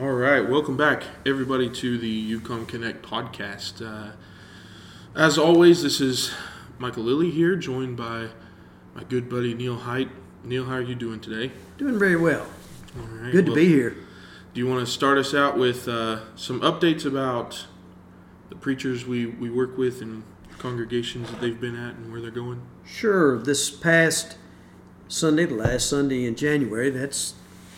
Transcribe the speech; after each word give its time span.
All 0.00 0.12
right, 0.12 0.40
welcome 0.48 0.78
back, 0.78 1.04
everybody, 1.26 1.68
to 1.68 1.98
the 1.98 2.38
UCOM 2.38 2.66
Connect 2.66 3.04
podcast. 3.04 3.86
Uh, 3.86 4.12
as 5.14 5.36
always, 5.36 5.82
this 5.82 6.00
is 6.00 6.32
Michael 6.78 7.02
Lilly 7.02 7.30
here, 7.30 7.56
joined 7.56 7.98
by 7.98 8.28
my 8.94 9.04
good 9.04 9.28
buddy 9.28 9.52
Neil 9.52 9.76
Height. 9.76 10.08
Neil, 10.44 10.64
how 10.64 10.76
are 10.76 10.80
you 10.80 10.94
doing 10.94 11.20
today? 11.20 11.52
Doing 11.76 11.98
very 11.98 12.16
well. 12.16 12.46
All 12.98 13.06
right. 13.06 13.32
Good 13.32 13.44
to 13.44 13.54
be 13.54 13.68
here. 13.68 13.94
Do 14.54 14.60
you 14.60 14.66
want 14.66 14.80
to 14.80 14.90
start 14.90 15.18
us 15.18 15.34
out 15.34 15.58
with 15.58 15.86
uh, 15.86 16.20
some 16.36 16.62
updates 16.62 17.04
about 17.04 17.66
the 18.48 18.56
preachers 18.56 19.06
we, 19.06 19.26
we 19.26 19.50
work 19.50 19.76
with 19.76 20.00
and 20.00 20.22
congregations 20.56 21.30
that 21.30 21.42
they've 21.42 21.60
been 21.60 21.76
at 21.76 21.96
and 21.96 22.10
where 22.10 22.22
they're 22.22 22.30
going? 22.30 22.62
Sure. 22.86 23.38
This 23.38 23.68
past 23.68 24.38
Sunday, 25.08 25.44
the 25.44 25.54
last 25.54 25.90
Sunday 25.90 26.24
in 26.24 26.34
January, 26.34 26.88
that's 26.88 27.34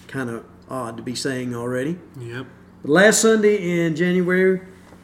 kind 0.06 0.30
of 0.30 0.44
odd 0.68 0.96
to 0.96 1.02
be 1.02 1.14
saying 1.14 1.54
already. 1.54 1.98
Yep. 2.18 2.46
But 2.82 2.90
last 2.90 3.20
Sunday 3.22 3.56
in 3.84 3.96
January, 3.96 4.60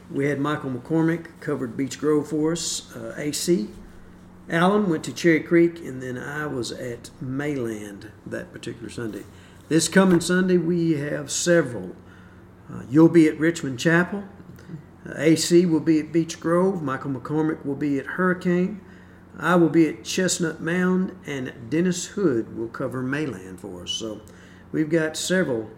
we 0.09 0.27
had 0.27 0.39
Michael 0.39 0.71
McCormick 0.71 1.27
covered 1.39 1.77
Beach 1.77 1.99
Grove 1.99 2.29
for 2.29 2.51
us, 2.51 2.95
uh, 2.95 3.13
AC. 3.17 3.69
Alan 4.49 4.89
went 4.89 5.03
to 5.05 5.13
Cherry 5.13 5.39
Creek, 5.39 5.79
and 5.79 6.01
then 6.01 6.17
I 6.17 6.45
was 6.45 6.71
at 6.71 7.09
Mayland 7.23 8.11
that 8.25 8.51
particular 8.51 8.89
Sunday. 8.89 9.23
This 9.69 9.87
coming 9.87 10.19
Sunday, 10.19 10.57
we 10.57 10.93
have 10.93 11.31
several. 11.31 11.95
Uh, 12.69 12.83
you'll 12.89 13.07
be 13.07 13.27
at 13.27 13.39
Richmond 13.39 13.79
Chapel. 13.79 14.25
Uh, 15.07 15.13
AC 15.15 15.65
will 15.65 15.79
be 15.79 15.99
at 15.99 16.11
Beach 16.11 16.39
Grove. 16.39 16.83
Michael 16.83 17.11
McCormick 17.11 17.65
will 17.65 17.75
be 17.75 17.97
at 17.97 18.05
Hurricane. 18.05 18.81
I 19.39 19.55
will 19.55 19.69
be 19.69 19.87
at 19.87 20.03
Chestnut 20.03 20.59
Mound, 20.59 21.15
and 21.25 21.53
Dennis 21.69 22.07
Hood 22.07 22.57
will 22.57 22.67
cover 22.67 23.01
Mayland 23.01 23.59
for 23.59 23.83
us. 23.83 23.91
So 23.91 24.21
we've 24.71 24.89
got 24.89 25.17
several 25.17 25.69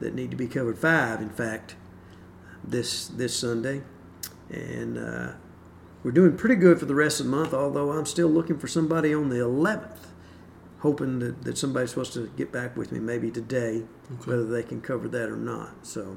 that 0.00 0.14
need 0.14 0.30
to 0.30 0.36
be 0.36 0.46
covered. 0.46 0.78
Five, 0.78 1.20
in 1.20 1.30
fact, 1.30 1.76
this 2.64 3.06
this 3.08 3.36
Sunday, 3.36 3.82
and 4.50 4.98
uh, 4.98 5.32
we're 6.02 6.10
doing 6.12 6.36
pretty 6.36 6.54
good 6.56 6.78
for 6.78 6.86
the 6.86 6.94
rest 6.94 7.20
of 7.20 7.26
the 7.26 7.32
month. 7.32 7.52
Although 7.54 7.92
I'm 7.92 8.06
still 8.06 8.28
looking 8.28 8.58
for 8.58 8.66
somebody 8.68 9.14
on 9.14 9.28
the 9.28 9.36
11th, 9.36 10.06
hoping 10.80 11.18
that, 11.20 11.42
that 11.44 11.58
somebody's 11.58 11.90
supposed 11.90 12.12
to 12.14 12.30
get 12.36 12.50
back 12.52 12.76
with 12.76 12.92
me 12.92 12.98
maybe 12.98 13.30
today, 13.30 13.82
Okay. 14.14 14.30
whether 14.30 14.46
they 14.46 14.62
can 14.62 14.80
cover 14.80 15.08
that 15.08 15.28
or 15.28 15.36
not. 15.36 15.86
So 15.86 16.16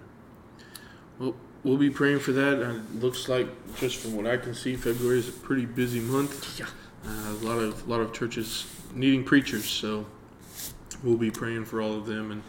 Well, 1.19 1.35
we'll 1.63 1.77
be 1.77 1.89
praying 1.89 2.19
for 2.19 2.31
that. 2.31 2.61
Uh, 2.63 2.79
looks 2.99 3.27
like, 3.29 3.47
just 3.75 3.97
from 3.97 4.15
what 4.15 4.25
I 4.25 4.37
can 4.37 4.53
see, 4.53 4.75
February 4.75 5.19
is 5.19 5.29
a 5.29 5.33
pretty 5.33 5.65
busy 5.65 5.99
month. 5.99 6.59
Yeah. 6.59 6.67
Uh, 7.05 7.31
a 7.33 7.45
lot 7.45 7.59
of 7.59 7.85
a 7.85 7.89
lot 7.89 7.99
of 7.99 8.13
churches 8.13 8.65
needing 8.95 9.25
preachers, 9.25 9.65
so 9.65 10.05
we'll 11.03 11.17
be 11.17 11.31
praying 11.31 11.65
for 11.65 11.81
all 11.81 11.93
of 11.93 12.05
them 12.05 12.31
and 12.31 12.43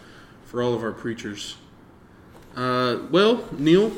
for 0.45 0.63
all 0.63 0.75
of 0.75 0.83
our 0.83 0.93
preachers. 0.93 1.57
Uh, 2.57 2.99
well, 3.11 3.49
Neil, 3.59 3.93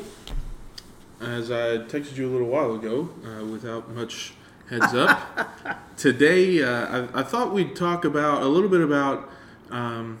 as 1.21 1.51
I 1.51 1.77
texted 1.77 2.17
you 2.17 2.27
a 2.27 2.31
little 2.31 2.47
while 2.47 2.73
ago, 2.73 3.09
uh, 3.23 3.45
without 3.45 3.89
much 3.91 4.33
heads 4.69 4.93
up, 4.93 5.87
today 5.97 6.63
uh, 6.63 7.07
I, 7.13 7.19
I 7.19 7.23
thought 7.23 7.53
we'd 7.53 7.75
talk 7.75 8.03
about 8.03 8.41
a 8.41 8.47
little 8.47 8.69
bit 8.69 8.81
about 8.81 9.29
um, 9.69 10.19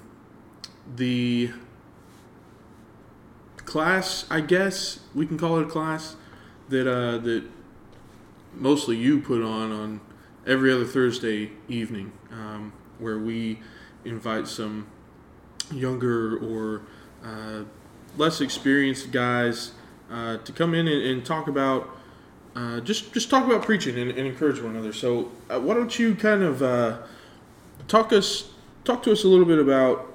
the 0.95 1.51
class. 3.65 4.25
I 4.29 4.41
guess 4.41 4.99
we 5.15 5.25
can 5.25 5.37
call 5.37 5.59
it 5.59 5.63
a 5.63 5.69
class 5.69 6.15
that 6.69 6.87
uh, 6.87 7.17
that 7.19 7.43
mostly 8.53 8.97
you 8.97 9.19
put 9.19 9.41
on 9.41 9.71
on 9.71 10.01
every 10.45 10.71
other 10.71 10.85
Thursday 10.85 11.51
evening, 11.67 12.11
um, 12.31 12.73
where 12.99 13.17
we 13.17 13.59
invite 14.07 14.47
some 14.47 14.87
younger 15.71 16.37
or 16.37 16.81
uh, 17.23 17.63
less 18.17 18.41
experienced 18.41 19.11
guys 19.11 19.71
uh, 20.11 20.37
to 20.37 20.51
come 20.51 20.73
in 20.73 20.87
and, 20.87 21.01
and 21.01 21.25
talk 21.25 21.47
about 21.47 21.89
uh, 22.55 22.79
just 22.79 23.13
just 23.13 23.29
talk 23.29 23.45
about 23.45 23.61
preaching 23.61 23.97
and, 23.99 24.09
and 24.09 24.27
encourage 24.27 24.59
one 24.59 24.71
another. 24.71 24.91
So 24.91 25.31
uh, 25.49 25.59
why 25.59 25.75
don't 25.75 25.97
you 25.99 26.15
kind 26.15 26.41
of 26.41 26.63
uh, 26.63 26.97
talk 27.87 28.11
us 28.11 28.49
talk 28.83 29.03
to 29.03 29.11
us 29.11 29.23
a 29.23 29.27
little 29.27 29.45
bit 29.45 29.59
about 29.59 30.11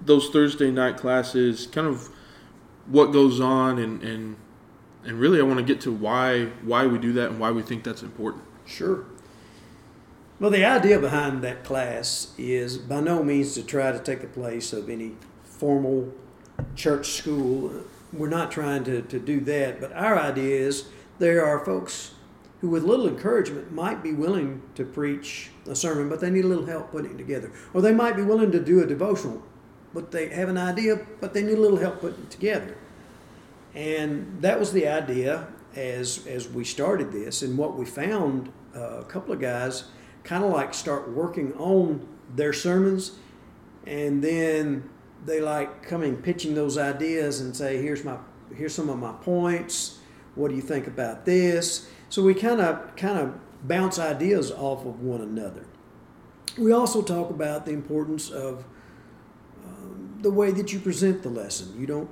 those 0.00 0.30
Thursday 0.30 0.70
night 0.70 0.96
classes, 0.96 1.66
kind 1.66 1.86
of 1.86 2.08
what 2.86 3.06
goes 3.06 3.38
on, 3.40 3.78
and 3.78 4.02
and 4.02 4.36
and 5.04 5.20
really 5.20 5.40
I 5.40 5.42
want 5.42 5.58
to 5.58 5.64
get 5.64 5.80
to 5.82 5.92
why 5.92 6.46
why 6.62 6.86
we 6.86 6.98
do 6.98 7.12
that 7.14 7.30
and 7.30 7.38
why 7.38 7.50
we 7.50 7.62
think 7.62 7.84
that's 7.84 8.02
important. 8.02 8.44
Sure. 8.64 9.04
Well, 10.40 10.50
the 10.52 10.64
idea 10.64 11.00
behind 11.00 11.42
that 11.42 11.64
class 11.64 12.32
is 12.38 12.78
by 12.78 13.00
no 13.00 13.24
means 13.24 13.54
to 13.54 13.62
try 13.64 13.90
to 13.90 13.98
take 13.98 14.20
the 14.20 14.28
place 14.28 14.72
of 14.72 14.88
any 14.88 15.16
formal 15.42 16.14
church 16.76 17.08
school. 17.08 17.72
We're 18.12 18.28
not 18.28 18.52
trying 18.52 18.84
to, 18.84 19.02
to 19.02 19.18
do 19.18 19.40
that, 19.40 19.80
but 19.80 19.92
our 19.94 20.16
idea 20.16 20.60
is 20.60 20.84
there 21.18 21.44
are 21.44 21.64
folks 21.64 22.12
who, 22.60 22.68
with 22.68 22.84
little 22.84 23.08
encouragement, 23.08 23.72
might 23.72 24.00
be 24.00 24.12
willing 24.12 24.62
to 24.76 24.84
preach 24.84 25.50
a 25.66 25.74
sermon, 25.74 26.08
but 26.08 26.20
they 26.20 26.30
need 26.30 26.44
a 26.44 26.48
little 26.48 26.66
help 26.66 26.92
putting 26.92 27.10
it 27.10 27.18
together. 27.18 27.50
Or 27.74 27.82
they 27.82 27.92
might 27.92 28.14
be 28.14 28.22
willing 28.22 28.52
to 28.52 28.60
do 28.60 28.80
a 28.80 28.86
devotional, 28.86 29.42
but 29.92 30.12
they 30.12 30.28
have 30.28 30.48
an 30.48 30.56
idea, 30.56 31.04
but 31.20 31.34
they 31.34 31.42
need 31.42 31.58
a 31.58 31.60
little 31.60 31.78
help 31.78 31.98
putting 32.00 32.22
it 32.22 32.30
together. 32.30 32.76
And 33.74 34.40
that 34.40 34.60
was 34.60 34.72
the 34.72 34.86
idea 34.86 35.48
as 35.74 36.24
as 36.28 36.48
we 36.48 36.62
started 36.62 37.10
this, 37.10 37.42
and 37.42 37.58
what 37.58 37.76
we 37.76 37.84
found 37.84 38.52
uh, 38.76 39.00
a 39.00 39.04
couple 39.04 39.34
of 39.34 39.40
guys 39.40 39.84
kind 40.28 40.44
of 40.44 40.50
like 40.52 40.74
start 40.74 41.08
working 41.08 41.54
on 41.54 42.06
their 42.36 42.52
sermons, 42.52 43.12
and 43.86 44.22
then 44.22 44.88
they 45.24 45.40
like 45.40 45.82
coming 45.82 46.16
pitching 46.16 46.54
those 46.54 46.76
ideas 46.76 47.40
and 47.40 47.56
say, 47.56 47.80
"Here's 47.80 48.04
my 48.04 48.18
here's 48.54 48.74
some 48.74 48.90
of 48.90 48.98
my 48.98 49.12
points. 49.22 50.00
What 50.34 50.50
do 50.50 50.54
you 50.54 50.60
think 50.60 50.86
about 50.86 51.24
this?" 51.24 51.88
So 52.10 52.22
we 52.22 52.34
kind 52.34 52.60
of 52.60 52.94
kind 52.94 53.18
of 53.18 53.34
bounce 53.66 53.98
ideas 53.98 54.52
off 54.52 54.84
of 54.84 55.00
one 55.00 55.22
another. 55.22 55.64
We 56.58 56.72
also 56.72 57.00
talk 57.00 57.30
about 57.30 57.64
the 57.64 57.72
importance 57.72 58.30
of 58.30 58.66
um, 59.64 60.18
the 60.20 60.30
way 60.30 60.50
that 60.50 60.74
you 60.74 60.78
present 60.78 61.22
the 61.22 61.30
lesson. 61.30 61.74
You 61.80 61.86
don't 61.86 62.10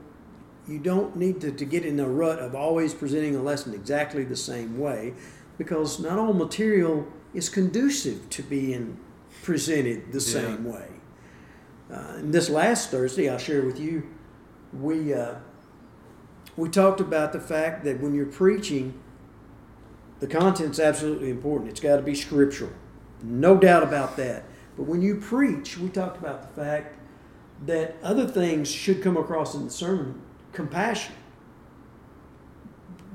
you 0.67 0.79
don't 0.79 1.17
need 1.17 1.43
to, 1.43 1.53
to 1.53 1.65
get 1.67 1.85
in 1.85 2.01
a 2.01 2.09
rut 2.09 2.39
of 2.39 2.55
always 2.55 2.95
presenting 2.95 3.37
a 3.37 3.43
lesson 3.43 3.75
exactly 3.75 4.25
the 4.25 4.37
same 4.37 4.79
way 4.79 5.13
because 5.59 6.01
not 6.01 6.19
all 6.19 6.33
material 6.33 7.07
is 7.37 7.51
conducive 7.51 8.29
to 8.31 8.43
being 8.43 8.99
presented 9.43 10.11
the 10.11 10.21
same 10.21 10.65
way. 10.65 10.89
Uh, 11.93 12.15
and 12.17 12.33
this 12.33 12.49
last 12.49 12.91
Thursday, 12.91 13.29
I'll 13.29 13.37
share 13.37 13.63
with 13.63 13.79
you, 13.79 14.09
we, 14.73 15.13
uh, 15.13 15.35
we 16.57 16.71
talked 16.71 17.01
about 17.01 17.35
the 17.35 17.41
fact 17.41 17.85
that 17.85 18.01
when 18.01 18.15
you're 18.15 18.25
preaching, 18.25 18.99
the 20.19 20.27
content's 20.27 20.81
absolutely 20.81 21.29
important. 21.29 21.71
It's 21.71 21.79
got 21.79 21.97
to 21.97 22.03
be 22.03 22.15
scriptural. 22.15 22.73
No 23.23 23.59
doubt 23.59 23.83
about 23.83 24.17
that. 24.17 24.45
But 24.75 24.85
when 24.85 25.03
you 25.03 25.17
preach, 25.17 25.77
we 25.77 25.91
talked 25.91 26.17
about 26.17 26.41
the 26.43 26.63
fact 26.63 26.97
that 27.67 27.97
other 28.03 28.27
things 28.27 28.71
should 28.71 29.03
come 29.03 29.19
across 29.19 29.55
in 29.55 29.67
the 29.67 29.71
sermon 29.71 30.23
compassion. 30.55 31.15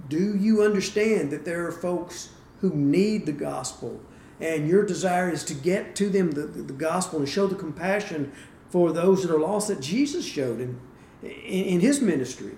Do 0.09 0.37
you 0.37 0.61
understand 0.61 1.31
that 1.31 1.43
there 1.43 1.65
are 1.65 1.71
folks 1.71 2.29
who 2.59 2.69
need 2.69 3.25
the 3.25 3.31
gospel 3.31 3.99
and 4.41 4.67
your 4.67 4.85
desire 4.85 5.29
is 5.29 5.43
to 5.45 5.53
get 5.53 5.95
to 5.95 6.09
them 6.09 6.31
the, 6.31 6.41
the, 6.41 6.73
gospel 6.73 7.19
and 7.19 7.29
show 7.29 7.47
the 7.47 7.55
compassion 7.55 8.31
for 8.69 8.91
those 8.91 9.21
that 9.21 9.33
are 9.33 9.39
lost 9.39 9.67
that 9.67 9.81
Jesus 9.81 10.25
showed 10.25 10.59
in, 10.59 10.79
in, 11.21 11.29
in 11.29 11.79
his 11.79 12.01
ministry? 12.01 12.53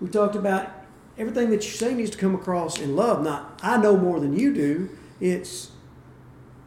We 0.00 0.08
talked 0.08 0.36
about 0.36 0.70
everything 1.16 1.50
that 1.50 1.64
you 1.64 1.70
say 1.70 1.94
needs 1.94 2.10
to 2.10 2.18
come 2.18 2.34
across 2.34 2.78
in 2.78 2.94
love, 2.94 3.22
not 3.22 3.58
I 3.62 3.76
know 3.78 3.96
more 3.96 4.20
than 4.20 4.38
you 4.38 4.54
do. 4.54 4.90
It's 5.20 5.72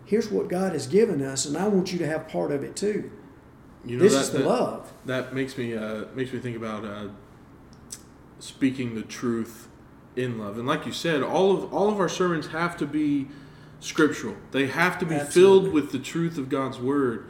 here's 0.05 0.29
what 0.29 0.49
God 0.49 0.73
has 0.73 0.87
given 0.87 1.23
us, 1.23 1.45
and 1.45 1.57
I 1.57 1.67
want 1.67 1.93
you 1.93 1.99
to 1.99 2.07
have 2.07 2.27
part 2.27 2.51
of 2.51 2.63
it 2.63 2.75
too. 2.75 3.11
You 3.85 3.97
know 3.97 4.03
this 4.03 4.13
that, 4.13 4.21
is 4.21 4.31
the 4.31 4.37
that, 4.39 4.47
love. 4.47 4.93
that 5.05 5.33
makes 5.33 5.57
me 5.57 5.75
uh, 5.75 6.05
makes 6.13 6.33
me 6.33 6.39
think 6.39 6.57
about 6.57 6.83
uh, 6.83 7.07
speaking 8.39 8.95
the 8.95 9.03
truth 9.03 9.69
in 10.15 10.37
love. 10.37 10.57
And 10.57 10.67
like 10.67 10.85
you 10.85 10.91
said, 10.91 11.23
all 11.23 11.55
of 11.55 11.73
all 11.73 11.89
of 11.89 11.99
our 11.99 12.09
sermons 12.09 12.47
have 12.47 12.77
to 12.77 12.85
be 12.85 13.27
scriptural. 13.81 14.37
They 14.51 14.67
have 14.67 14.97
to 14.99 15.05
be 15.05 15.15
Absolutely. 15.15 15.33
filled 15.33 15.73
with 15.73 15.91
the 15.91 15.99
truth 15.99 16.37
of 16.37 16.47
God's 16.47 16.79
word, 16.79 17.25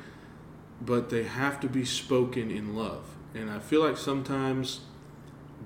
but 0.80 1.10
they 1.10 1.24
have 1.24 1.60
to 1.62 1.68
be 1.68 1.84
spoken 1.84 2.52
in 2.52 2.76
love. 2.76 3.16
And 3.34 3.50
I 3.50 3.60
feel 3.60 3.82
like 3.82 3.98
sometimes 3.98 4.82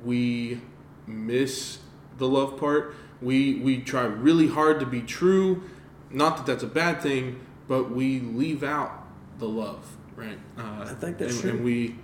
we 0.04 0.62
miss 1.08 1.80
the 2.18 2.28
love 2.28 2.58
part. 2.58 2.96
We 3.22 3.56
we 3.56 3.82
try 3.82 4.04
really 4.04 4.48
hard 4.48 4.80
to 4.80 4.86
be 4.86 5.02
true. 5.02 5.64
Not 6.12 6.38
that 6.38 6.46
that's 6.46 6.64
a 6.64 6.68
bad 6.68 7.02
thing, 7.02 7.40
but 7.68 7.90
we 7.90 8.20
leave 8.20 8.64
out 8.64 9.08
the 9.40 9.48
love, 9.48 9.98
right? 10.16 10.38
Uh, 10.58 10.86
I 10.88 10.94
think 10.94 11.18
that's 11.18 11.34
and, 11.34 11.42
true. 11.42 11.50
And 11.52 11.64
we 11.64 11.96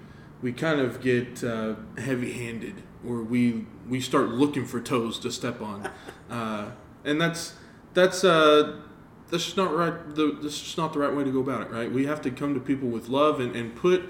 we 0.41 0.51
kind 0.51 0.79
of 0.79 1.01
get 1.01 1.43
uh, 1.43 1.75
heavy-handed, 1.97 2.81
or 3.07 3.21
we 3.21 3.67
we 3.87 4.01
start 4.01 4.29
looking 4.29 4.65
for 4.65 4.81
toes 4.81 5.19
to 5.19 5.31
step 5.31 5.61
on, 5.61 5.89
uh, 6.29 6.71
and 7.05 7.21
that's 7.21 7.53
that's 7.93 8.23
uh, 8.23 8.81
that's 9.29 9.45
just 9.45 9.57
not 9.57 9.73
right. 9.73 9.93
The, 10.15 10.38
this 10.41 10.53
is 10.55 10.61
just 10.61 10.77
not 10.77 10.93
the 10.93 10.99
right 10.99 11.15
way 11.15 11.23
to 11.23 11.31
go 11.31 11.39
about 11.39 11.61
it, 11.61 11.71
right? 11.71 11.91
We 11.91 12.05
have 12.05 12.21
to 12.21 12.31
come 12.31 12.53
to 12.53 12.59
people 12.59 12.89
with 12.89 13.07
love 13.07 13.39
and, 13.39 13.55
and 13.55 13.75
put 13.75 14.03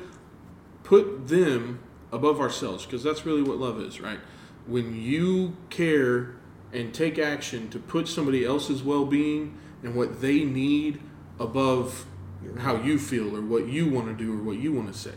put 0.83 1.27
them 1.27 1.79
above 2.11 2.39
ourselves 2.39 2.85
because 2.85 3.03
that's 3.03 3.25
really 3.25 3.41
what 3.41 3.57
love 3.57 3.79
is, 3.79 4.01
right? 4.01 4.19
When 4.67 4.95
you 4.95 5.55
care 5.69 6.35
and 6.73 6.93
take 6.93 7.17
action 7.19 7.69
to 7.69 7.79
put 7.79 8.07
somebody 8.07 8.45
else's 8.45 8.83
well-being 8.83 9.57
and 9.83 9.95
what 9.95 10.21
they 10.21 10.43
need 10.43 11.01
above 11.39 12.05
how 12.59 12.75
you 12.77 12.97
feel 12.97 13.35
or 13.35 13.41
what 13.41 13.67
you 13.67 13.89
want 13.89 14.07
to 14.07 14.13
do 14.13 14.39
or 14.39 14.43
what 14.43 14.57
you 14.57 14.71
want 14.71 14.91
to 14.91 14.97
say. 14.97 15.13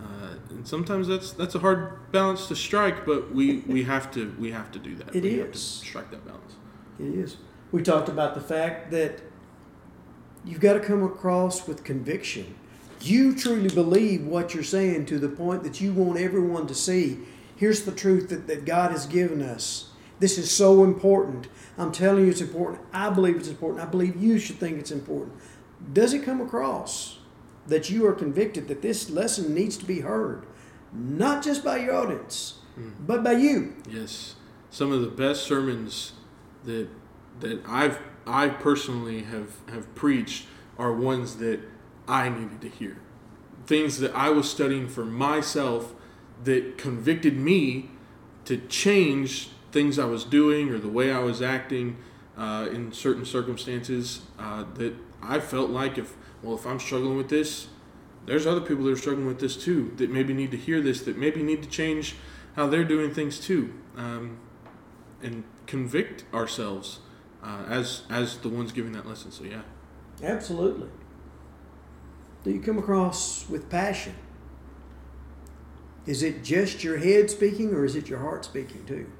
Uh, 0.00 0.34
and 0.50 0.66
sometimes 0.66 1.06
that's 1.08 1.32
that's 1.32 1.54
a 1.54 1.58
hard 1.58 2.10
balance 2.12 2.46
to 2.48 2.56
strike, 2.56 3.06
but 3.06 3.34
we, 3.34 3.58
we 3.66 3.84
have 3.84 4.10
to 4.12 4.34
we 4.38 4.50
have 4.52 4.70
to 4.72 4.78
do 4.78 4.94
that. 4.96 5.14
It 5.14 5.22
we 5.22 5.38
have 5.38 5.52
to 5.52 5.58
is. 5.58 5.62
strike 5.62 6.10
that 6.10 6.24
balance. 6.26 6.56
It 6.98 7.14
is. 7.14 7.36
We 7.72 7.82
talked 7.82 8.08
about 8.08 8.34
the 8.34 8.40
fact 8.40 8.90
that 8.90 9.20
you've 10.44 10.60
got 10.60 10.74
to 10.74 10.80
come 10.80 11.02
across 11.02 11.66
with 11.68 11.84
conviction. 11.84 12.54
You 13.00 13.34
truly 13.34 13.68
believe 13.68 14.26
what 14.26 14.54
you're 14.54 14.62
saying 14.62 15.06
to 15.06 15.18
the 15.18 15.28
point 15.28 15.62
that 15.62 15.80
you 15.80 15.92
want 15.92 16.18
everyone 16.18 16.66
to 16.66 16.74
see. 16.74 17.20
Here's 17.56 17.82
the 17.82 17.92
truth 17.92 18.28
that, 18.30 18.46
that 18.46 18.64
God 18.64 18.90
has 18.90 19.06
given 19.06 19.40
us. 19.42 19.90
This 20.18 20.36
is 20.36 20.50
so 20.50 20.84
important. 20.84 21.48
I'm 21.78 21.92
telling 21.92 22.24
you 22.24 22.30
it's 22.30 22.42
important. 22.42 22.80
I 22.92 23.08
believe 23.10 23.36
it's 23.36 23.48
important. 23.48 23.82
I 23.82 23.86
believe 23.86 24.16
you 24.16 24.38
should 24.38 24.56
think 24.56 24.78
it's 24.78 24.90
important. 24.90 25.32
Does 25.92 26.12
it 26.12 26.24
come 26.24 26.40
across 26.40 27.18
that 27.66 27.88
you 27.88 28.06
are 28.06 28.12
convicted 28.12 28.68
that 28.68 28.82
this 28.82 29.08
lesson 29.08 29.54
needs 29.54 29.78
to 29.78 29.86
be 29.86 30.00
heard? 30.00 30.44
Not 30.92 31.42
just 31.42 31.64
by 31.64 31.78
your 31.78 31.94
audience, 31.94 32.58
hmm. 32.74 32.90
but 33.06 33.24
by 33.24 33.32
you. 33.32 33.74
Yes, 33.88 34.34
some 34.70 34.92
of 34.92 35.00
the 35.00 35.08
best 35.08 35.44
sermons 35.44 36.12
that 36.64 36.88
that 37.40 37.62
I've 37.66 37.98
I 38.26 38.48
personally 38.48 39.22
have 39.24 39.56
have 39.68 39.92
preached 39.94 40.46
are 40.78 40.92
ones 40.92 41.36
that 41.36 41.60
I 42.06 42.28
needed 42.28 42.60
to 42.62 42.68
hear. 42.68 42.98
Things 43.66 43.98
that 43.98 44.14
I 44.14 44.30
was 44.30 44.50
studying 44.50 44.88
for 44.88 45.04
myself 45.04 45.94
that 46.44 46.78
convicted 46.78 47.36
me 47.36 47.90
to 48.46 48.56
change 48.56 49.50
things 49.72 49.98
I 49.98 50.06
was 50.06 50.24
doing 50.24 50.70
or 50.70 50.78
the 50.78 50.88
way 50.88 51.12
I 51.12 51.20
was 51.20 51.42
acting 51.42 51.98
uh, 52.36 52.68
in 52.72 52.92
certain 52.92 53.24
circumstances. 53.24 54.22
Uh, 54.38 54.64
that 54.74 54.94
I 55.22 55.40
felt 55.40 55.70
like 55.70 55.98
if 55.98 56.16
well 56.42 56.54
if 56.54 56.66
I'm 56.66 56.80
struggling 56.80 57.16
with 57.16 57.28
this, 57.28 57.68
there's 58.26 58.46
other 58.46 58.60
people 58.60 58.84
that 58.84 58.92
are 58.92 58.96
struggling 58.96 59.26
with 59.26 59.40
this 59.40 59.56
too 59.56 59.92
that 59.96 60.10
maybe 60.10 60.32
need 60.32 60.50
to 60.50 60.56
hear 60.56 60.80
this 60.80 61.02
that 61.02 61.16
maybe 61.16 61.42
need 61.42 61.62
to 61.62 61.68
change 61.68 62.16
how 62.56 62.66
they're 62.66 62.84
doing 62.84 63.12
things 63.12 63.38
too 63.38 63.72
um, 63.96 64.38
and 65.22 65.44
convict 65.66 66.24
ourselves 66.34 67.00
uh, 67.42 67.64
as 67.68 68.02
as 68.10 68.38
the 68.38 68.48
ones 68.48 68.72
giving 68.72 68.92
that 68.92 69.06
lesson 69.06 69.30
so 69.30 69.44
yeah 69.44 69.62
Absolutely. 70.22 70.88
Do 72.44 72.50
you 72.50 72.60
come 72.60 72.78
across 72.78 73.48
with 73.48 73.68
passion? 73.68 74.14
Is 76.06 76.22
it 76.22 76.42
just 76.42 76.82
your 76.82 76.98
head 76.98 77.30
speaking 77.30 77.74
or 77.74 77.84
is 77.84 77.96
it 77.96 78.08
your 78.08 78.18
heart 78.18 78.44
speaking 78.44 78.84
too? 78.86 79.10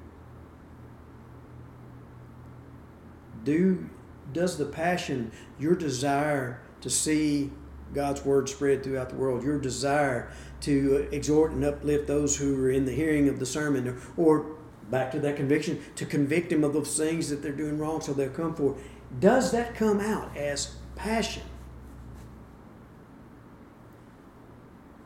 Do 3.43 3.89
does 4.33 4.57
the 4.57 4.65
passion, 4.65 5.31
your 5.59 5.75
desire 5.75 6.61
to 6.79 6.89
see 6.89 7.51
God's 7.93 8.23
word 8.23 8.47
spread 8.47 8.83
throughout 8.83 9.09
the 9.09 9.15
world, 9.15 9.43
your 9.43 9.59
desire 9.59 10.31
to 10.61 11.09
exhort 11.11 11.51
and 11.51 11.65
uplift 11.65 12.07
those 12.07 12.37
who 12.37 12.63
are 12.63 12.71
in 12.71 12.85
the 12.85 12.93
hearing 12.93 13.27
of 13.27 13.39
the 13.39 13.45
sermon, 13.45 13.99
or, 14.15 14.35
or 14.39 14.55
back 14.91 15.11
to 15.11 15.19
that 15.21 15.37
conviction, 15.37 15.81
to 15.95 16.05
convict 16.05 16.49
them 16.49 16.63
of 16.63 16.73
those 16.73 16.95
things 16.97 17.29
that 17.29 17.41
they're 17.41 17.51
doing 17.51 17.79
wrong 17.79 18.01
so 18.01 18.13
they'll 18.13 18.29
come 18.29 18.53
forward, 18.53 18.83
does 19.19 19.51
that 19.51 19.73
come 19.73 19.99
out 19.99 20.35
as 20.37 20.75
passion? 20.95 21.43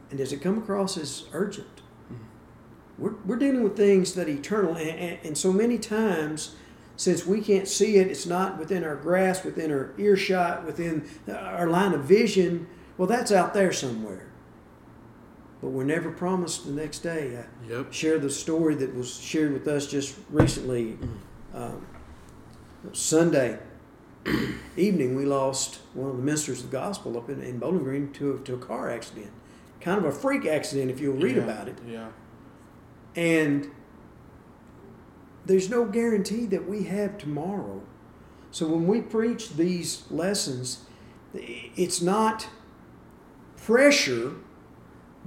And 0.09 0.17
does 0.17 0.33
it 0.33 0.41
come 0.41 0.57
across 0.57 0.97
as 0.97 1.25
urgent? 1.31 1.81
Mm-hmm. 2.11 2.23
We're, 2.97 3.13
we're 3.25 3.37
dealing 3.37 3.63
with 3.63 3.77
things 3.77 4.13
that 4.15 4.27
are 4.27 4.31
eternal, 4.31 4.75
and, 4.75 4.89
and, 4.89 5.19
and 5.23 5.37
so 5.37 5.53
many 5.53 5.77
times, 5.77 6.55
since 6.97 7.25
we 7.25 7.41
can't 7.41 7.67
see 7.67 7.97
it, 7.97 8.07
it's 8.07 8.25
not 8.25 8.57
within 8.57 8.83
our 8.83 8.95
grasp, 8.95 9.45
within 9.45 9.71
our 9.71 9.93
earshot, 9.97 10.65
within 10.65 11.07
uh, 11.27 11.33
our 11.33 11.67
line 11.67 11.93
of 11.93 12.03
vision. 12.03 12.67
Well, 12.97 13.07
that's 13.07 13.31
out 13.31 13.53
there 13.53 13.73
somewhere. 13.73 14.27
But 15.65 15.71
we're 15.71 15.83
never 15.83 16.11
promised 16.11 16.67
the 16.67 16.71
next 16.73 16.99
day. 16.99 17.39
I 17.39 17.67
yep 17.67 17.91
share 17.91 18.19
the 18.19 18.29
story 18.29 18.75
that 18.75 18.93
was 18.93 19.19
shared 19.19 19.51
with 19.51 19.67
us 19.67 19.87
just 19.87 20.15
recently. 20.29 20.99
Um, 21.55 21.87
Sunday 22.91 23.57
evening, 24.77 25.15
we 25.15 25.25
lost 25.25 25.79
one 25.95 26.11
of 26.11 26.17
the 26.17 26.21
ministers 26.21 26.59
of 26.63 26.69
the 26.69 26.77
gospel 26.77 27.17
up 27.17 27.31
in, 27.31 27.41
in 27.41 27.57
Bowling 27.57 27.83
Green 27.83 28.11
to, 28.11 28.37
to 28.45 28.53
a 28.53 28.57
car 28.59 28.91
accident. 28.91 29.31
Kind 29.81 29.97
of 29.97 30.05
a 30.05 30.11
freak 30.11 30.45
accident, 30.45 30.91
if 30.91 30.99
you'll 30.99 31.15
read 31.15 31.35
Yeah, 31.35 31.41
about 31.41 31.67
it. 31.67 31.79
yeah 31.87 32.09
And 33.15 33.71
there's 35.47 35.67
no 35.67 35.85
guarantee 35.85 36.45
that 36.45 36.69
we 36.69 36.83
have 36.83 37.17
tomorrow. 37.17 37.81
So 38.51 38.67
when 38.67 38.85
we 38.85 39.01
preach 39.01 39.55
these 39.55 40.03
lessons, 40.11 40.81
it's 41.33 42.03
not 42.03 42.49
pressure, 43.57 44.33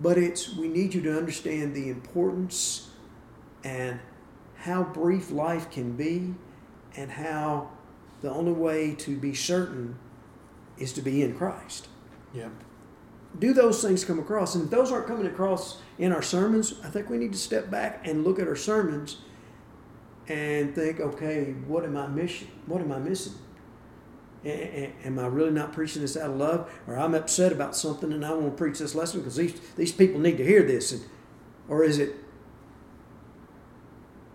but 0.01 0.19
it's 0.19 0.55
we 0.55 0.69
need 0.69 0.95
you 0.95 1.01
to 1.03 1.17
understand 1.17 1.75
the 1.75 1.89
importance 1.91 2.91
and 3.65 4.01
how 4.57 4.83
brief 4.83 5.31
life 5.31 5.71
can 5.71 5.97
be 5.97 6.35
and 6.97 7.11
how 7.11 7.71
the 8.21 8.31
only 8.31 8.53
way 8.53 8.95
to 8.95 9.17
be 9.17 9.35
certain 9.35 9.99
is 10.79 10.93
to 10.93 11.03
be 11.03 11.23
in 11.23 11.37
Christ 11.37 11.89
yeah 12.33 12.49
do 13.39 13.53
those 13.53 13.83
things 13.83 14.05
come 14.05 14.19
across? 14.19 14.55
And 14.55 14.65
if 14.65 14.71
those 14.71 14.91
aren't 14.91 15.07
coming 15.07 15.27
across 15.27 15.81
in 15.99 16.13
our 16.13 16.23
sermons, 16.23 16.75
I 16.83 16.89
think 16.89 17.11
we 17.11 17.19
need 17.19 17.33
to 17.33 17.39
step 17.39 17.71
back 17.71 18.07
and 18.07 18.25
look 18.25 18.39
at 18.39 18.49
our 18.49 18.57
sermons 18.57 19.19
and 20.29 20.75
think, 20.75 21.01
okay, 21.01 21.53
what 21.67 21.85
am 21.85 21.97
I 21.97 22.07
missing? 22.07 22.49
What 22.67 22.81
am 22.81 22.93
I 22.93 22.99
missing? 22.99 23.35
Am 24.45 25.19
I 25.19 25.27
really 25.27 25.51
not 25.51 25.73
preaching 25.73 26.03
this 26.03 26.17
out 26.17 26.31
of 26.31 26.37
love, 26.37 26.71
or 26.87 26.97
I'm 26.97 27.15
upset 27.15 27.51
about 27.51 27.75
something 27.75 28.13
and 28.13 28.25
I 28.25 28.33
want 28.33 28.45
to 28.47 28.51
preach 28.53 28.79
this 28.79 28.95
lesson 28.95 29.21
because 29.21 29.37
these 29.37 29.59
these 29.77 29.93
people 29.93 30.21
need 30.21 30.39
to 30.39 30.45
hear 30.45 30.63
this, 30.63 30.93
and, 30.93 31.03
or 31.69 31.83
is 31.83 31.99
it 31.99 32.15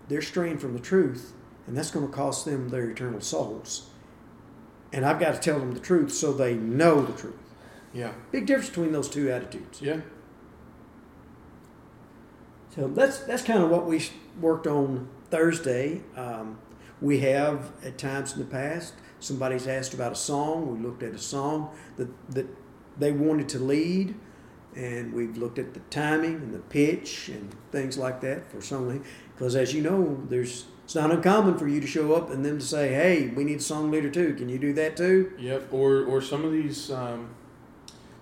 they're 0.08 0.20
straying 0.22 0.58
from 0.58 0.74
the 0.74 0.80
truth, 0.80 1.32
and 1.66 1.76
that's 1.76 1.90
going 1.90 2.06
to 2.06 2.12
cost 2.12 2.44
them 2.44 2.68
their 2.68 2.90
eternal 2.90 3.20
souls? 3.22 3.88
And 4.92 5.04
I've 5.04 5.18
got 5.18 5.34
to 5.34 5.40
tell 5.40 5.58
them 5.58 5.72
the 5.72 5.80
truth 5.80 6.12
so 6.12 6.32
they 6.32 6.54
know 6.54 7.02
the 7.02 7.14
truth. 7.14 7.34
yeah 7.92 8.12
Big 8.30 8.46
difference 8.46 8.68
between 8.68 8.92
those 8.92 9.08
two 9.08 9.30
attitudes. 9.30 9.80
yeah 9.80 10.00
So 12.74 12.88
that's 12.88 13.18
that's 13.20 13.42
kind 13.42 13.62
of 13.62 13.70
what 13.70 13.86
we 13.86 14.06
worked 14.40 14.66
on 14.66 15.08
Thursday. 15.30 16.02
Um, 16.16 16.58
we 17.00 17.20
have 17.20 17.72
at 17.84 17.98
times 17.98 18.34
in 18.34 18.38
the 18.38 18.44
past 18.44 18.94
somebody's 19.24 19.66
asked 19.66 19.94
about 19.94 20.12
a 20.12 20.16
song. 20.16 20.76
We 20.76 20.84
looked 20.84 21.02
at 21.02 21.14
a 21.14 21.18
song 21.18 21.70
that 21.96 22.08
that 22.30 22.46
they 22.98 23.12
wanted 23.12 23.48
to 23.50 23.58
lead, 23.58 24.14
and 24.76 25.12
we've 25.12 25.36
looked 25.36 25.58
at 25.58 25.74
the 25.74 25.80
timing 25.90 26.36
and 26.36 26.54
the 26.54 26.58
pitch 26.58 27.28
and 27.28 27.54
things 27.72 27.98
like 27.98 28.20
that 28.20 28.50
for 28.50 28.60
song 28.60 29.04
Because 29.34 29.56
as 29.56 29.74
you 29.74 29.82
know, 29.82 30.22
there's 30.28 30.66
it's 30.84 30.94
not 30.94 31.10
uncommon 31.10 31.56
for 31.56 31.66
you 31.66 31.80
to 31.80 31.86
show 31.86 32.12
up 32.12 32.30
and 32.30 32.44
them 32.44 32.58
to 32.58 32.64
say, 32.64 32.92
"Hey, 32.92 33.28
we 33.28 33.42
need 33.42 33.58
a 33.58 33.62
song 33.62 33.90
leader 33.90 34.10
too. 34.10 34.34
Can 34.34 34.48
you 34.48 34.58
do 34.58 34.72
that 34.74 34.96
too?" 34.96 35.32
Yep, 35.38 35.72
or 35.72 36.04
or 36.04 36.20
some 36.20 36.44
of 36.44 36.52
these 36.52 36.90
um, 36.90 37.30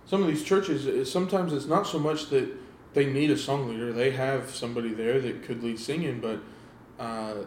some 0.06 0.22
of 0.22 0.28
these 0.28 0.44
churches. 0.44 1.10
Sometimes 1.10 1.52
it's 1.52 1.66
not 1.66 1.86
so 1.86 1.98
much 1.98 2.28
that 2.30 2.48
they 2.94 3.06
need 3.06 3.30
a 3.30 3.36
song 3.36 3.68
leader; 3.68 3.92
they 3.92 4.12
have 4.12 4.54
somebody 4.54 4.94
there 4.94 5.20
that 5.20 5.42
could 5.42 5.62
lead 5.64 5.80
singing, 5.80 6.20
but 6.20 6.38
uh, 7.02 7.44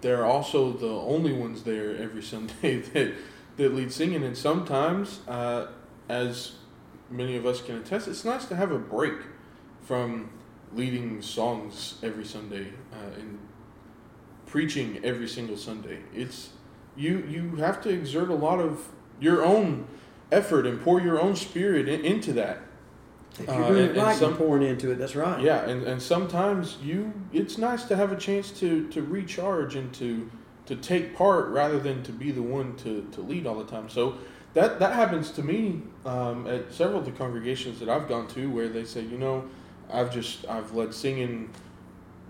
they're 0.00 0.24
also 0.24 0.72
the 0.72 0.88
only 0.88 1.32
ones 1.32 1.62
there 1.62 1.96
every 1.96 2.22
Sunday 2.22 2.76
that 2.92 3.14
that 3.56 3.74
lead 3.74 3.92
singing. 3.92 4.22
And 4.24 4.36
sometimes, 4.36 5.20
uh, 5.28 5.66
as 6.08 6.52
many 7.10 7.36
of 7.36 7.44
us 7.44 7.60
can 7.60 7.76
attest, 7.76 8.08
it's 8.08 8.24
nice 8.24 8.44
to 8.46 8.56
have 8.56 8.70
a 8.70 8.78
break 8.78 9.18
from 9.82 10.30
leading 10.72 11.22
songs 11.22 11.94
every 12.02 12.24
Sunday 12.24 12.68
uh, 12.92 13.18
and 13.18 13.38
preaching 14.46 15.00
every 15.02 15.28
single 15.28 15.56
Sunday. 15.56 16.00
It's 16.14 16.50
you 16.96 17.24
you 17.28 17.56
have 17.56 17.82
to 17.82 17.90
exert 17.90 18.28
a 18.28 18.34
lot 18.34 18.60
of 18.60 18.88
your 19.20 19.44
own 19.44 19.86
effort 20.30 20.66
and 20.66 20.80
pour 20.80 21.00
your 21.00 21.20
own 21.20 21.36
spirit 21.36 21.88
in, 21.88 22.04
into 22.04 22.32
that. 22.34 22.60
If 23.40 23.48
Uh, 23.48 23.52
you're 23.52 23.68
doing 23.68 23.70
and- 23.70 23.78
it 23.90 23.96
and 23.96 24.02
right, 24.06 24.16
some- 24.16 24.28
you're 24.30 24.38
pouring 24.38 24.62
into 24.64 24.90
it. 24.90 24.98
That's 24.98 25.14
right. 25.16 25.40
Yeah, 25.40 25.68
and, 25.68 25.82
and 25.84 26.00
sometimes 26.02 26.76
you 26.82 27.12
it's 27.32 27.58
nice 27.58 27.84
to 27.84 27.96
have 27.96 28.12
a 28.12 28.16
chance 28.16 28.50
to, 28.60 28.86
to 28.88 29.02
recharge 29.02 29.74
and 29.76 29.92
to 29.94 30.30
to 30.66 30.76
take 30.76 31.16
part 31.16 31.48
rather 31.48 31.78
than 31.78 32.02
to 32.02 32.12
be 32.12 32.30
the 32.30 32.42
one 32.42 32.74
to, 32.76 33.08
to 33.12 33.22
lead 33.22 33.46
all 33.46 33.54
the 33.54 33.64
time. 33.64 33.88
So 33.88 34.14
that 34.54 34.78
that 34.80 34.92
happens 34.94 35.30
to 35.32 35.42
me 35.42 35.82
um, 36.04 36.46
at 36.46 36.72
several 36.72 36.98
of 37.00 37.04
the 37.06 37.12
congregations 37.12 37.78
that 37.80 37.88
I've 37.88 38.08
gone 38.08 38.26
to 38.28 38.50
where 38.50 38.68
they 38.68 38.84
say, 38.84 39.00
you 39.02 39.16
know, 39.18 39.44
I've 39.92 40.12
just 40.12 40.46
I've 40.48 40.74
led 40.74 40.92
singing 40.92 41.50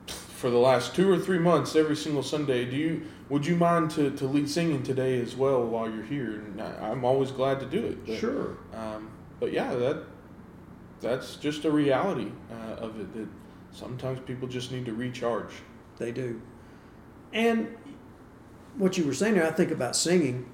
for 0.06 0.50
the 0.50 0.58
last 0.58 0.94
two 0.94 1.10
or 1.10 1.18
three 1.18 1.38
months 1.40 1.74
every 1.74 1.96
single 1.96 2.22
Sunday. 2.22 2.64
Do 2.64 2.76
you 2.76 3.02
would 3.28 3.44
you 3.44 3.56
mind 3.56 3.90
to, 3.92 4.10
to 4.12 4.24
lead 4.26 4.48
singing 4.48 4.82
today 4.82 5.20
as 5.20 5.34
well 5.36 5.64
while 5.64 5.90
you're 5.90 6.04
here? 6.04 6.30
And 6.36 6.62
I, 6.62 6.90
I'm 6.90 7.04
always 7.04 7.30
glad 7.30 7.60
to 7.60 7.66
do 7.66 7.84
it. 7.84 8.06
But, 8.06 8.18
Sure. 8.18 8.56
um, 8.74 9.10
but 9.40 9.52
yeah, 9.52 9.74
that 9.74 10.04
that's 11.00 11.36
just 11.36 11.64
a 11.64 11.70
reality 11.70 12.32
uh, 12.50 12.74
of 12.76 13.00
it 13.00 13.12
that 13.14 13.28
sometimes 13.72 14.20
people 14.20 14.48
just 14.48 14.72
need 14.72 14.86
to 14.86 14.94
recharge. 14.94 15.52
They 15.98 16.12
do. 16.12 16.40
And 17.32 17.76
what 18.76 18.96
you 18.96 19.04
were 19.04 19.14
saying 19.14 19.34
there, 19.34 19.46
I 19.46 19.50
think 19.50 19.70
about 19.70 19.96
singing. 19.96 20.50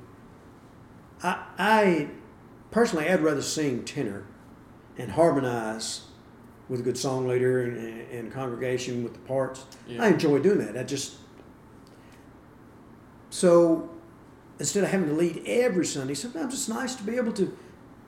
I, 1.22 1.44
I 1.58 2.08
personally, 2.70 3.08
I'd 3.08 3.22
rather 3.22 3.42
sing 3.42 3.84
tenor 3.84 4.26
and 4.98 5.12
harmonize 5.12 6.02
with 6.68 6.80
a 6.80 6.82
good 6.82 6.96
song 6.96 7.28
leader 7.28 7.62
and, 7.62 8.10
and 8.10 8.32
congregation 8.32 9.04
with 9.04 9.12
the 9.12 9.18
parts. 9.20 9.66
Yeah. 9.86 10.02
I 10.02 10.08
enjoy 10.08 10.38
doing 10.38 10.58
that. 10.58 10.76
I 10.76 10.82
just 10.82 11.16
so 13.30 13.90
instead 14.58 14.84
of 14.84 14.90
having 14.90 15.08
to 15.08 15.14
lead 15.14 15.42
every 15.46 15.84
Sunday, 15.84 16.14
sometimes 16.14 16.54
it's 16.54 16.68
nice 16.68 16.94
to 16.94 17.02
be 17.02 17.16
able 17.16 17.32
to 17.32 17.56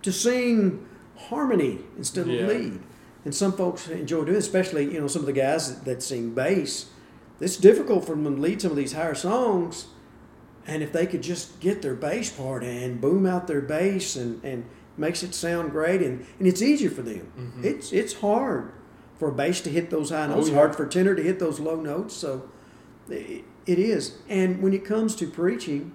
to 0.02 0.12
sing 0.12 0.86
harmony 1.16 1.80
instead 1.96 2.26
of 2.28 2.34
Yeah. 2.34 2.46
lead. 2.46 2.80
And 3.24 3.34
some 3.34 3.52
folks 3.52 3.88
enjoy 3.88 4.22
doing, 4.24 4.36
it, 4.36 4.38
especially 4.38 4.84
you 4.92 5.00
know 5.00 5.08
some 5.08 5.22
of 5.22 5.26
the 5.26 5.32
guys 5.32 5.74
that, 5.74 5.84
that 5.84 6.02
sing 6.02 6.30
bass. 6.30 6.86
It's 7.40 7.56
difficult 7.56 8.04
for 8.06 8.12
them 8.14 8.24
to 8.36 8.40
lead 8.40 8.62
some 8.62 8.70
of 8.70 8.76
these 8.76 8.92
higher 8.92 9.14
songs, 9.14 9.86
and 10.66 10.82
if 10.82 10.92
they 10.92 11.06
could 11.06 11.22
just 11.22 11.58
get 11.60 11.82
their 11.82 11.94
bass 11.94 12.30
part 12.30 12.62
and 12.64 13.00
boom 13.00 13.26
out 13.26 13.46
their 13.46 13.60
bass 13.60 14.16
and, 14.16 14.42
and 14.44 14.64
makes 14.96 15.22
it 15.22 15.34
sound 15.34 15.72
great, 15.72 16.00
and, 16.02 16.24
and 16.38 16.46
it's 16.48 16.62
easier 16.62 16.88
for 16.90 17.02
them. 17.02 17.32
Mhm. 17.38 17.64
It's 17.64 17.92
it's 17.92 18.14
hard 18.14 18.70
for 19.18 19.28
a 19.28 19.32
bass 19.32 19.60
to 19.62 19.70
hit 19.70 19.90
those 19.90 20.10
high 20.10 20.26
Oh, 20.26 20.36
notes. 20.36 20.48
yeah. 20.48 20.54
Hard 20.54 20.76
for 20.76 20.84
a 20.84 20.88
tenor 20.88 21.14
to 21.14 21.22
hit 21.22 21.38
those 21.38 21.58
low 21.58 21.80
notes. 21.80 22.14
So 22.14 22.48
it, 23.08 23.44
it 23.66 23.78
is. 23.78 24.18
And 24.28 24.62
when 24.62 24.72
it 24.72 24.84
comes 24.84 25.16
to 25.16 25.26
preaching, 25.26 25.92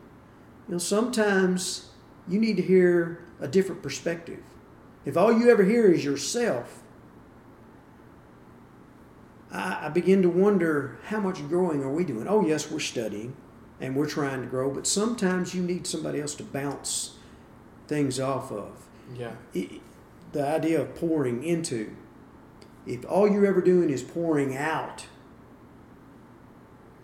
you 0.67 0.73
know, 0.73 0.77
sometimes 0.79 1.89
you 2.27 2.39
need 2.39 2.57
to 2.57 2.61
hear 2.63 3.19
a 3.39 3.47
different 3.47 3.81
perspective. 3.81 4.39
If 5.05 5.17
all 5.17 5.31
you 5.31 5.49
ever 5.49 5.63
hear 5.63 5.91
is 5.91 6.05
yourself, 6.05 6.81
I, 9.51 9.85
I 9.87 9.89
begin 9.89 10.21
to 10.21 10.29
wonder 10.29 10.97
how 11.05 11.19
much 11.19 11.47
growing 11.49 11.83
are 11.83 11.91
we 11.91 12.03
doing? 12.03 12.27
Oh, 12.27 12.45
yes, 12.45 12.69
we're 12.69 12.79
studying 12.79 13.35
and 13.79 13.95
we're 13.95 14.07
trying 14.07 14.41
to 14.41 14.47
grow, 14.47 14.69
but 14.71 14.85
sometimes 14.85 15.55
you 15.55 15.63
need 15.63 15.87
somebody 15.87 16.21
else 16.21 16.35
to 16.35 16.43
bounce 16.43 17.15
things 17.87 18.19
off 18.19 18.51
of. 18.51 18.85
Yeah. 19.15 19.31
It- 19.53 19.81
the 20.33 20.47
idea 20.47 20.79
of 20.79 20.95
pouring 20.95 21.43
into, 21.43 21.93
if 22.87 23.03
all 23.09 23.27
you're 23.29 23.45
ever 23.45 23.59
doing 23.59 23.89
is 23.89 24.01
pouring 24.01 24.55
out, 24.55 25.07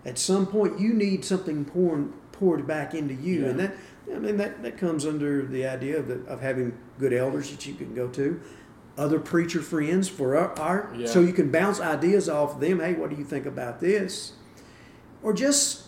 at 0.06 0.18
some 0.18 0.48
point 0.48 0.80
you 0.80 0.94
need 0.94 1.26
something 1.26 1.66
pouring 1.66 2.14
poured 2.32 2.66
back 2.66 2.94
into 2.94 3.14
you, 3.14 3.46
and 3.48 3.60
Yeah. 3.60 3.68
that 3.68 3.76
I 4.14 4.20
mean 4.20 4.38
that, 4.38 4.64
that 4.64 4.78
comes 4.78 5.06
under 5.06 5.46
the 5.46 5.66
idea 5.68 6.00
of, 6.00 6.08
the, 6.08 6.16
of 6.26 6.42
having 6.42 6.78
good 6.98 7.14
elders 7.14 7.52
that 7.52 7.66
you 7.66 7.74
can 7.76 7.94
go 7.94 8.08
to, 8.10 8.40
other 8.98 9.20
preacher 9.20 9.62
friends 9.62 10.08
for 10.08 10.36
our, 10.38 10.58
our 10.60 10.94
Yeah. 10.96 11.08
so 11.08 11.20
you 11.20 11.34
can 11.34 11.52
bounce 11.52 11.80
ideas 11.80 12.30
off 12.30 12.60
them. 12.60 12.80
Hey, 12.80 12.94
what 12.94 13.10
do 13.10 13.16
you 13.16 13.26
think 13.26 13.46
about 13.46 13.80
this? 13.80 14.34
Or 15.22 15.34
just 15.34 15.84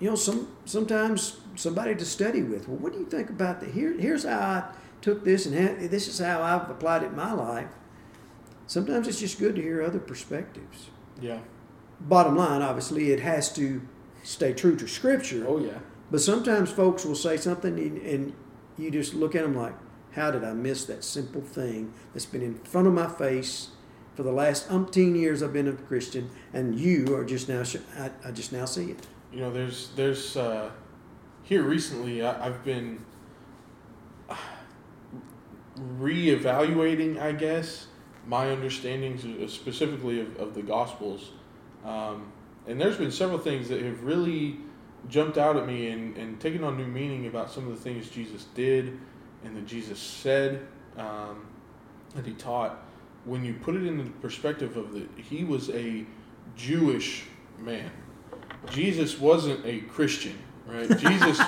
you 0.00 0.10
know 0.10 0.16
some 0.16 0.48
sometimes 0.64 1.40
somebody 1.54 1.94
to 1.94 2.04
study 2.04 2.42
with. 2.42 2.68
Well, 2.68 2.78
what 2.78 2.92
do 2.92 2.98
you 2.98 3.06
think 3.06 3.30
about 3.30 3.60
that? 3.60 3.70
Here, 3.70 3.92
here's 3.98 4.24
how 4.24 4.38
I 4.38 4.64
took 5.00 5.24
this, 5.24 5.46
and 5.46 5.54
ha- 5.56 5.86
this 5.88 6.08
is 6.08 6.18
how 6.18 6.42
I've 6.42 6.68
applied 6.70 7.02
it 7.02 7.06
in 7.06 7.16
my 7.16 7.32
life. 7.32 7.68
Sometimes 8.66 9.06
it's 9.06 9.20
just 9.20 9.38
good 9.38 9.54
to 9.56 9.62
hear 9.62 9.82
other 9.82 9.98
perspectives. 9.98 10.88
Yeah. 11.20 11.38
Bottom 12.00 12.36
line, 12.36 12.62
obviously, 12.62 13.12
it 13.12 13.20
has 13.20 13.52
to 13.54 13.82
stay 14.24 14.52
true 14.52 14.76
to 14.76 14.88
Scripture. 14.88 15.44
Oh 15.46 15.58
yeah. 15.58 15.78
But 16.12 16.20
sometimes 16.20 16.70
folks 16.70 17.06
will 17.06 17.14
say 17.14 17.38
something, 17.38 17.78
and, 17.78 18.34
you 18.78 18.90
just 18.90 19.14
look 19.14 19.34
at 19.34 19.42
them 19.42 19.54
like, 19.54 19.74
"How 20.12 20.30
did 20.30 20.44
I 20.44 20.52
miss 20.52 20.84
that 20.86 21.04
simple 21.04 21.40
thing 21.40 21.92
that's 22.12 22.26
been 22.26 22.42
in 22.42 22.54
front 22.54 22.86
of 22.86 22.92
my 22.94 23.06
face 23.06 23.68
for 24.14 24.22
the 24.22 24.32
last 24.32 24.68
umpteen 24.68 25.14
years 25.14 25.42
I've 25.42 25.52
been 25.52 25.68
a 25.68 25.72
Christian, 25.72 26.30
and 26.52 26.78
you 26.78 27.14
are 27.14 27.24
just 27.24 27.48
now, 27.48 27.62
I, 27.98 28.10
I 28.26 28.30
just 28.30 28.52
now 28.52 28.66
see 28.66 28.90
it." 28.90 29.06
You 29.32 29.40
know, 29.40 29.50
there's 29.50 29.90
there's 29.96 30.36
uh, 30.36 30.70
here 31.44 31.62
recently 31.62 32.22
I, 32.22 32.46
I've 32.46 32.64
been 32.64 33.04
reevaluating, 35.78 37.20
I 37.20 37.32
guess, 37.32 37.86
my 38.26 38.50
understandings 38.50 39.24
of- 39.24 39.50
specifically 39.50 40.20
of, 40.20 40.36
of 40.36 40.54
the 40.54 40.62
Gospels, 40.62 41.30
um, 41.84 42.32
and 42.66 42.78
there's 42.80 42.98
been 42.98 43.12
several 43.12 43.38
things 43.38 43.68
that 43.68 43.80
have 43.82 44.02
really 44.02 44.58
jumped 45.08 45.38
out 45.38 45.56
at 45.56 45.66
me 45.66 45.88
and, 45.88 46.16
and 46.16 46.40
taken 46.40 46.62
on 46.64 46.76
new 46.76 46.86
meaning 46.86 47.26
about 47.26 47.50
some 47.50 47.66
of 47.66 47.70
the 47.70 47.80
things 47.80 48.08
Jesus 48.08 48.44
did 48.54 48.98
and 49.44 49.56
that 49.56 49.66
Jesus 49.66 49.98
said 49.98 50.66
um, 50.96 51.44
that 52.14 52.26
he 52.26 52.32
taught. 52.34 52.82
When 53.24 53.44
you 53.44 53.54
put 53.54 53.76
it 53.76 53.86
in 53.86 53.98
the 53.98 54.04
perspective 54.04 54.76
of 54.76 54.92
that, 54.92 55.08
he 55.16 55.44
was 55.44 55.70
a 55.70 56.04
Jewish 56.56 57.24
man. 57.58 57.90
Jesus 58.70 59.18
wasn't 59.18 59.64
a 59.64 59.80
Christian, 59.80 60.38
right? 60.66 60.88
Jesus, 60.98 61.40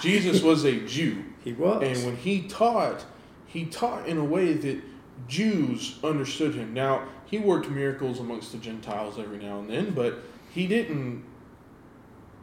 Jesus 0.00 0.42
was 0.42 0.64
a 0.64 0.80
Jew, 0.86 1.24
He 1.44 1.52
was. 1.52 1.82
and 1.82 2.06
when 2.06 2.16
he 2.16 2.42
taught, 2.42 3.04
he 3.46 3.64
taught 3.66 4.06
in 4.06 4.18
a 4.18 4.24
way 4.24 4.52
that 4.54 4.80
Jews 5.28 5.98
understood 6.02 6.54
him. 6.54 6.74
Now 6.74 7.04
he 7.26 7.38
worked 7.38 7.68
miracles 7.68 8.18
amongst 8.20 8.52
the 8.52 8.58
Gentiles 8.58 9.18
every 9.18 9.38
now 9.38 9.58
and 9.60 9.68
then, 9.70 9.90
but 9.92 10.18
he 10.52 10.66
didn't. 10.66 11.24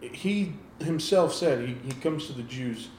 He 0.02 0.54
himself 0.80 1.34
said 1.34 1.68
he, 1.68 1.76
he 1.84 1.92
comes 2.02 2.28
to 2.28 2.34
the 2.34 2.44
Jews, 2.44 2.90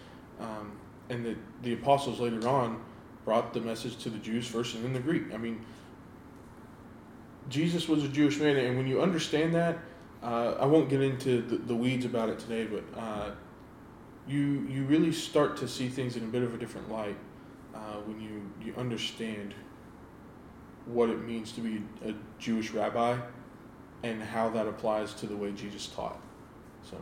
um, 0.41 0.73
and 1.09 1.25
the 1.25 1.37
the 1.63 1.75
apostles 1.75 2.21
later 2.21 2.47
on 2.49 2.81
brought 3.25 3.53
the 3.53 3.61
message 3.61 3.99
to 3.99 4.11
the 4.11 4.19
Jews 4.19 4.47
first, 4.47 4.75
and 4.75 4.85
then 4.85 4.93
the 4.93 5.01
Greek. 5.01 5.35
I 5.35 5.37
mean, 5.37 5.65
Jesus 7.49 7.89
was 7.89 8.05
a 8.05 8.09
Jewish 8.09 8.39
man, 8.39 8.57
and 8.57 8.77
when 8.77 8.87
you 8.87 9.03
understand 9.03 9.55
that, 9.55 9.79
uh, 10.23 10.55
I 10.59 10.67
won't 10.67 10.89
get 10.89 11.01
into 11.01 11.43
the, 11.43 11.57
the 11.57 11.75
weeds 11.75 12.05
about 12.05 12.29
it 12.29 12.39
today, 12.39 12.65
but 12.65 12.85
uh, 12.99 13.31
you 14.27 14.67
you 14.69 14.85
really 14.85 15.13
start 15.13 15.57
to 15.59 15.69
see 15.69 15.89
things 15.89 16.17
in 16.17 16.25
a 16.25 16.27
bit 16.27 16.43
of 16.43 16.55
a 16.55 16.59
different 16.59 16.91
light 16.91 17.17
uh, 17.75 17.79
when 18.07 18.21
you 18.21 18.51
you 18.65 18.75
understand 18.77 19.55
what 20.87 21.11
it 21.11 21.25
means 21.25 21.53
to 21.53 21.61
be 21.61 21.83
a 22.05 22.15
Jewish 22.39 22.71
rabbi 22.71 23.19
and 24.03 24.23
how 24.23 24.49
that 24.51 24.67
applies 24.67 25.13
to 25.15 25.27
the 25.27 25.37
way 25.37 25.53
Jesus 25.53 25.87
taught. 25.87 26.19
So, 26.89 26.97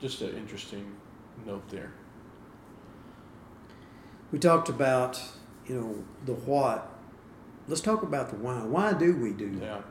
just 0.00 0.22
an 0.22 0.36
interesting 0.36 0.96
note 1.44 1.68
there. 1.68 1.92
We 4.32 4.38
talked 4.38 4.68
about, 4.68 5.20
you 5.66 5.74
know, 5.74 6.04
the 6.24 6.32
what. 6.32 6.88
Let's 7.68 7.80
talk 7.80 8.02
about 8.02 8.30
the 8.30 8.36
why. 8.36 8.64
Why 8.64 8.92
do 8.92 9.16
we 9.16 9.32
do 9.32 9.58
Yeah. 9.60 9.82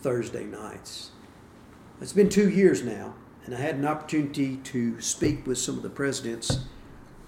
Thursday 0.00 0.44
nights? 0.44 1.10
It's 2.00 2.12
been 2.12 2.28
two 2.28 2.48
years 2.48 2.82
now, 2.82 3.14
and 3.44 3.54
I 3.54 3.58
had 3.58 3.76
an 3.76 3.86
opportunity 3.86 4.56
to 4.56 5.00
speak 5.00 5.46
with 5.46 5.58
some 5.58 5.76
of 5.76 5.82
the 5.82 5.90
presidents 5.90 6.66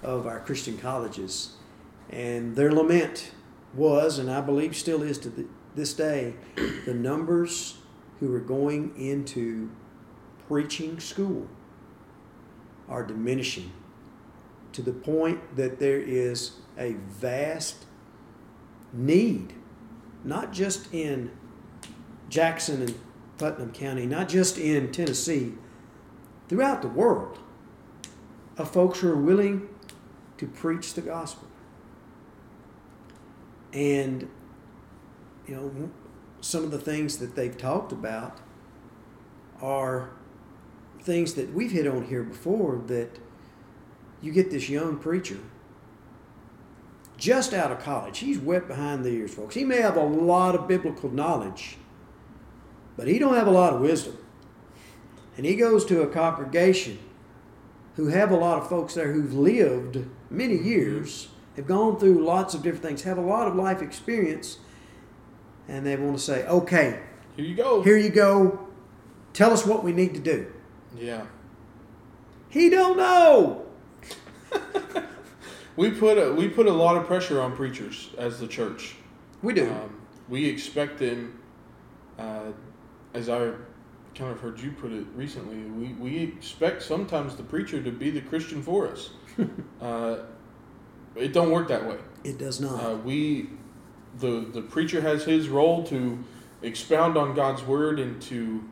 of 0.02 0.26
our 0.26 0.40
Christian 0.40 0.76
colleges, 0.76 1.54
and 2.10 2.56
their 2.56 2.72
lament 2.72 3.30
was, 3.72 4.18
and 4.18 4.30
I 4.30 4.40
believe 4.40 4.76
still 4.76 5.02
is 5.02 5.18
to 5.18 5.28
the, 5.28 5.46
this 5.74 5.94
day, 5.94 6.34
the 6.84 6.94
numbers 6.94 7.78
who 8.18 8.34
are 8.34 8.40
going 8.40 8.94
into 8.96 9.70
preaching 10.48 11.00
school 11.00 11.48
are 12.88 13.02
diminishing 13.02 13.72
to 14.72 14.82
the 14.82 14.92
point 14.92 15.56
that 15.56 15.78
there 15.78 16.00
is 16.00 16.52
a 16.78 16.92
vast 17.08 17.84
need, 18.92 19.54
not 20.24 20.52
just 20.52 20.92
in 20.92 21.30
Jackson 22.28 22.82
and 22.82 22.98
Putnam 23.38 23.72
County, 23.72 24.06
not 24.06 24.28
just 24.28 24.58
in 24.58 24.90
Tennessee, 24.92 25.54
throughout 26.48 26.82
the 26.82 26.88
world, 26.88 27.38
of 28.56 28.70
folks 28.70 29.00
who 29.00 29.10
are 29.10 29.16
willing 29.16 29.68
to 30.38 30.46
preach 30.46 30.94
the 30.94 31.00
gospel. 31.00 31.48
And, 33.72 34.28
you 35.46 35.56
know, 35.56 35.90
some 36.40 36.62
of 36.62 36.70
the 36.70 36.78
things 36.78 37.18
that 37.18 37.34
they've 37.34 37.56
talked 37.56 37.90
about 37.90 38.38
are 39.60 40.10
things 41.04 41.34
that 41.34 41.52
we've 41.52 41.70
hit 41.70 41.86
on 41.86 42.04
here 42.04 42.22
before 42.22 42.82
that 42.86 43.18
you 44.22 44.32
get 44.32 44.50
this 44.50 44.68
young 44.68 44.98
preacher 44.98 45.38
just 47.16 47.52
out 47.52 47.70
of 47.70 47.78
college. 47.80 48.18
He's 48.18 48.38
wet 48.38 48.66
behind 48.66 49.04
the 49.04 49.10
ears, 49.10 49.34
folks. 49.34 49.54
He 49.54 49.64
may 49.64 49.80
have 49.80 49.96
a 49.96 50.02
lot 50.02 50.54
of 50.54 50.66
biblical 50.66 51.10
knowledge, 51.10 51.76
but 52.96 53.06
he 53.06 53.18
don't 53.18 53.34
have 53.34 53.46
a 53.46 53.52
lot 53.52 53.74
of 53.74 53.80
wisdom. 53.80 54.16
And 55.36 55.44
he 55.44 55.56
goes 55.56 55.84
to 55.86 56.02
a 56.02 56.06
congregation 56.06 56.98
who 57.96 58.08
have 58.08 58.30
a 58.30 58.36
lot 58.36 58.58
of 58.58 58.68
folks 58.68 58.94
there 58.94 59.12
who've 59.12 59.34
lived 59.34 60.04
many 60.30 60.56
years, 60.56 61.28
have 61.56 61.66
gone 61.66 61.98
through 61.98 62.24
lots 62.24 62.54
of 62.54 62.62
different 62.62 62.82
things, 62.82 63.02
have 63.02 63.18
a 63.18 63.22
lot 63.22 63.46
of 63.46 63.54
life 63.54 63.82
experience, 63.82 64.58
and 65.68 65.86
they 65.86 65.96
want 65.96 66.16
to 66.16 66.22
say, 66.22 66.46
"Okay, 66.46 67.00
Here 67.36 67.44
you 67.44 67.54
go. 67.54 67.82
here 67.82 67.96
you 67.96 68.10
go. 68.10 68.58
Tell 69.32 69.52
us 69.52 69.64
what 69.64 69.84
we 69.84 69.92
need 69.92 70.14
to 70.14 70.20
do." 70.20 70.46
Yeah. 70.96 71.26
He 72.48 72.70
don't 72.70 72.96
know. 72.96 73.66
We 75.76 75.90
put 75.90 76.18
a, 76.18 76.32
we 76.32 76.48
put 76.48 76.66
a 76.66 76.72
lot 76.72 76.96
of 76.96 77.04
pressure 77.04 77.40
on 77.42 77.56
preachers 77.56 78.10
as 78.16 78.38
the 78.38 78.46
church. 78.46 78.94
We 79.42 79.54
do. 79.54 79.68
Um, 79.72 80.00
we 80.28 80.46
expect 80.46 81.00
them 81.00 81.40
uh, 82.18 82.52
as 83.12 83.28
I 83.28 83.52
kind 84.14 84.30
of 84.30 84.40
heard 84.40 84.60
you 84.60 84.72
put 84.72 84.92
it 84.92 85.06
recently, 85.14 85.56
we, 85.56 85.92
we 85.94 86.18
expect 86.22 86.82
sometimes 86.82 87.36
the 87.36 87.42
preacher 87.42 87.82
to 87.82 87.90
be 87.90 88.10
the 88.10 88.20
Christian 88.20 88.62
for 88.62 88.88
us. 88.88 89.10
uh, 89.80 90.18
it 91.16 91.32
don't 91.32 91.50
work 91.50 91.68
that 91.68 91.86
way. 91.86 91.98
It 92.22 92.38
does 92.38 92.60
not. 92.60 92.84
Uh, 92.84 92.96
we, 92.96 93.50
the 94.18 94.48
the 94.52 94.62
preacher 94.62 95.00
has 95.00 95.24
his 95.24 95.48
role 95.48 95.84
to 95.84 96.22
expound 96.62 97.16
on 97.16 97.34
God's 97.34 97.62
word 97.62 97.98
and 97.98 98.20
to 98.22 98.64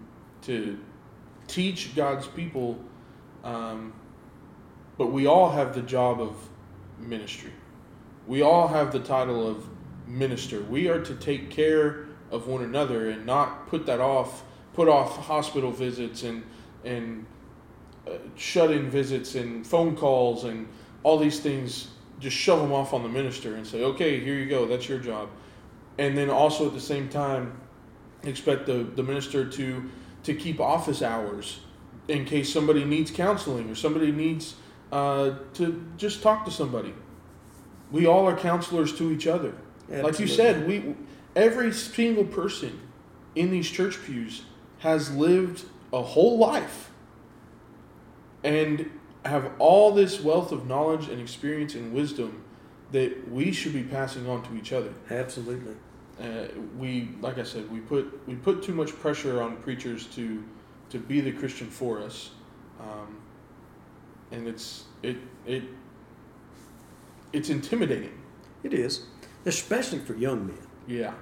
to 0.43 0.79
teach 1.52 1.94
God's 1.94 2.26
people, 2.26 2.78
um, 3.44 3.92
but 4.97 5.09
we 5.09 5.26
all 5.26 5.50
have 5.50 5.75
the 5.75 5.82
job 5.82 6.21
of 6.21 6.35
ministry. 6.99 7.52
We 8.26 8.42
all 8.42 8.68
have 8.68 8.92
the 8.92 9.00
title 9.00 9.47
of 9.47 9.68
minister. 10.06 10.62
We 10.62 10.88
are 10.88 11.00
to 11.00 11.14
take 11.14 11.50
care 11.50 12.06
of 12.30 12.47
one 12.47 12.62
another 12.62 13.11
and 13.11 13.26
not 13.26 13.66
put 13.68 13.85
that 13.87 14.00
off, 14.00 14.44
put 14.73 14.88
off 14.88 15.26
hospital 15.26 15.71
visits 15.71 16.23
and 16.23 16.42
and 16.85 17.26
uh, 18.09 18.12
shut-in 18.35 18.90
visits 18.90 19.37
and 19.37 19.64
phone 19.64 19.94
calls 19.94 20.42
and 20.42 20.66
all 21.04 21.18
these 21.18 21.38
things 21.38 21.88
just 22.18 22.37
shove 22.37 22.61
them 22.61 22.73
off 22.73 22.92
on 22.92 23.02
the 23.04 23.09
minister 23.09 23.54
and 23.54 23.64
say, 23.64 23.85
okay, 23.85 24.18
here 24.18 24.35
you 24.35 24.47
go, 24.47 24.66
that's 24.66 24.88
your 24.88 24.99
job. 24.99 25.28
And 25.99 26.16
then 26.18 26.28
also 26.28 26.66
at 26.66 26.75
the 26.75 26.80
same 26.80 27.09
time, 27.09 27.61
expect 28.25 28.66
the, 28.66 28.85
the 28.94 29.02
minister 29.02 29.44
to, 29.44 29.90
to 30.25 30.35
keep 30.35 30.61
office 30.61 31.02
hours 31.02 31.61
in 32.09 32.25
case 32.25 32.52
somebody 32.52 32.85
needs 32.85 33.11
counseling 33.11 33.71
or 33.71 33.75
somebody 33.75 34.12
needs 34.12 34.55
uh, 34.91 35.33
to 35.55 35.85
just 35.97 36.23
talk 36.23 36.45
to 36.45 36.50
somebody. 36.50 36.95
We 37.91 38.07
all 38.07 38.26
are 38.26 38.37
counselors 38.37 38.97
to 38.99 39.11
each 39.11 39.26
other. 39.26 39.55
Like 39.88 40.19
you 40.19 40.26
said, 40.26 40.67
we 40.67 40.95
every 41.37 41.73
single 41.73 42.25
person 42.25 42.81
in 43.35 43.50
these 43.50 43.69
church 43.71 44.02
pews 44.05 44.43
has 44.79 45.14
lived 45.14 45.64
a 45.93 46.02
whole 46.02 46.38
life 46.38 46.91
and 48.43 48.91
have 49.25 49.50
all 49.59 49.93
this 49.93 50.21
wealth 50.21 50.50
of 50.52 50.67
knowledge 50.67 51.09
and 51.09 51.21
experience 51.21 51.75
and 51.75 51.93
wisdom 51.93 52.43
that 52.91 53.31
we 53.31 53.52
should 53.52 53.73
be 53.73 53.83
passing 53.83 54.29
on 54.29 54.43
to 54.43 54.57
each 54.57 54.73
other. 54.73 54.93
Absolutely. 55.11 55.75
Uh, 56.23 56.47
we, 56.79 57.09
like 57.21 57.38
I 57.38 57.43
said, 57.43 57.71
we 57.71 57.81
put 57.81 58.26
we 58.29 58.35
put 58.37 58.62
too 58.62 58.75
much 58.75 58.93
pressure 59.00 59.43
on 59.43 59.57
preachers 59.57 60.07
to 60.14 60.45
to 60.91 60.99
be 60.99 61.21
the 61.21 61.33
Christian 61.33 61.69
for 61.69 62.00
us, 62.00 62.31
um, 62.81 63.19
and 64.31 64.47
it's 64.47 64.85
it 65.02 65.17
it 65.47 65.64
it's 67.33 67.50
intimidating. 67.50 68.12
It 68.62 68.73
is, 68.73 69.07
especially 69.45 69.99
for 69.99 70.14
young 70.14 70.47
men. 70.47 70.67
Yeah. 70.87 71.14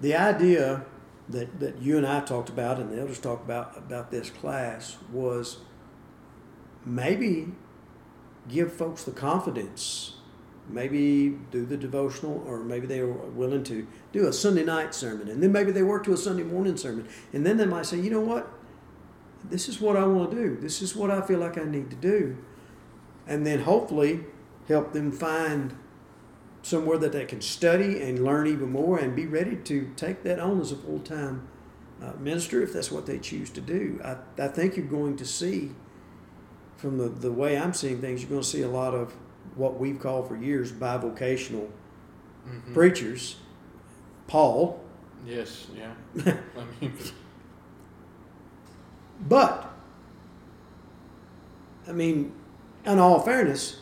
The 0.00 0.14
idea 0.16 0.84
that, 1.28 1.60
that 1.60 1.80
you 1.80 1.96
and 1.96 2.06
I 2.06 2.20
talked 2.20 2.48
about 2.48 2.78
and 2.78 2.90
the 2.90 3.00
elders 3.00 3.20
talked 3.20 3.44
about 3.44 3.76
about 3.76 4.10
this 4.10 4.30
class 4.30 4.96
was 5.12 5.58
maybe 6.84 7.48
give 8.48 8.72
folks 8.72 9.04
the 9.04 9.10
confidence, 9.10 10.15
maybe 10.68 11.38
do 11.50 11.64
the 11.64 11.76
devotional, 11.76 12.42
or 12.46 12.64
maybe 12.64 12.86
they 12.86 13.02
were 13.02 13.12
willing 13.12 13.64
to 13.64 13.86
do 14.12 14.26
a 14.26 14.32
Sunday 14.32 14.64
night 14.64 14.94
sermon, 14.94 15.28
and 15.28 15.42
then 15.42 15.52
maybe 15.52 15.72
they 15.72 15.82
work 15.82 16.04
to 16.04 16.12
a 16.12 16.16
Sunday 16.16 16.42
morning 16.42 16.76
sermon, 16.76 17.08
and 17.32 17.46
then 17.46 17.56
they 17.56 17.66
might 17.66 17.86
say, 17.86 17.98
you 17.98 18.10
know 18.10 18.20
what, 18.20 18.48
this 19.44 19.68
is 19.68 19.80
what 19.80 19.96
I 19.96 20.04
want 20.04 20.30
to 20.30 20.36
do, 20.36 20.56
this 20.56 20.82
is 20.82 20.96
what 20.96 21.10
I 21.10 21.20
feel 21.20 21.38
like 21.38 21.56
I 21.58 21.64
need 21.64 21.90
to 21.90 21.96
do, 21.96 22.36
and 23.26 23.46
then 23.46 23.60
hopefully 23.60 24.24
help 24.68 24.92
them 24.92 25.12
find 25.12 25.76
somewhere 26.62 26.98
that 26.98 27.12
they 27.12 27.24
can 27.24 27.40
study 27.40 28.02
and 28.02 28.24
learn 28.24 28.48
even 28.48 28.70
more 28.70 28.98
and 28.98 29.14
be 29.14 29.24
ready 29.24 29.54
to 29.54 29.92
take 29.94 30.24
that 30.24 30.40
on 30.40 30.60
as 30.60 30.72
a 30.72 30.76
full 30.76 30.98
time 30.98 31.46
uh, 32.02 32.12
minister 32.18 32.60
if 32.60 32.72
that's 32.72 32.90
what 32.90 33.06
they 33.06 33.18
choose 33.18 33.50
to 33.50 33.60
do. 33.60 34.00
I, 34.04 34.16
I 34.42 34.48
think 34.48 34.76
you're 34.76 34.86
going 34.86 35.16
to 35.18 35.24
see, 35.24 35.70
from 36.76 36.98
the, 36.98 37.08
the 37.08 37.30
way 37.30 37.56
I'm 37.56 37.72
seeing 37.72 38.00
things, 38.00 38.20
you're 38.20 38.30
going 38.30 38.42
to 38.42 38.46
see 38.46 38.62
a 38.62 38.68
lot 38.68 38.94
of 38.94 39.16
what 39.56 39.78
we've 39.80 39.98
called 39.98 40.28
for 40.28 40.36
years 40.36 40.70
bivocational 40.72 41.66
Mhm. 42.48 42.74
preachers. 42.74 43.36
Paul, 44.28 44.80
Yes. 45.26 45.66
Yeah. 45.76 45.92
I 46.26 46.62
mean, 46.80 46.92
but, 49.28 49.72
I 51.88 51.92
mean, 51.92 52.32
in 52.84 52.98
all 52.98 53.20
fairness, 53.20 53.80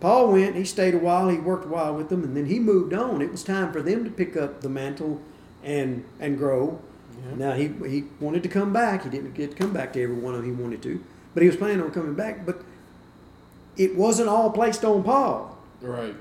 Paul 0.00 0.32
went, 0.32 0.56
he 0.56 0.64
stayed 0.64 0.94
a 0.94 0.98
while, 0.98 1.28
he 1.28 1.38
worked 1.38 1.66
a 1.66 1.68
while 1.68 1.94
with 1.94 2.08
them, 2.08 2.24
and 2.24 2.36
then 2.36 2.46
he 2.46 2.58
moved 2.58 2.92
on. 2.94 3.20
It 3.20 3.30
was 3.30 3.44
time 3.44 3.72
for 3.72 3.82
them 3.82 4.04
to 4.04 4.10
pick 4.10 4.36
up 4.36 4.62
the 4.62 4.68
mantle 4.68 5.20
and 5.62 6.04
and 6.18 6.38
grow. 6.38 6.80
yeah. 7.28 7.34
Now 7.36 7.52
he 7.52 7.68
he 7.88 8.04
wanted 8.18 8.42
to 8.44 8.48
come 8.48 8.72
back. 8.72 9.04
He 9.04 9.10
didn't 9.10 9.34
get 9.34 9.50
to 9.50 9.56
come 9.56 9.72
back 9.72 9.92
to 9.92 10.02
every 10.02 10.16
one 10.16 10.34
of 10.34 10.40
them 10.42 10.56
he 10.56 10.62
wanted 10.62 10.80
to, 10.82 11.04
but 11.34 11.42
he 11.42 11.46
was 11.48 11.56
planning 11.56 11.82
on 11.82 11.90
coming 11.90 12.14
back. 12.14 12.46
But 12.46 12.62
it 13.76 13.96
wasn't 13.96 14.28
all 14.28 14.50
placed 14.50 14.84
on 14.84 15.02
Paul. 15.02 15.58
Right. 15.80 16.14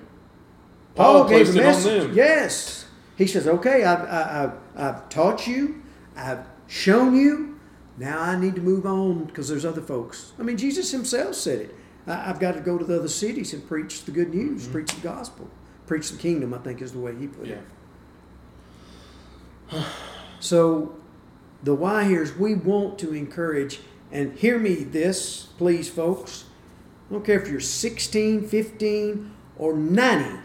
Paul, 0.95 1.21
Paul 1.23 1.29
gave 1.29 1.49
a 1.49 1.53
message. 1.53 2.13
Yes, 2.15 2.85
he 3.17 3.27
says, 3.27 3.47
"Okay, 3.47 3.83
I've, 3.83 4.01
I, 4.07 4.43
I've 4.43 4.53
I've 4.95 5.09
taught 5.09 5.47
you, 5.47 5.81
I've 6.15 6.45
shown 6.67 7.15
you. 7.15 7.59
Now 7.97 8.19
I 8.21 8.39
need 8.39 8.55
to 8.55 8.61
move 8.61 8.85
on 8.85 9.25
because 9.25 9.49
there's 9.49 9.65
other 9.65 9.81
folks. 9.81 10.31
I 10.39 10.43
mean, 10.43 10.55
Jesus 10.57 10.91
himself 10.91 11.35
said 11.35 11.59
it. 11.61 11.75
I, 12.07 12.29
I've 12.29 12.39
got 12.39 12.53
to 12.53 12.61
go 12.61 12.77
to 12.77 12.85
the 12.85 12.97
other 12.97 13.07
cities 13.09 13.53
and 13.53 13.67
preach 13.67 14.05
the 14.05 14.11
good 14.11 14.33
news, 14.33 14.67
Mhm. 14.67 14.71
preach 14.71 14.91
the 14.93 15.01
gospel, 15.01 15.49
preach 15.85 16.09
the 16.09 16.17
kingdom. 16.17 16.53
I 16.53 16.59
think 16.59 16.81
is 16.81 16.93
the 16.93 16.99
way 16.99 17.13
he 17.15 17.27
put 17.27 17.47
Yeah. 17.47 17.55
it. 19.71 19.83
So, 20.41 20.95
the 21.63 21.75
why 21.75 22.05
here 22.05 22.23
is 22.23 22.33
we 22.37 22.55
want 22.55 22.97
to 22.99 23.13
encourage, 23.13 23.81
and 24.09 24.31
hear 24.37 24.57
me 24.57 24.75
this, 24.85 25.47
please, 25.57 25.89
folks. 25.89 26.45
I 27.09 27.13
don't 27.13 27.25
care 27.25 27.41
if 27.41 27.49
you're 27.49 27.59
16, 27.59 28.47
15, 28.47 29.31
or 29.57 29.73
90. 29.73 30.39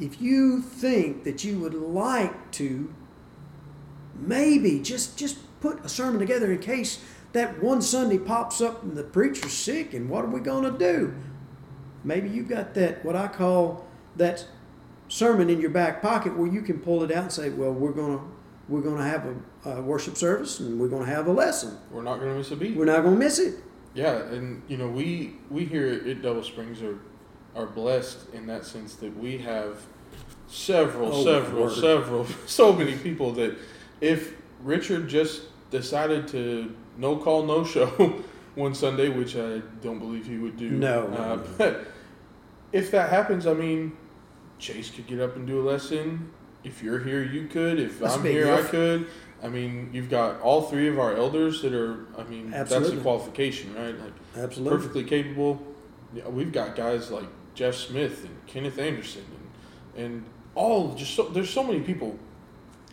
If 0.00 0.20
you 0.20 0.60
think 0.60 1.24
that 1.24 1.44
you 1.44 1.58
would 1.60 1.74
like 1.74 2.50
to 2.52 2.92
maybe 4.18 4.80
just 4.80 5.16
just 5.16 5.38
put 5.60 5.84
a 5.84 5.88
sermon 5.88 6.18
together 6.18 6.50
in 6.50 6.58
case 6.58 7.02
that 7.32 7.62
one 7.62 7.80
Sunday 7.80 8.18
pops 8.18 8.60
up 8.60 8.82
and 8.82 8.96
the 8.96 9.04
preacher's 9.04 9.52
sick 9.52 9.94
and 9.94 10.10
what 10.10 10.24
are 10.24 10.28
we 10.28 10.40
going 10.40 10.64
to 10.70 10.76
do? 10.76 11.14
Maybe 12.02 12.28
you've 12.28 12.48
got 12.48 12.74
that 12.74 13.04
what 13.04 13.14
I 13.14 13.28
call 13.28 13.86
that 14.16 14.46
sermon 15.08 15.48
in 15.48 15.60
your 15.60 15.70
back 15.70 16.02
pocket 16.02 16.36
where 16.36 16.50
you 16.50 16.62
can 16.62 16.80
pull 16.80 17.04
it 17.04 17.12
out 17.12 17.24
and 17.24 17.32
say, 17.32 17.50
"Well, 17.50 17.72
we're 17.72 17.92
going 17.92 18.18
to 18.18 18.24
we're 18.68 18.80
going 18.80 18.98
to 18.98 19.04
have 19.04 19.26
a, 19.26 19.70
a 19.70 19.82
worship 19.82 20.16
service 20.16 20.60
and 20.60 20.80
we're 20.80 20.88
going 20.88 21.04
to 21.04 21.12
have 21.12 21.26
a 21.26 21.32
lesson. 21.32 21.78
We're 21.90 22.02
not 22.02 22.18
going 22.18 22.32
to 22.32 22.38
miss 22.38 22.50
a 22.50 22.56
beat. 22.56 22.76
We're 22.76 22.86
not 22.86 23.02
going 23.02 23.14
to 23.14 23.18
miss 23.18 23.38
it." 23.38 23.62
Yeah, 23.94 24.16
and 24.16 24.62
you 24.68 24.76
know 24.76 24.88
we 24.88 25.34
we 25.50 25.64
here 25.64 26.02
at 26.06 26.22
Double 26.22 26.42
Springs 26.42 26.82
are 26.82 26.98
are 27.56 27.66
blessed 27.66 28.18
in 28.32 28.46
that 28.46 28.64
sense 28.64 28.94
that 28.96 29.16
we 29.16 29.38
have 29.38 29.80
several, 30.46 31.12
Oh, 31.14 31.24
several, 31.24 31.62
word. 31.64 31.72
several, 31.72 32.26
so 32.46 32.72
many 32.72 32.96
people 32.96 33.32
that 33.32 33.56
if 34.00 34.34
Richard 34.62 35.08
just 35.08 35.42
decided 35.70 36.28
to 36.28 36.74
no 36.96 37.16
call, 37.16 37.44
no 37.44 37.64
show 37.64 37.86
one 38.54 38.74
Sunday, 38.74 39.08
which 39.08 39.36
I 39.36 39.58
don't 39.82 39.98
believe 39.98 40.26
he 40.26 40.38
would 40.38 40.56
do. 40.56 40.70
No, 40.70 41.06
no, 41.08 41.16
uh, 41.16 41.36
no. 41.36 41.44
but 41.58 41.86
if 42.72 42.90
that 42.92 43.10
happens, 43.10 43.46
I 43.46 43.54
mean, 43.54 43.96
Chase 44.58 44.90
could 44.90 45.06
get 45.06 45.20
up 45.20 45.36
and 45.36 45.46
do 45.46 45.60
a 45.60 45.64
lesson. 45.68 46.32
If 46.62 46.82
you're 46.82 46.98
here, 46.98 47.22
you 47.22 47.46
could. 47.46 47.78
If 47.78 47.98
That's 47.98 48.14
I'm 48.16 48.24
here, 48.24 48.52
I 48.52 48.62
could. 48.62 49.06
I 49.42 49.48
mean, 49.48 49.90
you've 49.92 50.10
got 50.10 50.40
all 50.42 50.62
three 50.62 50.88
of 50.88 50.98
our 50.98 51.16
elders 51.16 51.62
that 51.62 51.72
are. 51.72 52.06
I 52.18 52.24
mean, 52.24 52.50
that's 52.50 52.72
a 52.72 52.96
qualification, 52.98 53.74
right? 53.74 53.98
Like 53.98 54.12
Absolutely. 54.36 54.76
perfectly 54.78 55.04
capable. 55.04 55.60
Yeah, 56.14 56.28
we've 56.28 56.52
got 56.52 56.76
guys 56.76 57.10
like 57.10 57.26
Jeff 57.54 57.74
Smith 57.74 58.24
and 58.24 58.46
Kenneth 58.46 58.78
Anderson 58.78 59.24
and 59.96 60.04
and 60.04 60.24
all 60.54 60.94
just 60.94 61.14
so, 61.14 61.28
there's 61.28 61.50
so 61.50 61.62
many 61.64 61.80
people. 61.80 62.18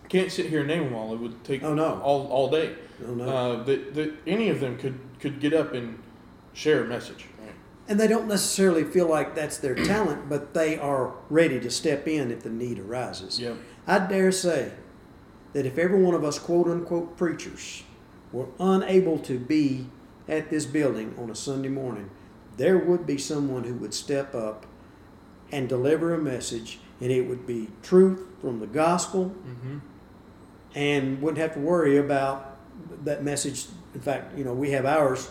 Can't 0.10 0.32
sit 0.32 0.46
here 0.46 0.60
and 0.60 0.68
name 0.70 0.86
them 0.86 0.94
all. 0.96 1.14
It 1.14 1.20
would 1.20 1.44
take 1.44 1.64
Oh, 1.64 1.74
no. 1.74 2.00
all 2.02 2.28
all 2.28 2.50
day. 2.50 2.76
No, 3.02 3.14
no. 3.14 3.28
Uh, 3.30 3.64
that 3.64 3.94
that 3.96 4.14
any 4.26 4.50
of 4.50 4.60
them 4.62 4.78
could 4.78 4.98
could 5.20 5.40
get 5.42 5.54
up 5.54 5.74
and 5.74 6.02
share 6.54 6.84
a 6.84 6.88
message. 6.88 7.26
Right? 7.42 7.54
And 7.88 8.00
they 8.00 8.08
don't 8.08 8.28
necessarily 8.28 8.84
feel 8.84 9.08
like 9.08 9.36
that's 9.36 9.58
their 9.58 9.76
talent, 9.76 10.28
but 10.30 10.54
they 10.54 10.78
are 10.78 11.14
ready 11.30 11.60
to 11.60 11.70
step 11.72 12.08
in 12.08 12.32
if 12.32 12.44
the 12.44 12.50
need 12.50 12.80
arises. 12.80 13.40
Yeah. 13.40 13.54
I 13.86 14.00
dare 14.00 14.32
say 14.32 14.72
that 15.54 15.66
if 15.66 15.78
every 15.78 16.02
one 16.02 16.14
of 16.14 16.24
us 16.24 16.38
quote 16.40 16.68
unquote 16.68 17.16
preachers 17.18 17.84
were 18.32 18.48
unable 18.60 19.18
to 19.20 19.40
be 19.40 19.88
at 20.28 20.50
this 20.50 20.66
building 20.66 21.16
on 21.18 21.30
a 21.30 21.36
Sunday 21.36 21.70
morning, 21.70 22.10
there 22.58 22.78
would 22.78 23.06
be 23.08 23.18
someone 23.18 23.64
who 23.64 23.76
would 23.76 23.94
step 23.94 24.36
up 24.36 24.66
and 25.52 25.70
deliver 25.70 26.14
a 26.14 26.18
message, 26.18 26.80
and 27.00 27.10
it 27.12 27.22
would 27.22 27.48
be 27.48 27.70
truth 27.82 28.22
from 28.42 28.60
the 28.60 28.68
gospel 28.68 29.34
Mm-hmm. 29.48 29.78
and 30.76 31.22
wouldn't 31.22 31.38
have 31.40 31.54
to 31.54 31.60
worry 31.60 31.98
about 31.98 32.58
that 33.06 33.24
message. 33.24 33.68
In 33.96 34.02
fact, 34.02 34.38
you 34.38 34.44
know, 34.44 34.54
we 34.54 34.72
have 34.72 34.86
ours 34.86 35.30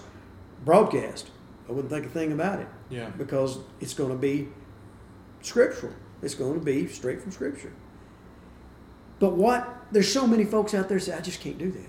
broadcast. 0.65 1.31
I 1.69 1.73
wouldn't 1.73 1.91
think 1.93 2.07
a 2.07 2.09
thing 2.09 2.33
about 2.33 2.61
it 2.61 2.69
Yeah. 2.91 3.11
because 3.11 3.59
it's 3.81 3.95
going 3.95 4.11
to 4.11 4.17
be 4.19 4.49
scriptural. 5.43 5.93
It's 6.23 6.35
going 6.35 6.55
to 6.59 6.65
be 6.65 6.87
straight 6.89 7.21
from 7.21 7.31
Scripture. 7.33 7.73
But 9.19 9.33
what 9.35 9.85
there's 9.93 10.11
so 10.13 10.27
many 10.27 10.45
folks 10.45 10.75
out 10.75 10.89
there 10.89 10.99
say, 10.99 11.13
I 11.15 11.21
just 11.21 11.41
can't 11.41 11.59
do 11.59 11.71
that. 11.73 11.89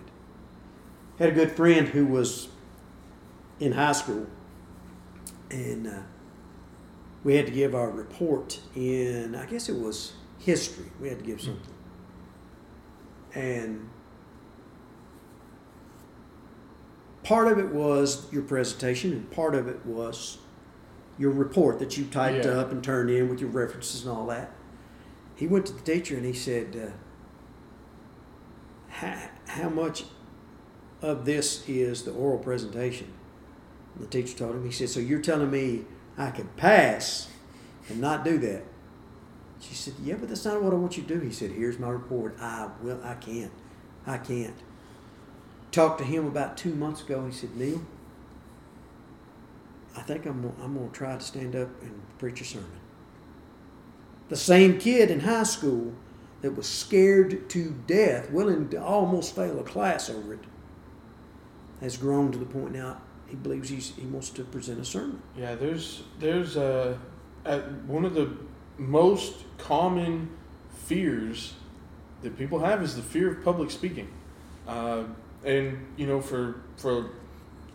Had 1.19 1.29
a 1.29 1.31
good 1.31 1.51
friend 1.51 1.87
who 1.87 2.05
was 2.05 2.49
in 3.59 3.71
high 3.71 3.91
school, 3.93 4.27
and 5.49 5.87
uh, 5.87 5.99
we 7.23 7.35
had 7.35 7.45
to 7.47 7.51
give 7.51 7.73
our 7.73 7.89
report 7.89 8.59
in, 8.75 9.33
I 9.35 9.45
guess 9.45 9.69
it 9.69 9.79
was 9.79 10.13
history. 10.39 10.85
We 11.01 11.07
had 11.09 11.19
to 11.19 11.25
give 11.25 11.41
something. 11.41 11.73
And 13.33 13.89
part 17.27 17.51
of 17.51 17.59
it 17.59 17.67
was 17.73 18.31
your 18.31 18.41
presentation, 18.43 19.11
and 19.11 19.29
part 19.31 19.53
of 19.53 19.67
it 19.67 19.85
was 19.85 20.37
your 21.19 21.31
report 21.31 21.77
that 21.79 21.97
you 21.97 22.05
typed 22.05 22.45
Yeah. 22.45 22.51
up 22.51 22.71
and 22.71 22.81
turned 22.81 23.09
in 23.09 23.27
with 23.27 23.41
your 23.41 23.49
references 23.49 24.05
and 24.05 24.15
all 24.15 24.27
that. 24.27 24.51
He 25.35 25.45
went 25.45 25.65
to 25.65 25.73
the 25.73 25.81
teacher 25.81 26.15
and 26.15 26.25
he 26.25 26.31
said, 26.31 26.75
uh, 26.75 26.91
how, 28.89 29.19
how 29.47 29.69
much 29.69 30.05
of 31.01 31.25
this 31.25 31.67
is 31.67 32.03
the 32.03 32.11
oral 32.11 32.39
presentation? 32.39 33.07
And 33.95 34.03
the 34.05 34.09
teacher 34.09 34.37
told 34.37 34.55
him, 34.55 34.65
he 34.65 34.71
said, 34.71 34.89
So 34.89 34.99
you're 35.01 35.21
telling 35.21 35.51
me 35.51 35.85
I 36.17 36.31
can 36.31 36.47
pass 36.55 37.27
and 37.89 37.99
not 37.99 38.23
do 38.23 38.37
that? 38.39 38.63
She 39.59 39.75
said, 39.75 39.95
Yeah, 40.01 40.15
but 40.15 40.29
that's 40.29 40.45
not 40.45 40.61
what 40.63 40.71
I 40.73 40.77
want 40.77 40.95
you 40.97 41.03
to 41.03 41.13
do. 41.15 41.19
He 41.19 41.31
said, 41.31 41.51
Here's 41.51 41.77
my 41.77 41.89
report. 41.89 42.37
I 42.39 42.69
will, 42.81 42.99
I 43.03 43.15
can't. 43.15 43.51
I 44.05 44.17
can't. 44.17 44.55
Talked 45.71 45.99
to 45.99 46.05
him 46.05 46.25
about 46.25 46.57
two 46.57 46.73
months 46.73 47.01
ago. 47.01 47.25
He 47.25 47.31
said, 47.31 47.55
Neil, 47.55 47.81
I 49.95 50.01
think 50.01 50.25
I'm, 50.25 50.53
I'm 50.61 50.75
going 50.75 50.89
to 50.89 50.95
try 50.95 51.15
to 51.15 51.23
stand 51.23 51.55
up 51.55 51.69
and 51.81 52.01
preach 52.17 52.41
a 52.41 52.45
sermon. 52.45 52.69
The 54.29 54.37
same 54.37 54.79
kid 54.79 55.11
in 55.11 55.21
high 55.21 55.43
school 55.43 55.93
that 56.41 56.55
was 56.55 56.67
scared 56.67 57.49
to 57.49 57.75
death, 57.87 58.29
willing 58.31 58.69
to 58.69 58.77
almost 58.81 59.35
fail 59.35 59.59
a 59.59 59.63
class 59.63 60.09
over 60.09 60.33
it, 60.33 60.39
has 61.81 61.97
grown 61.97 62.31
to 62.31 62.37
the 62.37 62.45
point 62.45 62.73
now 62.73 62.97
he 63.27 63.35
believes 63.35 63.69
he's, 63.69 63.93
he 63.95 64.05
wants 64.05 64.29
to 64.31 64.43
present 64.43 64.79
a 64.79 64.85
sermon. 64.85 65.21
Yeah, 65.37 65.55
there's 65.55 66.03
there's 66.19 66.57
uh, 66.57 66.97
at 67.45 67.71
one 67.83 68.05
of 68.05 68.13
the 68.13 68.35
most 68.77 69.43
common 69.57 70.29
fears 70.69 71.53
that 72.21 72.37
people 72.37 72.59
have 72.59 72.81
is 72.81 72.95
the 72.95 73.01
fear 73.01 73.31
of 73.31 73.43
public 73.43 73.69
speaking, 73.69 74.07
uh, 74.67 75.03
and 75.43 75.85
you 75.97 76.07
know 76.07 76.21
for 76.21 76.61
for 76.77 77.11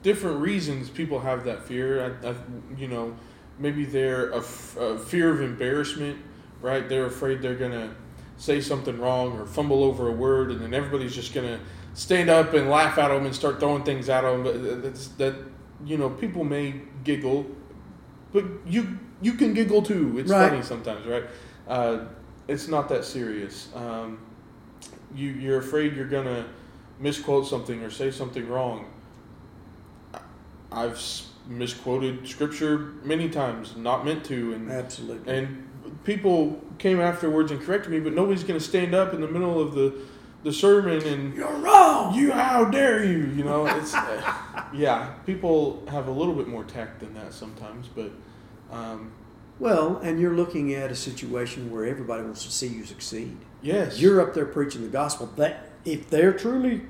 different 0.03 0.40
reasons 0.40 0.90
people 0.90 1.20
have 1.20 1.44
that 1.44 1.62
fear. 1.62 2.16
I, 2.22 2.29
I, 2.31 2.35
you 2.77 2.88
know, 2.88 3.14
maybe 3.59 3.85
they're 3.85 4.31
a, 4.31 4.38
f- 4.38 4.77
a 4.77 4.98
fear 4.98 5.31
of 5.33 5.40
embarrassment, 5.40 6.18
right? 6.61 6.88
They're 6.88 7.07
afraid 7.07 7.40
they're 7.40 7.55
gonna 7.55 7.94
say 8.37 8.61
something 8.61 8.98
wrong 8.98 9.38
or 9.38 9.46
fumble 9.46 9.85
over 9.85 10.09
a 10.09 10.12
word, 10.12 10.51
and 10.51 10.61
then 10.61 10.75
everybody's 10.75 11.14
just 11.14 11.33
gonna 11.35 11.61
stand 11.94 12.31
up 12.31 12.53
and 12.55 12.68
laugh 12.68 12.98
at 12.98 13.09
them 13.09 13.27
and 13.27 13.35
start 13.35 13.61
throwing 13.61 13.85
things 13.85 14.09
at 14.09 14.22
them. 14.22 14.42
But 14.42 14.83
that's 14.83 15.09
that 15.18 15.35
you 15.85 15.96
know 15.98 16.11
people 16.11 16.42
may 16.42 16.81
giggle, 17.05 17.46
but 18.33 18.44
you 18.66 18.98
you 19.20 19.35
can 19.35 19.55
giggle 19.55 19.83
too. 19.83 20.18
It's 20.18 20.31
Right. 20.31 20.51
funny 20.51 20.62
sometimes, 20.62 21.07
right? 21.07 21.25
Uh, 21.68 22.07
it's 22.48 22.66
not 22.66 22.88
that 22.88 23.05
serious. 23.05 23.68
Um, 23.75 24.18
you 25.14 25.29
you're 25.31 25.59
afraid 25.59 25.94
you're 25.94 26.09
gonna 26.09 26.46
misquote 27.03 27.47
something 27.47 27.83
or 27.83 27.91
say 27.91 28.11
something 28.11 28.49
wrong. 28.49 28.87
I've 30.71 30.99
misquoted 31.47 32.27
scripture 32.27 32.93
many 33.03 33.29
times, 33.29 33.77
not 33.77 34.05
meant 34.05 34.25
to, 34.27 34.55
and 34.55 34.71
Absolutely. 34.71 35.37
and 35.37 35.69
people 36.05 36.61
came 36.79 37.01
afterwards 37.01 37.51
and 37.51 37.61
corrected 37.61 37.91
me, 37.93 38.01
but 38.01 38.15
nobody's 38.15 38.45
going 38.45 38.59
to 38.59 38.65
stand 38.65 38.95
up 38.95 39.12
in 39.12 39.21
the 39.21 39.29
middle 39.29 39.61
of 39.61 39.75
the, 39.75 39.93
the 40.45 40.53
sermon 40.53 41.03
and 41.07 41.35
You're 41.35 41.53
wrong. 41.59 42.15
you, 42.15 42.33
how 42.33 42.65
dare 42.65 43.05
you? 43.05 43.27
You 43.27 43.45
know, 43.45 43.67
it's 43.67 43.93
uh, 43.95 44.65
yeah. 44.73 45.11
People 45.27 45.83
have 45.91 46.07
a 46.09 46.11
little 46.12 46.35
bit 46.35 46.49
more 46.49 46.65
tact 46.65 47.01
than 47.01 47.12
that 47.15 47.35
sometimes, 47.35 47.88
but 47.88 48.11
um, 48.71 49.12
Well, 49.59 49.99
and 49.99 50.19
you're 50.21 50.35
looking 50.35 50.73
at 50.75 50.91
a 50.91 50.97
situation 50.97 51.71
where 51.71 51.85
everybody 51.85 52.23
wants 52.23 52.45
to 52.45 52.51
see 52.51 52.69
you 52.69 52.85
succeed. 52.87 53.37
yes, 53.61 54.01
You're 54.01 54.21
up 54.23 54.33
there 54.33 54.47
preaching 54.47 54.83
the 54.83 54.88
gospel. 54.88 55.27
That 55.37 55.69
if 55.85 56.09
they're 56.09 56.33
truly 56.33 56.83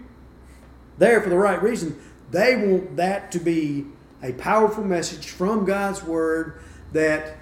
there 0.99 1.21
for 1.21 1.31
the 1.31 1.37
right 1.39 1.63
reason, 1.63 1.99
they 2.31 2.57
want 2.57 2.97
that 2.97 3.33
to 3.33 3.39
be 3.39 3.87
a 4.23 4.33
powerful 4.35 4.85
message 4.85 5.29
from 5.31 5.65
God's 5.65 6.03
word 6.03 6.61
that 6.93 7.37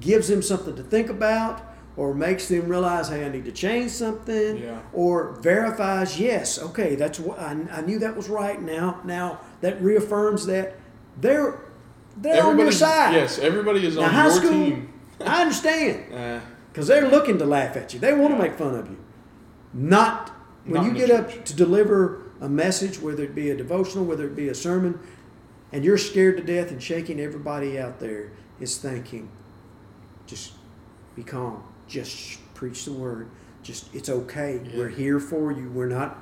gives 0.00 0.28
them 0.28 0.42
something 0.42 0.74
to 0.76 0.82
think 0.82 1.08
about 1.10 1.62
or 1.96 2.14
makes 2.14 2.46
them 2.48 2.68
realize, 2.68 3.08
hey, 3.08 3.26
I 3.26 3.28
need 3.28 3.44
to 3.44 3.52
change 3.52 3.90
something, 3.90 4.58
Yeah. 4.58 4.78
or 4.92 5.32
verifies, 5.40 6.18
yes, 6.18 6.58
okay, 6.62 6.94
that's 6.94 7.18
what 7.18 7.38
I, 7.40 7.56
I 7.72 7.80
knew 7.80 7.98
that 7.98 8.16
was 8.16 8.28
right. 8.28 8.60
Now, 8.62 9.00
now 9.04 9.40
that 9.62 9.82
reaffirms 9.82 10.46
that 10.46 10.76
they're 11.20 11.60
they're 12.16 12.42
on 12.44 12.58
your 12.58 12.72
side. 12.72 13.14
Yes, 13.14 13.38
everybody 13.38 13.84
is 13.86 13.96
Now, 13.96 14.02
on 14.04 14.10
high 14.10 14.24
your 14.24 14.32
school, 14.32 14.50
team. 14.50 14.92
I 15.24 15.42
understand 15.42 16.04
Uh, 16.14 16.40
because 16.72 16.86
they're 16.86 17.08
looking 17.08 17.38
to 17.38 17.44
laugh 17.44 17.76
at 17.76 17.92
you. 17.94 17.98
They 18.00 18.12
want 18.12 18.30
to 18.34 18.36
Yeah. 18.36 18.42
make 18.48 18.54
fun 18.58 18.74
of 18.74 18.88
you. 18.88 18.96
Not 19.74 20.30
when 20.64 20.74
Not 20.82 20.86
you 20.86 20.92
get 20.92 21.10
up 21.10 21.44
to 21.44 21.54
deliver 21.54 22.22
a 22.40 22.48
message, 22.48 23.00
whether 23.00 23.24
it 23.24 23.34
be 23.34 23.50
a 23.50 23.56
devotional, 23.56 24.04
whether 24.04 24.26
it 24.26 24.36
be 24.36 24.48
a 24.48 24.54
sermon, 24.54 24.98
and 25.72 25.84
you're 25.84 25.98
scared 25.98 26.36
to 26.38 26.42
death 26.42 26.70
and 26.70 26.82
shaking 26.82 27.20
everybody 27.20 27.78
out 27.78 28.00
there 28.00 28.30
is 28.60 28.78
thinking, 28.78 29.28
just 30.26 30.52
be 31.14 31.22
calm. 31.22 31.62
Just 31.88 32.38
preach 32.54 32.84
the 32.84 32.92
word. 32.92 33.30
Just 33.62 33.94
it's 33.94 34.08
okay. 34.08 34.60
Yeah. 34.64 34.78
We're 34.78 34.88
here 34.88 35.20
for 35.20 35.52
you. 35.52 35.70
We're 35.70 35.86
not. 35.86 36.18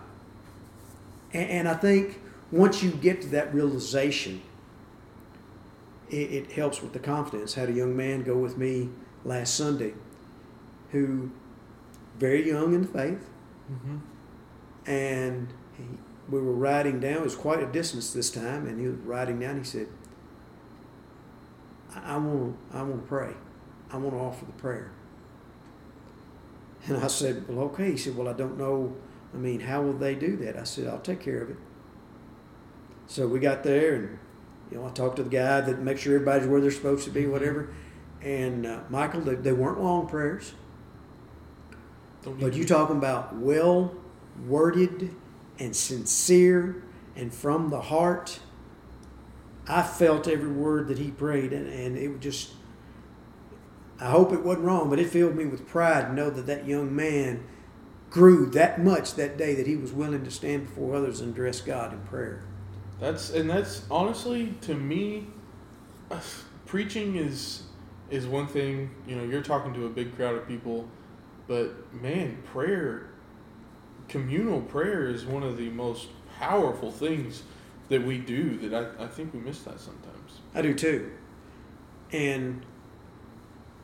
And, 1.33 1.51
and 1.51 1.69
I 1.69 1.75
think 1.75 2.21
once 2.51 2.83
you 2.83 2.91
get 2.91 3.21
to 3.23 3.29
that 3.29 3.53
realization, 3.55 4.43
it, 6.09 6.33
it 6.33 6.53
helps 6.53 6.83
with 6.83 6.93
the 6.93 6.99
confidence. 6.99 7.55
Had 7.55 7.69
a 7.69 7.73
young 7.73 7.97
man 7.97 8.23
go 8.23 8.37
with 8.37 8.57
me 8.57 8.89
last 9.25 9.55
Sunday, 9.55 9.95
who 10.93 11.31
very 12.19 12.49
young 12.49 12.75
in 12.75 12.83
the 12.83 12.89
faith, 12.89 13.29
mhm. 13.71 14.01
and 14.87 15.53
he, 15.77 15.85
we 16.29 16.41
were 16.41 16.53
riding 16.53 17.01
down. 17.01 17.19
It 17.19 17.23
was 17.23 17.37
quite 17.37 17.63
a 17.63 17.67
distance 17.67 18.13
this 18.13 18.31
time, 18.31 18.67
and 18.67 18.81
he 18.81 18.87
was 18.89 18.97
riding 18.99 19.39
down. 19.39 19.59
He 19.59 19.65
said, 19.65 19.89
"I 21.95 22.17
want, 22.17 22.57
I 22.73 22.83
want 22.83 23.03
to 23.03 23.09
pray. 23.09 23.33
I 23.91 23.97
want 23.97 24.15
to 24.15 24.21
offer 24.21 24.45
the 24.45 24.53
prayer." 24.53 24.91
And 26.87 26.97
I 26.97 27.07
said, 27.07 27.49
"Well, 27.49 27.67
okay." 27.67 27.93
He 27.93 27.97
said, 27.97 28.17
"Well, 28.17 28.29
I 28.29 28.33
don't 28.33 28.59
know. 28.59 28.97
I 29.35 29.37
mean, 29.37 29.61
how 29.61 29.83
will 29.83 29.93
they 29.93 30.15
do 30.15 30.37
that?" 30.39 30.57
I 30.57 30.65
said, 30.65 30.89
"I'll 30.89 31.01
take 31.01 31.21
care 31.21 31.43
of 31.43 31.51
it." 31.51 31.57
So 33.07 33.29
we 33.29 33.39
got 33.39 33.63
there, 33.63 33.95
and 33.95 34.19
you 34.71 34.79
know, 34.79 34.87
I 34.87 34.91
talked 34.91 35.17
to 35.17 35.23
the 35.23 35.31
guy 35.31 35.61
that 35.61 35.81
makes 35.81 36.01
sure 36.01 36.17
everybody's 36.17 36.49
where 36.49 36.61
they're 36.61 36.71
supposed 36.71 37.05
to 37.05 37.11
be, 37.11 37.27
whatever. 37.27 37.69
And 38.21 38.67
uh, 38.67 38.81
Michael, 38.89 39.21
they, 39.21 39.37
they 39.37 39.53
weren't 39.53 39.81
long 39.81 40.09
prayers. 40.09 40.55
But 42.25 42.55
you 42.55 42.65
talking 42.65 42.97
about 42.97 43.37
well 43.37 43.95
worded 44.49 45.15
and 45.59 45.75
sincere 45.75 46.83
and 47.15 47.33
from 47.33 47.71
the 47.71 47.81
heart. 47.81 48.41
I 49.69 49.83
felt 49.83 50.29
every 50.29 50.51
word 50.51 50.89
that 50.89 50.99
he 50.99 51.11
prayed, 51.11 51.53
and, 51.53 51.67
and 51.69 51.97
it 51.97 52.21
just. 52.21 52.53
I 53.99 54.11
hope 54.11 54.33
it 54.33 54.45
wasn't 54.45 54.67
wrong, 54.67 54.91
but 54.91 54.99
it 54.99 55.09
filled 55.09 55.37
me 55.37 55.47
with 55.47 55.67
pride 55.67 56.09
to 56.09 56.13
know 56.13 56.29
that 56.29 56.47
that 56.47 56.69
young 56.69 56.95
man 56.95 57.45
grew 58.11 58.47
that 58.51 58.83
much 58.83 59.15
that 59.15 59.37
day 59.37 59.55
that 59.55 59.67
he 59.67 59.77
was 59.77 59.93
willing 59.93 60.25
to 60.25 60.31
stand 60.31 60.67
before 60.67 60.95
others 60.95 61.21
and 61.21 61.33
address 61.33 61.61
God 61.61 61.93
in 61.93 62.01
prayer. 62.01 62.43
That's 63.01 63.31
and 63.31 63.49
that's 63.49 63.83
honestly 63.91 64.55
to 64.63 64.75
me, 64.75 65.27
uh, 66.11 66.21
preaching 66.67 67.17
is 67.17 67.65
is 68.11 68.27
one 68.27 68.47
thing. 68.47 68.91
You 69.07 69.17
know, 69.17 69.25
you're 69.25 69.43
talking 69.43 69.75
to 69.75 69.87
a 69.87 69.89
big 69.89 70.15
crowd 70.17 70.35
of 70.35 70.47
people, 70.47 70.89
but 71.47 71.93
man, 71.93 72.43
prayer, 72.45 73.09
communal 74.09 74.61
prayer 74.61 75.09
is 75.09 75.25
one 75.25 75.43
of 75.43 75.57
the 75.57 75.69
most 75.71 76.09
powerful 76.39 76.91
things 76.91 77.43
that 77.89 78.05
we 78.05 78.19
do. 78.19 78.57
That 78.69 78.95
I, 78.99 79.05
I 79.05 79.07
think 79.07 79.33
we 79.35 79.41
miss 79.41 79.61
that 79.61 79.81
sometimes. 79.81 80.41
I 80.55 80.63
do 80.63 80.75
too. 80.75 81.13
And 82.13 82.65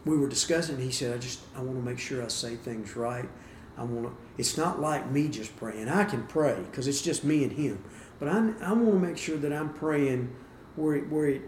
we 0.05 0.17
were 0.17 0.29
discussing. 0.29 0.79
He 0.79 0.93
said, 0.93 1.15
"I 1.15 1.19
just 1.19 1.41
I 1.57 1.61
want 1.61 1.79
to 1.79 1.85
make 1.85 1.99
sure 1.99 2.25
I 2.25 2.29
say 2.29 2.57
things 2.57 2.97
right. 2.97 3.29
I 3.77 3.85
want 3.85 4.07
to. 4.07 4.17
It's 4.39 4.57
not 4.57 4.81
like 4.81 5.11
me 5.11 5.29
just 5.29 5.57
praying. 5.57 5.89
I 5.89 6.05
can 6.05 6.27
pray 6.27 6.59
because 6.71 6.87
it's 6.87 7.03
just 7.03 7.25
me 7.25 7.43
and 7.43 7.53
him. 7.53 7.85
But 8.19 8.29
I 8.29 8.53
I 8.61 8.73
want 8.73 8.93
to 8.93 8.99
make 8.99 9.19
sure 9.19 9.37
that 9.37 9.53
I'm 9.53 9.73
praying 9.73 10.35
where 10.77 10.97
it, 10.97 11.09
where 11.09 11.27
it 11.27 11.43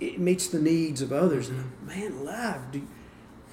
it 0.00 0.18
meets 0.18 0.48
the 0.48 0.60
needs 0.60 1.02
of 1.02 1.12
others. 1.12 1.48
And 1.48 1.70
man, 1.86 2.12
alive, 2.12 2.70
do, 2.72 2.86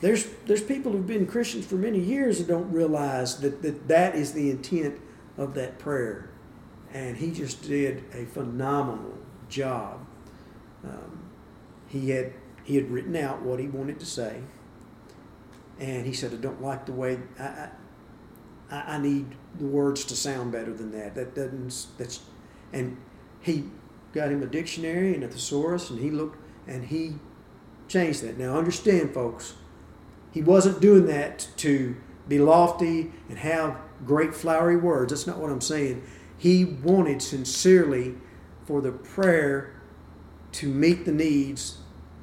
there's 0.02 0.26
there's 0.46 0.64
people 0.64 0.92
who've 0.92 1.08
been 1.08 1.28
Christians 1.28 1.66
for 1.66 1.76
many 1.76 2.00
years 2.00 2.40
that 2.40 2.48
don't 2.48 2.72
realize 2.72 3.40
that 3.40 3.62
that, 3.62 3.88
that 3.88 4.16
is 4.16 4.34
the 4.34 4.50
intent 4.50 5.00
of 5.38 5.54
that 5.54 5.80
prayer. 5.80 6.30
And 6.94 7.16
he 7.16 7.32
just 7.32 7.62
did 7.62 8.04
a 8.14 8.26
phenomenal 8.26 9.18
job. 9.48 10.06
Um, 10.84 11.30
he 11.88 12.10
had 12.10 12.34
he 12.64 12.76
had 12.76 12.90
written 12.92 13.16
out 13.16 13.42
what 13.44 13.60
he 13.60 13.68
wanted 13.68 14.00
to 14.00 14.06
say, 14.06 14.42
and 15.80 16.06
he 16.06 16.14
said, 16.14 16.34
"I 16.34 16.38
don't 16.38 16.62
like 16.62 16.86
the 16.88 16.94
way 16.94 17.20
I, 17.40 17.70
I, 18.72 18.82
I, 18.96 18.98
need 18.98 19.28
the 19.58 19.66
words 19.66 20.04
to 20.06 20.16
sound 20.16 20.52
better 20.52 20.74
than 20.74 20.92
that. 20.92 21.16
That 21.16 21.36
doesn't. 21.36 21.88
That's 21.98 22.22
and 22.74 22.98
he 23.40 23.66
got 24.14 24.32
him 24.32 24.42
a 24.42 24.48
dictionary 24.48 25.14
and 25.14 25.24
a 25.24 25.28
thesaurus, 25.28 25.92
and 25.92 26.00
he 26.00 26.10
looked 26.10 26.38
and 26.68 26.86
he 26.86 27.16
changed 27.88 28.24
that. 28.24 28.38
Now 28.38 28.58
understand, 28.58 29.14
folks, 29.14 29.56
he 30.32 30.42
wasn't 30.42 30.80
doing 30.80 31.06
that 31.08 31.48
to 31.58 31.96
be 32.28 32.40
lofty 32.40 33.12
and 33.30 33.38
have 33.38 33.78
great 34.06 34.34
flowery 34.34 34.78
words. 34.78 35.12
That's 35.12 35.28
not 35.28 35.38
what 35.38 35.52
I'm 35.52 35.62
saying. 35.62 36.04
He 36.38 36.66
wanted 36.66 37.22
sincerely 37.22 38.16
for 38.66 38.82
the 38.82 38.92
prayer 38.92 39.80
to 40.54 40.68
meet 40.68 41.06
the 41.06 41.12
needs 41.12 41.80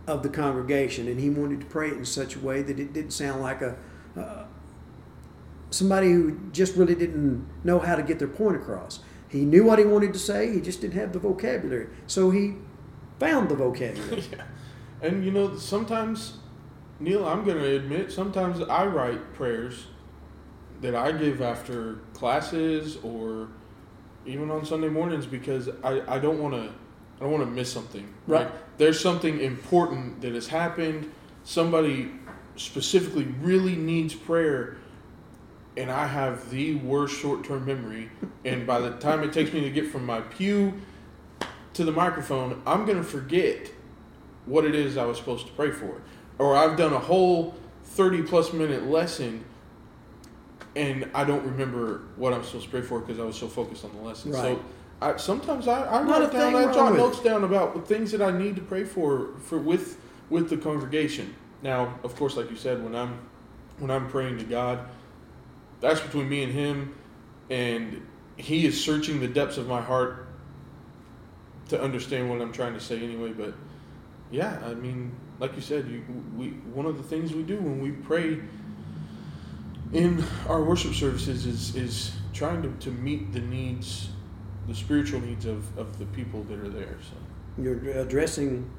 of 0.07 0.23
the 0.23 0.29
congregation, 0.29 1.07
and 1.07 1.21
he 1.21 1.31
wanted 1.31 1.61
to 1.61 1.67
pray 1.67 1.89
it 1.89 1.95
in 1.95 2.05
such 2.05 2.35
a 2.35 2.41
way 2.41 2.63
that 2.63 2.81
it 2.81 2.93
didn't 2.93 3.13
sound 3.13 3.43
like 3.43 3.63
a 3.63 3.77
somebody 5.71 6.13
who 6.13 6.39
just 6.53 6.77
really 6.77 6.95
didn't 6.95 7.47
know 7.65 7.79
how 7.79 7.95
to 7.95 8.03
get 8.03 8.19
their 8.19 8.29
point 8.29 8.57
across. 8.57 9.01
He 9.29 9.45
knew 9.45 9.65
what 9.65 9.79
he 9.79 9.85
wanted 9.85 10.13
to 10.15 10.19
say, 10.19 10.53
he 10.53 10.61
just 10.61 10.81
didn't 10.81 10.99
have 10.99 11.13
the 11.13 11.19
vocabulary. 11.19 11.89
So 12.07 12.31
he 12.31 12.55
found 13.19 13.49
the 13.51 13.55
vocabulary. 13.55 14.25
yeah. 14.33 14.45
And 15.03 15.25
you 15.25 15.31
know, 15.31 15.57
sometimes, 15.57 16.39
Neil, 17.01 17.27
I'm 17.27 17.45
going 17.45 17.59
to 17.59 17.77
admit, 17.77 18.11
sometimes 18.11 18.61
I 18.61 18.87
write 18.87 19.35
prayers 19.35 19.87
that 20.81 20.95
I 20.95 21.13
give 21.13 21.41
after 21.41 21.97
classes 22.15 22.97
or 23.03 23.49
even 24.27 24.51
on 24.51 24.65
Sunday 24.65 24.89
mornings 24.89 25.27
because 25.27 25.69
I, 25.83 26.03
I 26.17 26.19
don't 26.19 26.41
want 26.41 26.55
to 26.55 26.73
I 27.19 27.25
don't 27.25 27.33
want 27.33 27.45
to 27.45 27.51
miss 27.51 27.73
something. 27.73 28.13
Right. 28.29 28.45
Like, 28.45 28.79
there's 28.79 29.01
something 29.01 29.41
important 29.41 30.21
that 30.21 30.35
has 30.35 30.47
happened. 30.47 31.11
Somebody 31.43 32.13
specifically 32.55 33.25
really 33.41 33.75
needs 33.75 34.15
prayer 34.15 34.77
and 35.77 35.91
I 35.91 36.07
have 36.07 36.51
the 36.51 36.75
worst 36.77 37.19
short 37.19 37.45
term 37.45 37.65
memory. 37.65 38.11
And 38.45 38.67
by 38.67 38.81
the 38.81 38.91
time 38.99 39.23
it 39.23 39.33
takes 39.33 39.53
me 39.53 39.61
to 39.61 39.71
get 39.71 39.87
from 39.87 40.05
my 40.05 40.21
pew 40.21 40.75
to 41.75 41.85
the 41.85 41.93
microphone, 41.93 42.61
I'm 42.67 42.85
going 42.85 42.99
to 42.99 43.05
forget 43.05 43.71
what 44.45 44.65
it 44.65 44.75
is 44.75 44.97
I 44.97 45.05
was 45.05 45.19
supposed 45.19 45.47
to 45.47 45.53
pray 45.53 45.71
for. 45.71 46.01
Or 46.39 46.57
I've 46.57 46.77
done 46.77 46.93
a 46.93 46.99
whole 46.99 47.55
30 47.85 48.23
plus 48.23 48.53
minute 48.53 48.87
lesson 48.87 49.45
and 50.77 51.11
I 51.13 51.25
don't 51.25 51.45
remember 51.45 52.03
what 52.17 52.33
I'm 52.33 52.45
supposed 52.45 52.67
to 52.67 52.71
pray 52.71 52.83
for 52.83 53.01
because 53.01 53.19
I 53.19 53.25
was 53.25 53.37
so 53.37 53.49
focused 53.49 53.85
on 53.85 53.95
the 53.97 54.03
lesson. 54.03 54.31
Right. 54.31 54.43
So 54.43 54.63
I, 55.03 55.17
sometimes 55.17 55.67
I, 55.67 55.85
I 55.85 56.03
Not 56.03 56.21
write 56.21 56.33
down, 56.33 56.55
I 56.55 56.73
jot 56.73 56.95
notes 56.95 57.21
down 57.21 57.45
about 57.45 57.87
things 57.89 58.13
that 58.13 58.23
I 58.23 58.31
need 58.31 58.57
to 58.57 58.63
pray 58.63 58.85
for 58.85 59.31
for 59.41 59.59
with 59.59 59.99
with 60.31 60.51
the 60.51 60.57
congregation. 60.57 61.35
Now, 61.63 61.99
of 62.05 62.15
course, 62.17 62.37
like 62.37 62.51
you 62.51 62.57
said, 62.57 62.83
when 62.83 62.95
I'm 62.95 63.19
when 63.79 63.91
I'm 63.91 64.09
praying 64.09 64.39
to 64.39 64.45
God, 64.45 64.81
that's 65.81 66.01
between 66.01 66.29
me 66.29 66.45
and 66.45 66.53
Him, 66.53 66.95
and 67.51 68.07
He 68.37 68.67
is 68.67 68.83
searching 68.83 69.21
the 69.21 69.29
depths 69.29 69.57
of 69.57 69.67
my 69.67 69.81
heart 69.81 70.27
to 71.69 71.81
understand 71.81 72.31
what 72.31 72.41
I'm 72.41 72.53
trying 72.53 72.75
to 72.75 72.81
say 72.81 73.03
anyway. 73.03 73.33
But 73.33 73.55
yeah, 74.31 74.59
I 74.65 74.75
mean, 74.75 75.13
like 75.39 75.55
you 75.55 75.63
said, 75.63 75.89
you, 75.89 76.03
we 76.37 76.49
one 76.75 76.87
of 76.87 76.97
the 76.97 77.03
things 77.03 77.33
we 77.33 77.43
do 77.43 77.57
when 77.57 77.81
we 77.81 77.93
pray 77.93 78.41
in 79.93 80.23
our 80.47 80.63
worship 80.63 80.95
services 80.95 81.47
is 81.47 81.75
is 81.75 82.13
trying 82.33 82.63
to, 82.63 82.71
to 82.85 82.91
meet 82.91 83.33
the 83.33 83.41
needs, 83.41 84.11
the 84.67 84.75
spiritual 84.75 85.21
needs 85.21 85.45
of, 85.47 85.77
of 85.79 85.99
the 85.99 86.07
people 86.07 86.43
that 86.45 86.59
are 86.59 86.69
there. 86.69 86.97
So 87.03 87.63
You're 87.63 87.79
addressing 87.99 88.71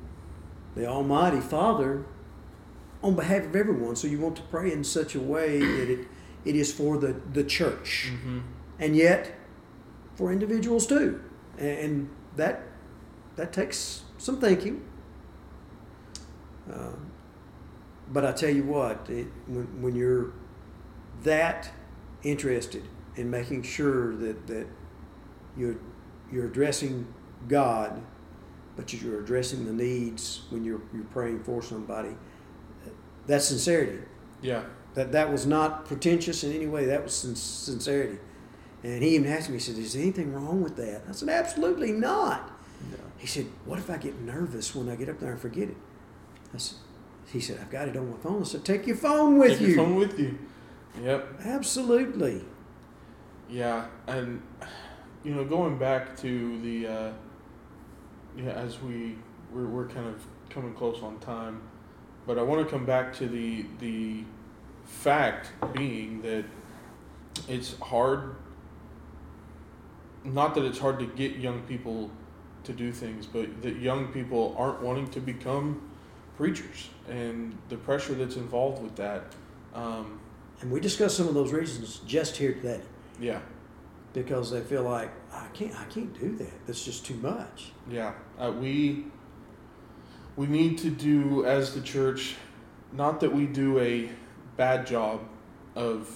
the 0.76 0.86
Almighty 0.86 1.42
Father 1.42 2.06
on 3.04 3.16
behalf 3.16 3.46
of 3.46 3.56
everyone. 3.56 3.96
So 3.96 4.08
you 4.08 4.20
want 4.20 4.36
to 4.38 4.42
pray 4.44 4.72
in 4.72 4.84
such 4.84 5.16
a 5.16 5.20
way 5.20 5.60
that 5.60 5.90
it, 5.90 6.08
it 6.46 6.56
is 6.56 6.72
for 6.72 6.98
the, 6.98 7.20
the 7.34 7.44
church. 7.44 8.10
mm-hmm. 8.12 8.40
And 8.80 8.96
yet 8.96 9.36
for 10.16 10.32
individuals 10.32 10.88
too. 10.88 11.22
And 11.58 12.10
that 12.36 12.62
that 13.36 13.52
takes 13.52 14.04
some 14.18 14.40
thinking. 14.40 14.82
Uh, 16.72 16.92
but 18.12 18.26
I 18.26 18.32
tell 18.32 18.50
you 18.50 18.64
what, 18.64 19.10
it, 19.10 19.28
when, 19.48 19.82
when 19.82 19.96
you're 19.96 20.32
that 21.24 21.70
interested 22.24 22.84
in 23.16 23.30
making 23.30 23.64
sure 23.64 24.16
that, 24.18 24.48
that 24.48 24.68
you're, 25.58 25.76
you're 26.32 26.48
addressing 26.48 27.08
God, 27.48 28.02
but 28.76 28.94
you're 28.94 29.20
addressing 29.22 29.66
the 29.66 29.74
needs 29.74 30.42
when 30.50 30.64
you're, 30.64 30.82
you're 30.94 31.04
praying 31.06 31.44
for 31.44 31.62
somebody, 31.62 32.16
that's 33.28 33.46
sincerity. 33.46 34.00
yeah, 34.42 34.64
That, 34.96 35.12
that 35.12 35.32
was 35.32 35.46
not 35.46 35.86
pretentious 35.86 36.44
in 36.44 36.52
any 36.52 36.66
way, 36.66 36.86
that 36.86 37.04
was 37.04 37.14
sin- 37.14 37.36
sincerity. 37.36 38.18
And 38.84 39.04
he 39.04 39.16
even 39.16 39.30
asked 39.30 39.50
me, 39.50 39.56
he 39.56 39.60
said, 39.60 39.78
Is 39.78 39.94
there 39.94 40.02
anything 40.02 40.34
wrong 40.34 40.62
with 40.64 40.78
that? 40.78 41.04
I 41.08 41.12
said, 41.12 41.30
Absolutely 41.30 41.92
not. 41.92 42.50
He 43.18 43.28
said, 43.28 43.46
What 43.66 43.78
if 43.78 43.90
I 43.90 43.98
get 43.98 44.20
nervous 44.22 44.74
when 44.74 44.88
I 44.90 44.96
get 44.96 45.10
up 45.10 45.20
there 45.20 45.32
and 45.32 45.40
forget 45.40 45.68
it? 45.70 45.76
I 46.54 46.58
said, 46.58 46.78
he 47.32 47.40
said, 47.40 47.60
I've 47.62 47.70
got 47.70 47.88
it 47.88 47.96
on 47.96 48.10
my 48.10 48.18
phone. 48.18 48.42
I 48.42 48.46
said, 48.46 48.66
Take 48.66 48.88
your 48.88 48.96
phone 48.96 49.38
with 49.38 49.52
take 49.52 49.62
you. 49.62 49.68
Take 49.68 49.76
your 49.76 49.86
phone 49.86 49.96
with 49.96 50.20
you. 50.20 50.40
Yep. 51.04 51.42
Absolutely. 51.46 52.44
Yeah, 53.50 53.86
and 54.08 54.42
you 55.24 55.34
know, 55.34 55.44
going 55.44 55.78
back 55.78 56.16
to 56.18 56.62
the 56.62 56.88
uh, 56.88 57.12
yeah, 58.38 58.52
as 58.52 58.82
we 58.82 59.16
we're, 59.52 59.66
we're 59.66 59.88
kind 59.88 60.08
of 60.08 60.24
coming 60.50 60.74
close 60.74 61.02
on 61.02 61.20
time, 61.20 61.62
but 62.28 62.38
I 62.38 62.44
want 62.44 62.66
to 62.66 62.72
come 62.72 62.86
back 62.86 63.14
to 63.16 63.28
the 63.28 63.66
the 63.80 64.24
fact 64.86 65.52
being 65.74 66.22
that 66.22 66.46
it's 67.48 67.78
hard. 67.80 68.36
Not 70.24 70.54
that 70.56 70.66
it's 70.66 70.80
hard 70.80 71.00
to 71.00 71.06
get 71.06 71.38
young 71.38 71.62
people 71.62 72.12
to 72.66 72.74
do 72.74 72.92
things, 72.92 73.26
but 73.26 73.62
that 73.62 73.78
young 73.78 74.08
people 74.08 74.54
aren't 74.58 74.82
wanting 74.82 75.08
to 75.12 75.20
become 75.20 75.89
preachers, 76.40 76.88
and 77.10 77.58
the 77.68 77.76
pressure 77.76 78.14
that's 78.14 78.38
involved 78.38 78.82
with 78.82 78.96
that. 78.96 79.24
Um, 79.76 80.22
And 80.62 80.72
we 80.72 80.80
discussed 80.80 81.18
some 81.18 81.28
of 81.28 81.34
those 81.34 81.52
reasons 81.52 82.00
just 82.08 82.38
here 82.38 82.54
today 82.54 82.82
yeah, 83.20 83.42
because 84.14 84.50
they 84.50 84.62
feel 84.62 84.84
like, 84.84 85.12
I 85.34 85.48
can't, 85.54 85.76
I 85.76 85.84
can't 85.94 86.18
do 86.18 86.36
that. 86.38 86.66
That's 86.66 86.86
just 86.86 87.06
too 87.06 87.16
much. 87.16 87.74
Yeah, 87.92 88.14
uh, 88.40 88.54
we 88.58 89.06
we 90.38 90.48
need 90.48 90.78
to 90.80 90.90
do 90.90 91.46
as 91.46 91.74
the 91.74 91.82
church, 91.82 92.36
not 92.94 93.20
that 93.20 93.32
we 93.34 93.46
do 93.46 93.78
a 93.80 94.10
bad 94.56 94.88
job 94.88 95.20
of 95.76 96.08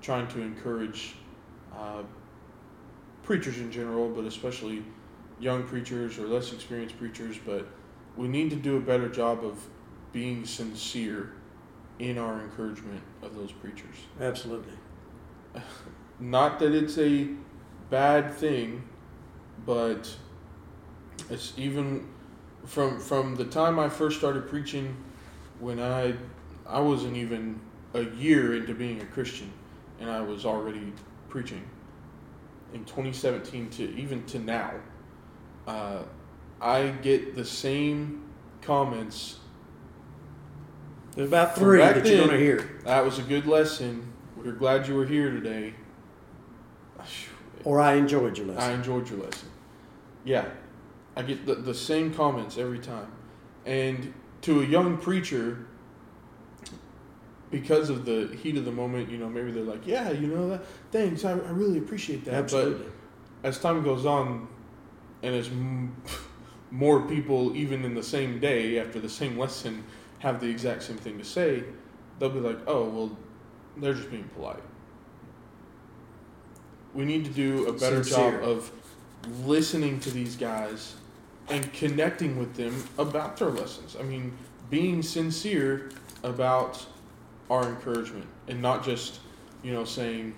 trying 0.00 0.28
to 0.28 0.40
encourage 0.40 1.14
uh, 1.76 2.02
preachers 3.22 3.58
in 3.58 3.70
general, 3.70 4.08
but 4.08 4.24
especially 4.24 4.82
young 5.38 5.62
preachers 5.64 6.18
or 6.18 6.26
less 6.26 6.52
experienced 6.54 6.96
preachers, 6.98 7.36
but 7.44 7.66
we 8.18 8.26
need 8.26 8.50
to 8.50 8.56
do 8.56 8.76
a 8.76 8.80
better 8.80 9.08
job 9.08 9.44
of 9.44 9.64
being 10.12 10.44
sincere 10.44 11.32
in 12.00 12.18
our 12.18 12.42
encouragement 12.42 13.00
of 13.22 13.36
those 13.36 13.52
preachers. 13.52 13.94
Absolutely. 14.20 14.74
Not 16.20 16.58
that 16.58 16.74
it's 16.74 16.98
a 16.98 17.28
bad 17.90 18.34
thing, 18.34 18.82
but 19.64 20.12
it's 21.30 21.52
even 21.56 22.08
from 22.64 22.98
from 22.98 23.36
the 23.36 23.44
time 23.44 23.78
I 23.78 23.88
first 23.88 24.18
started 24.18 24.48
preaching 24.48 24.96
when 25.60 25.78
I 25.80 26.14
I 26.66 26.80
wasn't 26.80 27.16
even 27.16 27.60
a 27.94 28.02
year 28.02 28.56
into 28.56 28.74
being 28.74 29.00
a 29.00 29.06
Christian 29.06 29.50
and 30.00 30.10
I 30.10 30.20
was 30.20 30.44
already 30.44 30.92
preaching 31.28 31.62
in 32.74 32.84
2017 32.84 33.70
to 33.70 33.96
even 33.96 34.24
to 34.26 34.38
now 34.40 34.72
uh, 35.66 36.02
I 36.60 36.88
get 36.88 37.34
the 37.36 37.44
same 37.44 38.24
comments 38.62 39.38
There's 41.14 41.28
about 41.28 41.56
three 41.56 41.78
that 41.78 42.04
you're 42.04 42.18
going 42.18 42.30
to 42.30 42.38
hear. 42.38 42.80
that 42.84 43.04
was 43.04 43.18
a 43.18 43.22
good 43.22 43.46
lesson 43.46 44.12
we're 44.36 44.52
glad 44.52 44.86
you 44.86 44.94
were 44.94 45.06
here 45.06 45.30
today 45.30 45.74
Or 47.64 47.80
I 47.80 47.94
enjoyed 47.94 48.38
your 48.38 48.46
lesson. 48.48 48.70
I 48.70 48.74
enjoyed 48.74 49.08
your 49.10 49.20
lesson. 49.20 49.48
Yeah, 50.24 50.48
I 51.16 51.22
get 51.22 51.46
the, 51.46 51.56
the 51.56 51.74
same 51.74 52.12
comments 52.14 52.58
every 52.58 52.78
time. 52.78 53.10
And 53.66 54.14
to 54.42 54.60
a 54.60 54.64
young 54.64 54.98
preacher, 54.98 55.66
because 57.50 57.90
of 57.90 58.04
the 58.04 58.36
heat 58.42 58.56
of 58.56 58.64
the 58.64 58.72
moment, 58.72 59.10
you 59.10 59.18
know, 59.18 59.28
maybe 59.28 59.50
they're 59.50 59.62
like, 59.62 59.86
yeah, 59.86 60.10
you 60.10 60.26
know, 60.28 60.50
that, 60.50 60.64
thanks, 60.92 61.24
I, 61.24 61.32
I 61.32 61.50
really 61.50 61.78
appreciate 61.78 62.24
that. 62.26 62.34
Absolutely. 62.34 62.86
But 63.42 63.48
as 63.48 63.58
time 63.58 63.82
goes 63.82 64.06
on, 64.06 64.48
and 65.22 65.34
as 65.34 65.50
more 66.70 67.00
people, 67.02 67.56
even 67.56 67.84
in 67.84 67.94
the 67.94 68.02
same 68.02 68.38
day, 68.38 68.78
after 68.78 69.00
the 69.00 69.08
same 69.08 69.38
lesson, 69.38 69.84
have 70.18 70.40
the 70.40 70.48
exact 70.48 70.82
same 70.82 70.96
thing 70.96 71.18
to 71.18 71.24
say, 71.24 71.64
they'll 72.18 72.30
be 72.30 72.40
like, 72.40 72.58
oh, 72.66 72.84
well, 72.88 73.16
they're 73.76 73.94
just 73.94 74.10
being 74.10 74.28
polite. 74.34 74.62
We 76.94 77.04
need 77.04 77.24
to 77.24 77.30
do 77.30 77.68
a 77.68 77.72
better 77.72 78.02
Sincere. 78.02 78.40
job 78.40 78.42
of 78.42 78.72
listening 79.44 80.00
to 80.00 80.10
these 80.10 80.36
guys 80.36 80.94
and 81.48 81.72
connecting 81.72 82.38
with 82.38 82.54
them 82.54 82.84
about 82.98 83.36
their 83.36 83.48
lessons. 83.50 83.96
I 83.98 84.02
mean, 84.02 84.36
being 84.70 85.02
sincere 85.02 85.90
about 86.22 86.84
our 87.48 87.66
encouragement 87.68 88.26
and 88.48 88.60
not 88.60 88.84
just, 88.84 89.20
you 89.62 89.72
know, 89.72 89.84
saying, 89.84 90.34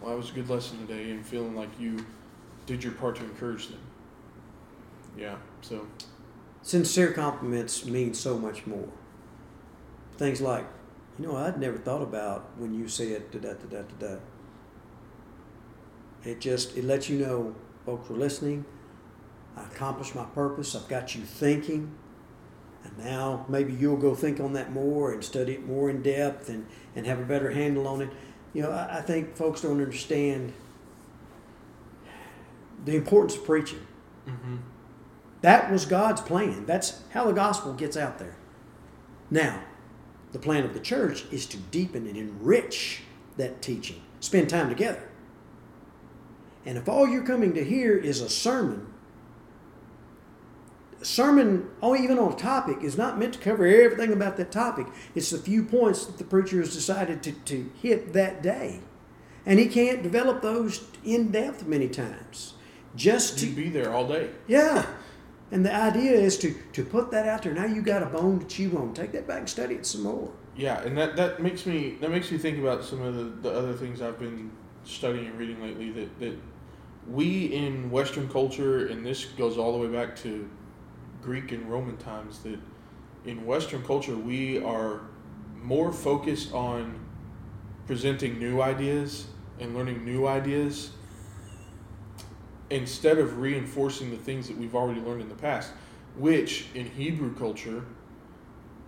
well, 0.00 0.10
that 0.10 0.16
was 0.16 0.30
a 0.30 0.34
good 0.34 0.48
lesson 0.48 0.86
today, 0.86 1.10
and 1.10 1.24
feeling 1.24 1.56
like 1.56 1.70
you 1.80 2.04
did 2.66 2.84
your 2.84 2.92
part 2.92 3.16
to 3.16 3.24
encourage 3.24 3.68
them. 3.68 3.80
Yeah, 5.16 5.36
so. 5.64 5.86
Sincere 6.62 7.12
compliments 7.12 7.84
mean 7.84 8.14
so 8.14 8.38
much 8.38 8.66
more. 8.66 8.88
Things 10.16 10.40
like, 10.40 10.66
you 11.18 11.26
know, 11.26 11.36
I'd 11.36 11.58
never 11.58 11.78
thought 11.78 12.02
about 12.02 12.50
when 12.56 12.74
you 12.74 12.88
said 12.88 13.30
da 13.30 13.38
da 13.38 13.52
da 13.54 13.66
da 13.68 13.82
da 13.82 14.06
da. 14.06 14.16
It 16.24 16.40
just 16.40 16.76
it 16.76 16.84
lets 16.84 17.08
you 17.08 17.18
know 17.18 17.54
folks 17.84 18.08
were 18.08 18.16
listening. 18.16 18.64
I 19.56 19.62
accomplished 19.64 20.14
my 20.14 20.24
purpose. 20.24 20.74
I've 20.74 20.88
got 20.88 21.14
you 21.14 21.22
thinking. 21.22 21.94
And 22.84 22.98
now 22.98 23.46
maybe 23.48 23.72
you'll 23.72 23.96
go 23.96 24.14
think 24.14 24.40
on 24.40 24.52
that 24.54 24.72
more 24.72 25.12
and 25.12 25.24
study 25.24 25.54
it 25.54 25.66
more 25.66 25.88
in 25.88 26.02
depth 26.02 26.48
and, 26.48 26.66
and 26.94 27.06
have 27.06 27.18
a 27.18 27.24
better 27.24 27.50
handle 27.50 27.86
on 27.86 28.02
it. 28.02 28.10
You 28.52 28.62
know, 28.62 28.70
I, 28.70 28.98
I 28.98 29.00
think 29.00 29.36
folks 29.36 29.62
don't 29.62 29.80
understand 29.80 30.52
the 32.84 32.96
importance 32.96 33.36
of 33.36 33.44
preaching. 33.44 33.86
Mm-hmm. 34.26 34.56
That 35.44 35.70
was 35.70 35.84
God's 35.84 36.22
plan. 36.22 36.64
That's 36.64 37.02
how 37.10 37.26
the 37.26 37.34
gospel 37.34 37.74
gets 37.74 37.98
out 37.98 38.18
there. 38.18 38.34
Now, 39.30 39.62
the 40.32 40.38
plan 40.38 40.64
of 40.64 40.72
the 40.72 40.80
church 40.80 41.26
is 41.30 41.44
to 41.48 41.58
deepen 41.58 42.06
and 42.06 42.16
enrich 42.16 43.02
that 43.36 43.60
teaching, 43.60 44.00
spend 44.20 44.48
time 44.48 44.70
together. 44.70 45.06
And 46.64 46.78
if 46.78 46.88
all 46.88 47.06
you're 47.06 47.26
coming 47.26 47.52
to 47.52 47.62
hear 47.62 47.94
is 47.94 48.22
a 48.22 48.30
sermon, 48.30 48.86
a 51.02 51.04
sermon, 51.04 51.68
oh, 51.82 51.94
even 51.94 52.18
on 52.18 52.32
a 52.32 52.36
topic, 52.36 52.78
is 52.80 52.96
not 52.96 53.18
meant 53.18 53.34
to 53.34 53.38
cover 53.38 53.66
everything 53.66 54.14
about 54.14 54.38
that 54.38 54.50
topic. 54.50 54.86
It's 55.14 55.28
the 55.28 55.36
few 55.36 55.62
points 55.62 56.06
that 56.06 56.16
the 56.16 56.24
preacher 56.24 56.60
has 56.60 56.72
decided 56.72 57.22
to, 57.22 57.32
to 57.32 57.70
hit 57.82 58.14
that 58.14 58.42
day. 58.42 58.80
And 59.44 59.58
he 59.58 59.66
can't 59.66 60.02
develop 60.02 60.40
those 60.40 60.86
in 61.04 61.30
depth 61.32 61.66
many 61.66 61.90
times. 61.90 62.54
Just 62.96 63.40
to 63.40 63.46
You'd 63.46 63.56
be 63.56 63.68
there 63.68 63.92
all 63.92 64.08
day. 64.08 64.30
yeah. 64.46 64.86
And 65.50 65.64
the 65.64 65.74
idea 65.74 66.12
is 66.12 66.38
to, 66.38 66.54
to 66.72 66.84
put 66.84 67.10
that 67.10 67.28
out 67.28 67.42
there. 67.42 67.52
Now 67.52 67.66
you 67.66 67.82
got 67.82 68.02
a 68.02 68.06
bone 68.06 68.40
to 68.40 68.46
chew 68.46 68.76
on. 68.78 68.94
Take 68.94 69.12
that 69.12 69.26
back 69.26 69.38
and 69.40 69.48
study 69.48 69.74
it 69.74 69.86
some 69.86 70.02
more. 70.02 70.32
Yeah, 70.56 70.80
and 70.82 70.96
that, 70.96 71.16
that 71.16 71.42
makes 71.42 71.66
me 71.66 71.96
that 72.00 72.10
makes 72.10 72.30
me 72.30 72.38
think 72.38 72.58
about 72.58 72.84
some 72.84 73.02
of 73.02 73.14
the, 73.14 73.48
the 73.48 73.56
other 73.56 73.72
things 73.72 74.00
I've 74.00 74.18
been 74.18 74.50
studying 74.84 75.26
and 75.26 75.38
reading 75.38 75.60
lately. 75.60 75.90
That 75.90 76.18
that 76.20 76.38
we 77.08 77.46
in 77.46 77.90
Western 77.90 78.28
culture, 78.28 78.86
and 78.86 79.04
this 79.04 79.24
goes 79.24 79.58
all 79.58 79.72
the 79.72 79.86
way 79.86 79.92
back 79.92 80.16
to 80.16 80.48
Greek 81.22 81.52
and 81.52 81.68
Roman 81.68 81.96
times. 81.96 82.38
That 82.40 82.58
in 83.24 83.44
Western 83.44 83.82
culture 83.82 84.16
we 84.16 84.62
are 84.62 85.02
more 85.56 85.92
focused 85.92 86.52
on 86.52 87.00
presenting 87.86 88.38
new 88.38 88.62
ideas 88.62 89.26
and 89.58 89.74
learning 89.74 90.04
new 90.04 90.26
ideas 90.26 90.90
instead 92.70 93.18
of 93.18 93.38
reinforcing 93.38 94.10
the 94.10 94.16
things 94.16 94.48
that 94.48 94.56
we've 94.56 94.74
already 94.74 95.00
learned 95.00 95.22
in 95.22 95.28
the 95.28 95.34
past. 95.34 95.70
Which 96.16 96.66
in 96.74 96.86
Hebrew 96.86 97.34
culture, 97.34 97.84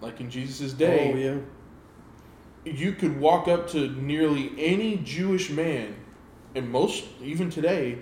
like 0.01 0.21
in 0.21 0.31
Jesus' 0.31 0.73
day, 0.73 1.13
Oh, 1.13 1.17
yeah. 1.17 2.73
you 2.73 2.93
could 2.93 3.19
walk 3.19 3.49
up 3.49 3.69
to 3.71 3.89
nearly 4.01 4.53
any 4.57 4.99
Jewish 4.99 5.51
man, 5.51 5.97
and 6.55 6.71
most 6.71 7.05
even 7.21 7.51
today, 7.51 7.99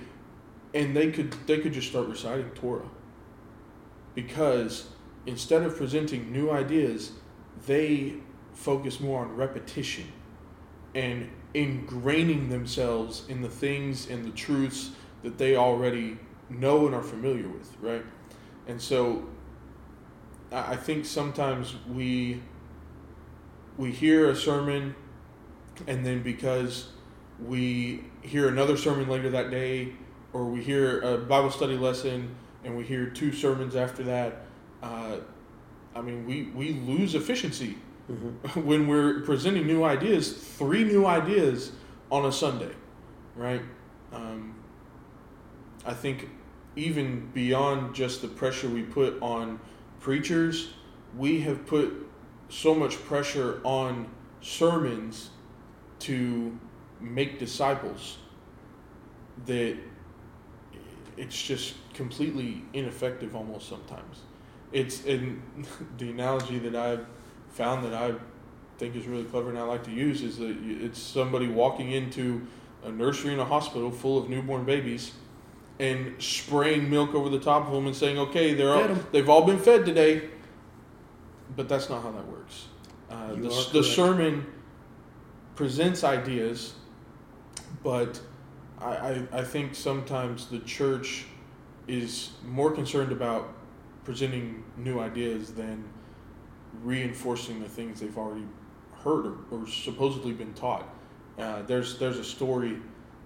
and 0.74 0.94
they 0.94 1.10
could 1.10 1.32
they 1.46 1.58
could 1.58 1.72
just 1.72 1.88
start 1.88 2.06
reciting 2.08 2.50
Torah. 2.50 2.88
Because 4.14 4.88
instead 5.26 5.62
of 5.62 5.76
presenting 5.76 6.30
new 6.30 6.50
ideas, 6.50 7.12
they 7.66 8.14
focus 8.52 9.00
more 9.00 9.22
on 9.22 9.34
repetition 9.36 10.04
and 10.94 11.28
ingraining 11.54 12.50
themselves 12.50 13.24
in 13.28 13.42
the 13.42 13.48
things 13.48 14.08
and 14.08 14.24
the 14.24 14.30
truths 14.30 14.90
that 15.24 15.36
they 15.38 15.56
already 15.56 16.18
know 16.48 16.86
and 16.86 16.94
are 16.94 17.02
familiar 17.02 17.48
with, 17.48 17.76
right? 17.80 18.04
And 18.68 18.80
so 18.80 19.24
I 20.52 20.76
think 20.76 21.04
sometimes 21.04 21.74
we 21.92 22.40
we 23.76 23.90
hear 23.90 24.30
a 24.30 24.36
sermon 24.36 24.94
and 25.88 26.06
then 26.06 26.22
because 26.22 26.90
we 27.44 28.04
hear 28.22 28.46
another 28.48 28.76
sermon 28.76 29.08
later 29.08 29.30
that 29.30 29.50
day 29.50 29.92
or 30.32 30.44
we 30.44 30.62
hear 30.62 31.00
a 31.00 31.18
bible 31.18 31.50
study 31.50 31.76
lesson 31.76 32.32
and 32.62 32.76
we 32.76 32.84
hear 32.84 33.06
two 33.06 33.32
sermons 33.32 33.74
after 33.74 34.04
that 34.04 34.46
uh, 34.84 35.16
i 35.96 36.00
mean 36.00 36.24
we, 36.24 36.44
we 36.54 36.74
lose 36.74 37.16
efficiency 37.16 37.76
Mhm. 38.08 38.54
when 38.64 38.86
we're 38.86 39.20
presenting 39.22 39.66
new 39.66 39.82
ideas 39.82 40.32
three 40.32 40.84
new 40.84 41.04
ideas 41.06 41.72
on 42.12 42.26
a 42.26 42.30
sunday 42.30 42.70
right 43.34 43.62
um, 44.12 44.54
i 45.84 45.92
think 45.92 46.28
even 46.76 47.30
beyond 47.32 47.94
just 47.94 48.22
the 48.22 48.28
pressure 48.28 48.68
we 48.68 48.82
put 48.82 49.20
on 49.22 49.60
preachers 50.00 50.74
we 51.16 51.40
have 51.40 51.66
put 51.66 52.08
so 52.48 52.74
much 52.74 53.02
pressure 53.04 53.60
on 53.64 54.06
sermons 54.40 55.30
to 55.98 56.58
make 57.00 57.38
disciples 57.38 58.18
that 59.46 59.76
it's 61.16 61.40
just 61.40 61.74
completely 61.94 62.62
ineffective 62.72 63.36
almost 63.36 63.68
sometimes. 63.68 64.20
It's 64.72 65.04
in 65.04 65.42
the 65.98 66.10
analogy 66.10 66.58
that 66.58 66.74
I've 66.74 67.06
found 67.50 67.84
that 67.84 67.94
I 67.94 68.14
think 68.78 68.96
is 68.96 69.06
really 69.06 69.24
clever 69.24 69.50
and 69.50 69.58
I 69.58 69.62
like 69.62 69.84
to 69.84 69.92
use 69.92 70.22
is 70.22 70.38
that 70.38 70.56
it's 70.60 70.98
somebody 70.98 71.46
walking 71.46 71.92
into 71.92 72.46
a 72.82 72.90
nursery 72.90 73.32
in 73.32 73.38
a 73.38 73.44
hospital 73.44 73.90
full 73.90 74.18
of 74.18 74.28
newborn 74.28 74.64
babies 74.64 75.12
and 75.78 76.20
spraying 76.22 76.88
milk 76.88 77.14
over 77.14 77.28
the 77.28 77.40
top 77.40 77.66
of 77.66 77.72
them 77.72 77.86
and 77.86 77.96
saying, 77.96 78.18
"Okay, 78.18 78.54
they're 78.54 78.72
all, 78.72 78.94
they've 79.12 79.28
all 79.28 79.44
been 79.44 79.58
fed 79.58 79.84
today." 79.84 80.28
But 81.56 81.68
that's 81.68 81.88
not 81.88 82.02
how 82.02 82.10
that 82.12 82.26
works. 82.26 82.66
Uh, 83.10 83.34
the, 83.34 83.68
the 83.72 83.84
sermon 83.84 84.46
presents 85.54 86.02
ideas, 86.02 86.74
but 87.82 88.20
I, 88.80 88.86
I, 88.86 89.28
I 89.32 89.44
think 89.44 89.74
sometimes 89.74 90.46
the 90.46 90.58
church 90.60 91.26
is 91.86 92.30
more 92.44 92.70
concerned 92.70 93.12
about 93.12 93.52
presenting 94.04 94.64
new 94.76 95.00
ideas 95.00 95.52
than 95.52 95.84
reinforcing 96.82 97.60
the 97.60 97.68
things 97.68 98.00
they've 98.00 98.18
already 98.18 98.46
heard 99.02 99.26
or, 99.26 99.36
or 99.50 99.68
supposedly 99.68 100.32
been 100.32 100.52
taught. 100.54 100.88
Uh, 101.38 101.62
there's 101.62 101.98
there's 101.98 102.18
a 102.18 102.24
story 102.24 102.78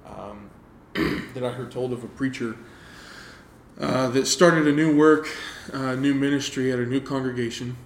um, 0.06 0.50
that 1.34 1.44
I 1.44 1.50
heard 1.50 1.70
told 1.70 1.92
of 1.92 2.02
a 2.04 2.08
preacher 2.08 2.56
uh, 3.80 4.08
that 4.08 4.26
started 4.26 4.66
a 4.66 4.72
new 4.72 4.96
work, 4.96 5.28
uh, 5.72 5.94
new 5.94 6.14
ministry 6.14 6.72
at 6.72 6.78
a 6.78 6.86
new 6.86 7.00
congregation, 7.00 7.76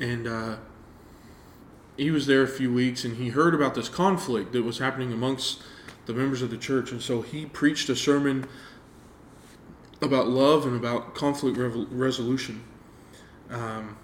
and 0.00 0.26
uh, 0.26 0.56
he 1.96 2.10
was 2.10 2.26
there 2.26 2.42
a 2.42 2.48
few 2.48 2.72
weeks, 2.72 3.04
and 3.04 3.16
he 3.16 3.30
heard 3.30 3.54
about 3.54 3.74
this 3.74 3.88
conflict 3.88 4.52
that 4.52 4.62
was 4.62 4.78
happening 4.78 5.12
amongst 5.12 5.62
the 6.06 6.12
members 6.12 6.42
of 6.42 6.50
the 6.50 6.58
church, 6.58 6.92
and 6.92 7.00
so 7.00 7.22
he 7.22 7.46
preached 7.46 7.88
a 7.88 7.96
sermon 7.96 8.46
about 10.02 10.28
love 10.28 10.66
and 10.66 10.76
about 10.76 11.14
conflict 11.14 11.56
resolution. 11.90 12.62
Um, 13.50 13.96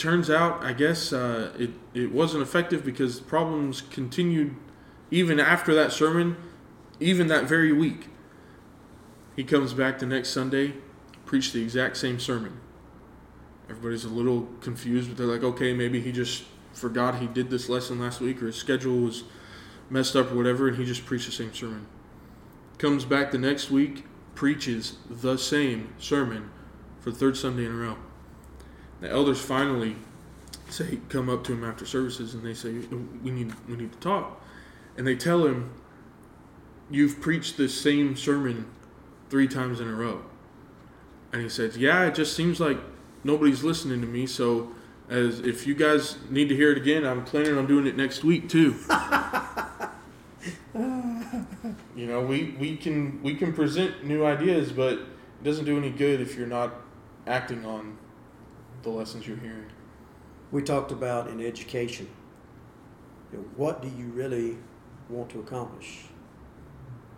turns 0.00 0.30
out, 0.30 0.64
I 0.64 0.72
guess 0.72 1.12
uh, 1.12 1.52
it 1.58 1.70
it 1.94 2.10
wasn't 2.10 2.42
effective 2.42 2.84
because 2.84 3.20
problems 3.20 3.82
continued 3.82 4.56
even 5.10 5.38
after 5.38 5.74
that 5.74 5.92
sermon, 5.92 6.36
even 6.98 7.28
that 7.28 7.44
very 7.44 7.72
week. 7.72 8.08
He 9.36 9.44
comes 9.44 9.72
back 9.72 9.98
the 9.98 10.06
next 10.06 10.30
Sunday, 10.30 10.74
preached 11.24 11.52
the 11.52 11.62
exact 11.62 11.96
same 11.96 12.18
sermon. 12.18 12.58
Everybody's 13.68 14.04
a 14.04 14.08
little 14.08 14.48
confused, 14.60 15.08
but 15.08 15.16
they're 15.16 15.26
like, 15.26 15.44
okay, 15.44 15.72
maybe 15.72 16.00
he 16.00 16.10
just 16.10 16.44
forgot 16.72 17.20
he 17.20 17.26
did 17.26 17.50
this 17.50 17.68
lesson 17.68 18.00
last 18.00 18.20
week, 18.20 18.42
or 18.42 18.46
his 18.46 18.56
schedule 18.56 18.98
was 18.98 19.24
messed 19.88 20.16
up, 20.16 20.32
or 20.32 20.36
whatever, 20.36 20.68
and 20.68 20.76
he 20.76 20.84
just 20.84 21.06
preached 21.06 21.26
the 21.26 21.32
same 21.32 21.54
sermon. 21.54 21.86
Comes 22.78 23.04
back 23.04 23.30
the 23.30 23.38
next 23.38 23.70
week, 23.70 24.04
preaches 24.34 24.96
the 25.08 25.36
same 25.36 25.92
sermon 25.98 26.50
for 27.00 27.10
the 27.10 27.16
third 27.16 27.36
Sunday 27.36 27.64
in 27.66 27.72
a 27.72 27.74
row. 27.74 27.96
The 29.00 29.10
elders 29.10 29.40
finally 29.40 29.96
say 30.68 31.00
come 31.08 31.28
up 31.28 31.42
to 31.44 31.52
him 31.52 31.64
after 31.64 31.84
services 31.84 32.34
and 32.34 32.44
they 32.44 32.54
say 32.54 32.72
we 33.22 33.30
need 33.30 33.52
we 33.68 33.76
need 33.76 33.92
to 33.92 33.98
talk. 33.98 34.40
And 34.96 35.06
they 35.06 35.16
tell 35.16 35.46
him 35.46 35.70
you've 36.90 37.20
preached 37.20 37.56
this 37.56 37.78
same 37.80 38.16
sermon 38.16 38.66
three 39.30 39.48
times 39.48 39.80
in 39.80 39.88
a 39.88 39.94
row. 39.94 40.22
And 41.32 41.42
he 41.42 41.48
says 41.48 41.76
yeah 41.76 42.04
it 42.04 42.14
just 42.14 42.36
seems 42.36 42.60
like 42.60 42.78
nobody's 43.24 43.62
listening 43.62 44.00
to 44.00 44.06
me 44.06 44.26
so 44.26 44.70
as 45.08 45.40
if 45.40 45.66
you 45.66 45.74
guys 45.74 46.16
need 46.28 46.48
to 46.48 46.56
hear 46.56 46.70
it 46.70 46.78
again 46.78 47.04
i'm 47.04 47.24
planning 47.24 47.58
on 47.58 47.66
doing 47.66 47.86
it 47.86 47.96
next 47.96 48.24
week 48.24 48.48
too. 48.48 48.76
You 52.00 52.06
know 52.06 52.22
we, 52.22 52.56
we 52.58 52.76
can 52.78 53.22
we 53.22 53.34
can 53.34 53.52
present 53.52 54.04
new 54.04 54.24
ideas 54.24 54.72
but 54.72 54.94
it 54.94 55.44
doesn't 55.44 55.66
do 55.66 55.76
any 55.76 55.90
good 55.90 56.22
if 56.22 56.34
you're 56.34 56.46
not 56.46 56.72
acting 57.26 57.66
on 57.66 57.98
the 58.82 58.90
lessons 58.90 59.26
you're 59.26 59.36
hearing 59.36 59.70
We 60.50 60.62
talked 60.62 60.92
about 60.92 61.28
in 61.28 61.40
education 61.40 62.08
you 63.32 63.38
know, 63.38 63.44
what 63.56 63.82
do 63.82 63.88
you 63.88 64.06
really 64.06 64.58
want 65.08 65.30
to 65.30 65.40
accomplish? 65.40 66.04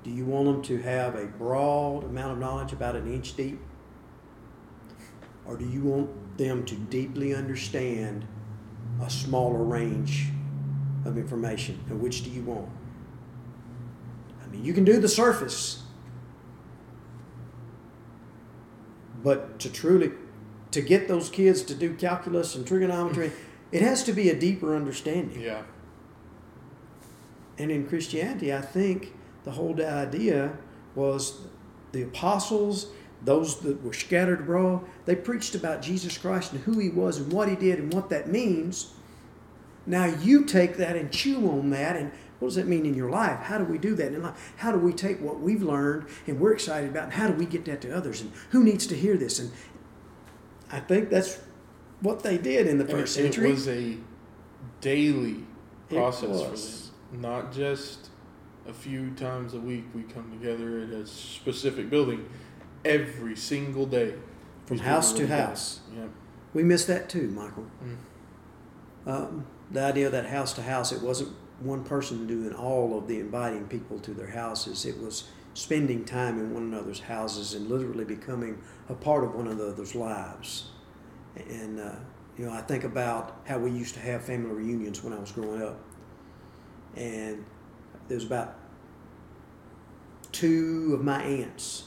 Do 0.02 0.10
you 0.10 0.24
want 0.24 0.46
them 0.46 0.62
to 0.62 0.82
have 0.82 1.14
a 1.14 1.26
broad 1.26 2.04
amount 2.04 2.32
of 2.32 2.38
knowledge 2.38 2.72
about 2.72 2.96
an 2.96 3.12
inch 3.12 3.36
deep? 3.36 3.60
Or 5.46 5.56
do 5.56 5.64
you 5.66 5.82
want 5.82 6.38
them 6.38 6.64
to 6.66 6.74
deeply 6.74 7.34
understand 7.34 8.26
a 9.00 9.08
smaller 9.08 9.62
range 9.62 10.28
of 11.04 11.16
information? 11.16 11.82
And 11.88 12.00
which 12.00 12.24
do 12.24 12.30
you 12.30 12.42
want? 12.42 12.68
I 14.42 14.48
mean, 14.48 14.64
you 14.64 14.74
can 14.74 14.84
do 14.84 14.98
the 14.98 15.08
surface, 15.08 15.82
but 19.22 19.58
to 19.60 19.70
truly 19.70 20.12
to 20.72 20.80
get 20.80 21.08
those 21.08 21.30
kids 21.30 21.62
to 21.62 21.74
do 21.74 21.94
calculus 21.94 22.54
and 22.54 22.66
trigonometry, 22.66 23.32
it 23.70 23.82
has 23.82 24.02
to 24.04 24.12
be 24.12 24.28
a 24.28 24.38
deeper 24.38 24.74
understanding. 24.74 25.40
Yeah. 25.40 25.62
And 27.58 27.70
in 27.70 27.86
Christianity, 27.86 28.52
I 28.52 28.60
think 28.60 29.14
the 29.44 29.52
whole 29.52 29.80
idea 29.82 30.56
was 30.94 31.40
the 31.92 32.02
apostles, 32.02 32.88
those 33.22 33.60
that 33.60 33.82
were 33.82 33.92
scattered 33.92 34.40
abroad, 34.40 34.84
they 35.04 35.14
preached 35.14 35.54
about 35.54 35.82
Jesus 35.82 36.18
Christ 36.18 36.52
and 36.52 36.62
who 36.62 36.78
he 36.78 36.88
was 36.88 37.18
and 37.18 37.32
what 37.32 37.48
he 37.48 37.54
did 37.54 37.78
and 37.78 37.92
what 37.92 38.08
that 38.10 38.28
means. 38.28 38.92
Now 39.86 40.06
you 40.06 40.44
take 40.44 40.76
that 40.78 40.96
and 40.96 41.12
chew 41.12 41.50
on 41.50 41.70
that 41.70 41.96
and 41.96 42.12
what 42.38 42.48
does 42.48 42.56
that 42.56 42.66
mean 42.66 42.86
in 42.86 42.94
your 42.94 43.10
life? 43.10 43.38
How 43.38 43.58
do 43.58 43.64
we 43.64 43.78
do 43.78 43.94
that 43.94 44.12
in 44.12 44.22
life? 44.22 44.54
How 44.56 44.72
do 44.72 44.78
we 44.78 44.92
take 44.92 45.20
what 45.20 45.38
we've 45.38 45.62
learned 45.62 46.06
and 46.26 46.40
we're 46.40 46.52
excited 46.52 46.90
about 46.90 47.04
and 47.04 47.12
how 47.12 47.28
do 47.28 47.34
we 47.34 47.46
get 47.46 47.64
that 47.66 47.80
to 47.82 47.96
others? 47.96 48.20
And 48.20 48.32
who 48.50 48.64
needs 48.64 48.84
to 48.88 48.96
hear 48.96 49.16
this? 49.16 49.38
And 49.38 49.52
I 50.72 50.80
think 50.80 51.10
that's 51.10 51.38
what 52.00 52.22
they 52.22 52.38
did 52.38 52.66
in 52.66 52.78
the 52.78 52.86
first 52.86 53.16
it, 53.16 53.22
century. 53.22 53.48
It 53.48 53.52
was 53.52 53.68
a 53.68 53.96
daily 54.80 55.44
process 55.90 56.90
for 57.10 57.12
them, 57.12 57.20
not 57.20 57.52
just 57.52 58.08
a 58.66 58.72
few 58.72 59.10
times 59.10 59.54
a 59.54 59.60
week. 59.60 59.84
We 59.94 60.02
come 60.02 60.30
together 60.30 60.80
at 60.80 60.88
a 60.88 61.06
specific 61.06 61.90
building 61.90 62.28
every 62.84 63.36
single 63.36 63.86
day, 63.86 64.14
From 64.66 64.78
house 64.78 65.12
to 65.12 65.26
house. 65.26 65.80
Yeah. 65.94 66.06
We 66.54 66.62
missed 66.62 66.86
that 66.88 67.08
too, 67.08 67.28
Michael. 67.28 67.66
Mm. 67.84 67.96
Um, 69.06 69.46
the 69.70 69.82
idea 69.82 70.10
that 70.10 70.26
house 70.26 70.52
to 70.54 70.62
house, 70.62 70.90
it 70.90 71.02
wasn't 71.02 71.34
one 71.60 71.84
person 71.84 72.26
doing 72.26 72.54
all 72.54 72.98
of 72.98 73.08
the 73.08 73.20
inviting 73.20 73.66
people 73.66 73.98
to 74.00 74.12
their 74.12 74.30
houses. 74.30 74.84
It 74.84 74.98
was 74.98 75.24
spending 75.54 76.04
time 76.04 76.38
in 76.38 76.52
one 76.54 76.62
another's 76.64 77.00
houses 77.00 77.54
and 77.54 77.68
literally 77.68 78.04
becoming 78.04 78.62
a 78.88 78.94
part 78.94 79.24
of 79.24 79.34
one 79.34 79.48
another's 79.48 79.94
lives. 79.94 80.70
And, 81.36 81.80
uh, 81.80 81.96
you 82.38 82.46
know, 82.46 82.52
I 82.52 82.62
think 82.62 82.84
about 82.84 83.40
how 83.46 83.58
we 83.58 83.70
used 83.70 83.94
to 83.94 84.00
have 84.00 84.24
family 84.24 84.50
reunions 84.50 85.02
when 85.02 85.12
I 85.12 85.18
was 85.18 85.32
growing 85.32 85.62
up. 85.62 85.78
And 86.96 87.44
there 88.08 88.16
was 88.16 88.24
about 88.24 88.56
two 90.30 90.92
of 90.94 91.04
my 91.04 91.22
aunts 91.22 91.84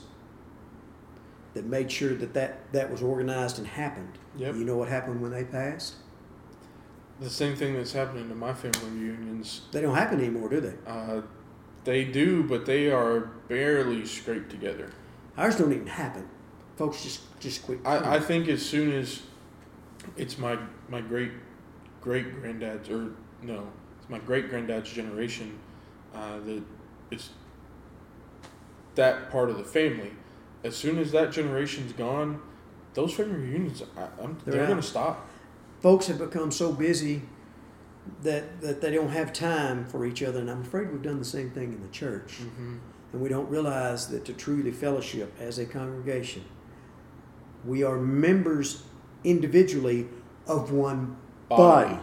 that 1.54 1.66
made 1.66 1.92
sure 1.92 2.14
that 2.16 2.34
that, 2.34 2.72
that 2.74 2.92
was 2.92 3.02
organized 3.02 3.58
and 3.58 3.68
happened. 3.68 4.18
Yep. 4.38 4.56
You 4.56 4.66
know 4.66 4.78
what 4.78 4.90
happened 4.90 5.22
when 5.22 5.32
they 5.32 5.44
passed? 5.44 5.96
The 7.20 7.30
same 7.30 7.56
thing 7.56 7.76
that's 7.76 7.94
happening 7.94 8.28
to 8.28 8.36
my 8.36 8.54
family 8.54 8.90
reunions. 8.90 9.62
They 9.72 9.82
don't 9.82 9.96
happen 9.96 10.20
anymore, 10.20 10.50
do 10.50 10.60
they? 10.60 10.74
Uh, 10.86 11.22
they 11.86 12.04
do, 12.04 12.44
but 12.44 12.66
they 12.66 12.92
are 12.92 13.22
barely 13.48 14.06
scraped 14.06 14.50
together. 14.50 14.92
Ours 15.38 15.56
don't 15.58 15.72
even 15.72 15.88
happen. 15.88 16.28
Folks 16.76 17.04
just 17.04 17.40
just 17.40 17.64
quit. 17.64 17.80
I, 17.86 18.16
I 18.16 18.20
think 18.20 18.50
as 18.50 18.66
soon 18.66 18.92
as 18.92 19.22
it's 20.18 20.38
my 20.38 20.58
my 20.90 21.02
great 21.02 21.32
great 22.02 22.42
granddad's 22.42 22.90
or 22.90 23.14
no, 23.42 23.68
it's 24.00 24.10
my 24.10 24.20
great 24.20 24.50
granddad's 24.50 24.92
generation 24.92 25.58
uh, 26.14 26.40
that 26.40 26.64
it's 27.12 27.30
that 28.96 29.30
part 29.32 29.50
of 29.50 29.58
the 29.58 29.64
family. 29.64 30.12
As 30.64 30.76
soon 30.76 30.98
as 30.98 31.12
that 31.12 31.32
generation's 31.32 31.94
gone, 31.94 32.42
those 32.96 33.14
family 33.14 33.40
reunions, 33.40 33.84
I, 33.96 34.08
I'm, 34.22 34.38
They're 34.46 34.56
they're, 34.56 34.66
going 34.66 34.82
to 34.82 34.88
stop. 34.88 35.28
Folks 35.82 36.08
have 36.08 36.18
become 36.18 36.52
so 36.52 36.72
busy 36.72 37.22
that 38.24 38.62
that 38.62 38.82
they 38.82 38.92
don't 38.94 39.10
have 39.10 39.34
time 39.34 39.86
for 39.86 40.06
each 40.06 40.22
other, 40.24 40.40
and 40.40 40.50
I'm 40.50 40.62
afraid 40.62 40.92
we've 40.92 41.02
done 41.02 41.20
the 41.20 41.26
same 41.26 41.50
thing 41.52 41.74
in 41.74 41.82
the 41.82 41.90
church, 41.90 42.40
Mm-hmm. 42.42 42.76
and 43.14 43.22
we 43.22 43.30
don't 43.30 43.50
realize 43.50 44.08
that 44.08 44.26
to 44.26 44.34
truly 44.34 44.72
fellowship 44.72 45.34
as 45.40 45.58
a 45.60 45.66
congregation, 45.66 46.44
we 47.66 47.84
are 47.84 47.98
members 47.98 48.84
individually 49.24 50.08
of 50.48 50.72
one 50.72 51.16
body. 51.50 51.98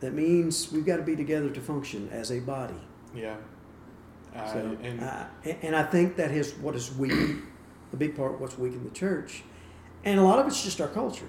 That 0.00 0.12
means 0.12 0.70
we've 0.72 0.84
got 0.84 0.96
to 0.98 1.02
be 1.02 1.16
together 1.16 1.48
to 1.50 1.60
function 1.60 2.08
as 2.12 2.30
a 2.30 2.40
body. 2.40 2.74
Yeah. 3.14 3.36
Uh, 4.34 4.52
So, 4.52 4.76
and 4.82 5.00
uh, 5.00 5.24
and 5.62 5.74
I 5.74 5.82
think 5.84 6.16
that 6.16 6.30
is 6.30 6.52
what 6.54 6.74
is 6.76 6.94
weak, 6.96 7.36
a 7.92 7.96
big 7.96 8.14
part 8.14 8.34
of 8.34 8.40
what's 8.40 8.56
in 8.58 8.84
the 8.84 8.90
church. 8.90 9.42
And 10.04 10.20
a 10.20 10.22
lot 10.22 10.38
of 10.38 10.46
it's 10.46 10.62
just 10.62 10.80
our 10.80 10.88
culture. 10.88 11.26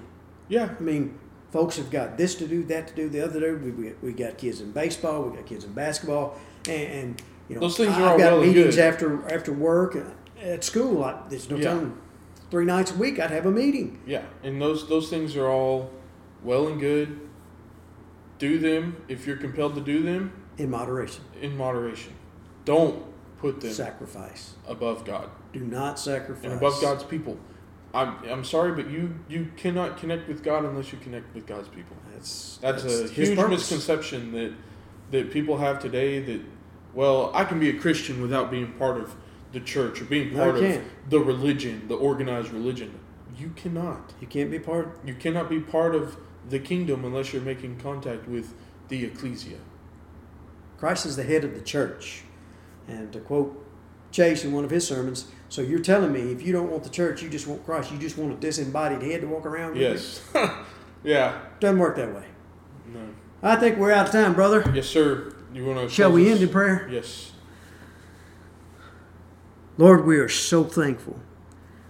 yeah, 0.48 0.68
I 0.78 0.82
mean, 0.82 1.18
folks 1.50 1.76
have 1.76 1.90
got 1.90 2.16
this 2.16 2.34
to 2.36 2.46
do, 2.46 2.62
that 2.64 2.88
to 2.88 2.94
do, 2.94 3.08
the 3.08 3.20
other 3.24 3.40
to 3.40 3.58
do. 3.58 3.64
We, 3.64 3.70
we, 3.70 3.92
we 4.02 4.12
got 4.12 4.38
kids 4.38 4.60
in 4.60 4.72
baseball, 4.72 5.22
we 5.24 5.36
got 5.36 5.46
kids 5.46 5.64
in 5.64 5.72
basketball, 5.72 6.36
and, 6.68 6.92
and 6.92 7.22
you 7.48 7.54
know, 7.54 7.60
Those 7.62 7.76
things 7.76 7.90
are 7.96 8.02
I've 8.02 8.12
all 8.12 8.18
got 8.18 8.32
well 8.32 8.42
and 8.42 8.54
meetings 8.54 8.76
good. 8.76 8.84
after 8.84 9.34
after 9.34 9.52
work 9.52 9.96
uh, 9.96 10.02
at 10.42 10.62
school. 10.64 11.02
I, 11.04 11.20
there's 11.28 11.48
no 11.50 11.56
Yeah. 11.56 11.70
time. 11.74 12.00
Three 12.50 12.64
nights 12.64 12.92
a 12.92 12.94
week, 12.94 13.18
I'd 13.20 13.30
have 13.30 13.44
a 13.46 13.50
meeting. 13.50 14.00
yeah, 14.06 14.22
and 14.42 14.60
those 14.60 14.88
those 14.88 15.08
things 15.10 15.36
are 15.36 15.48
all 15.48 15.90
well 16.42 16.66
and 16.68 16.78
good. 16.80 17.20
Do 18.38 18.58
them 18.58 18.96
if 19.08 19.26
you're 19.26 19.36
compelled 19.36 19.74
to 19.74 19.80
do 19.80 20.02
them 20.02 20.32
In 20.58 20.70
moderation, 20.70 21.24
in 21.42 21.56
moderation. 21.56 22.12
Don't 22.64 23.02
put 23.38 23.60
them 23.60 23.72
sacrifice. 23.72 24.54
above 24.66 25.04
God 25.04 25.28
Do 25.52 25.60
not 25.60 25.98
sacrifice. 25.98 26.44
and 26.44 26.52
above 26.52 26.80
God's 26.80 27.02
people. 27.04 27.36
I'm 27.94 28.16
I'm 28.28 28.44
sorry, 28.44 28.72
but 28.72 28.90
you 28.90 29.18
you 29.28 29.50
cannot 29.56 29.96
connect 29.96 30.28
with 30.28 30.42
God 30.42 30.64
unless 30.64 30.92
you 30.92 30.98
connect 30.98 31.34
with 31.34 31.46
God's 31.46 31.68
people. 31.68 31.96
That's 32.12 32.58
That's, 32.60 32.84
a 32.84 33.08
huge 33.08 33.36
purpose. 33.36 33.70
misconception 33.70 34.32
that 34.32 34.52
that 35.10 35.30
people 35.32 35.58
have 35.58 35.80
today. 35.80 36.20
That 36.20 36.40
well, 36.94 37.30
I 37.34 37.44
can 37.44 37.58
be 37.58 37.70
a 37.70 37.78
Christian 37.78 38.20
without 38.20 38.50
being 38.50 38.72
part 38.72 38.98
of 38.98 39.14
the 39.52 39.60
church 39.60 40.02
or 40.02 40.04
being 40.04 40.34
part 40.34 40.56
of 40.56 40.82
the 41.08 41.20
religion, 41.20 41.88
the 41.88 41.94
organized 41.94 42.50
religion. 42.50 42.98
You 43.38 43.50
cannot. 43.56 44.12
You 44.20 44.26
can't 44.26 44.50
be 44.50 44.58
part. 44.58 44.98
You 45.04 45.14
cannot 45.14 45.48
be 45.48 45.60
part 45.60 45.94
of 45.94 46.16
the 46.48 46.58
kingdom 46.58 47.04
unless 47.04 47.32
you're 47.32 47.42
making 47.42 47.78
contact 47.78 48.28
with 48.28 48.54
the 48.88 49.04
ecclesia. 49.04 49.58
Christ 50.78 51.06
is 51.06 51.16
the 51.16 51.22
head 51.22 51.44
of 51.44 51.54
the 51.54 51.60
church. 51.60 52.22
And 52.86 53.12
to 53.12 53.20
quote 53.20 53.64
Chase 54.10 54.44
in 54.44 54.52
one 54.52 54.64
of 54.64 54.70
his 54.70 54.86
sermons, 54.86 55.26
so 55.48 55.62
you're 55.62 55.78
telling 55.80 56.12
me 56.12 56.32
if 56.32 56.42
you 56.42 56.52
don't 56.52 56.70
want 56.70 56.84
the 56.84 56.90
church, 56.90 57.22
you 57.22 57.28
just 57.28 57.46
want 57.46 57.64
Christ, 57.64 57.90
you 57.90 57.98
just 57.98 58.18
want 58.18 58.32
a 58.32 58.36
disembodied 58.36 59.02
head 59.02 59.22
to 59.22 59.26
walk 59.26 59.46
around 59.46 59.72
with? 59.72 59.80
Yes. 59.80 60.22
yeah. 61.04 61.40
Doesn't 61.60 61.78
work 61.78 61.96
that 61.96 62.14
way. 62.14 62.24
No. 62.92 63.00
I 63.42 63.56
think 63.56 63.78
we're 63.78 63.92
out 63.92 64.06
of 64.06 64.12
time, 64.12 64.34
brother. 64.34 64.70
Yes, 64.74 64.86
sir. 64.86 65.34
You 65.52 65.64
want 65.64 65.78
to? 65.78 65.88
Shall 65.88 66.12
we 66.12 66.30
end 66.30 66.42
in 66.42 66.48
prayer? 66.48 66.88
Yes. 66.90 67.32
Lord, 69.76 70.04
we 70.04 70.18
are 70.18 70.28
so 70.28 70.64
thankful 70.64 71.20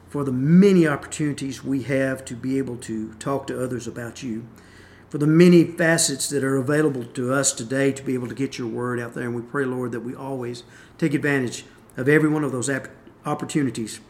for 0.09 0.25
the 0.25 0.33
many 0.33 0.87
opportunities 0.87 1.65
we 1.65 1.83
have 1.83 2.25
to 2.27 2.35
be 2.35 2.59
able 2.59 2.77
to 2.77 3.15
talk 3.15 3.47
to 3.47 3.63
others 3.63 3.87
about 3.87 4.23
you, 4.23 4.47
for 5.09 5.19
the 5.19 5.27
many 5.27 5.65
facets 5.65 6.29
that 6.29 6.45
are 6.45 6.57
available 6.57 7.05
to 7.05 7.33
us 7.33 7.53
today 7.53 7.93
to 7.93 8.03
be 8.03 8.15
able 8.15 8.29
to 8.29 8.35
get 8.35 8.59
your 8.59 8.69
word 8.69 9.01
out 9.01 9.15
there. 9.15 9.25
And 9.25 9.35
we 9.35 9.43
pray, 9.43 9.65
Lord, 9.65 9.93
that 9.93 10.01
we 10.01 10.15
always 10.15 10.65
take 10.99 11.15
advantage 11.15 11.65
of 11.97 12.09
every 12.09 12.29
one 12.29 12.45
of 12.45 12.53
those 12.53 12.69
app- 12.71 12.89
opportunities. 13.29 14.01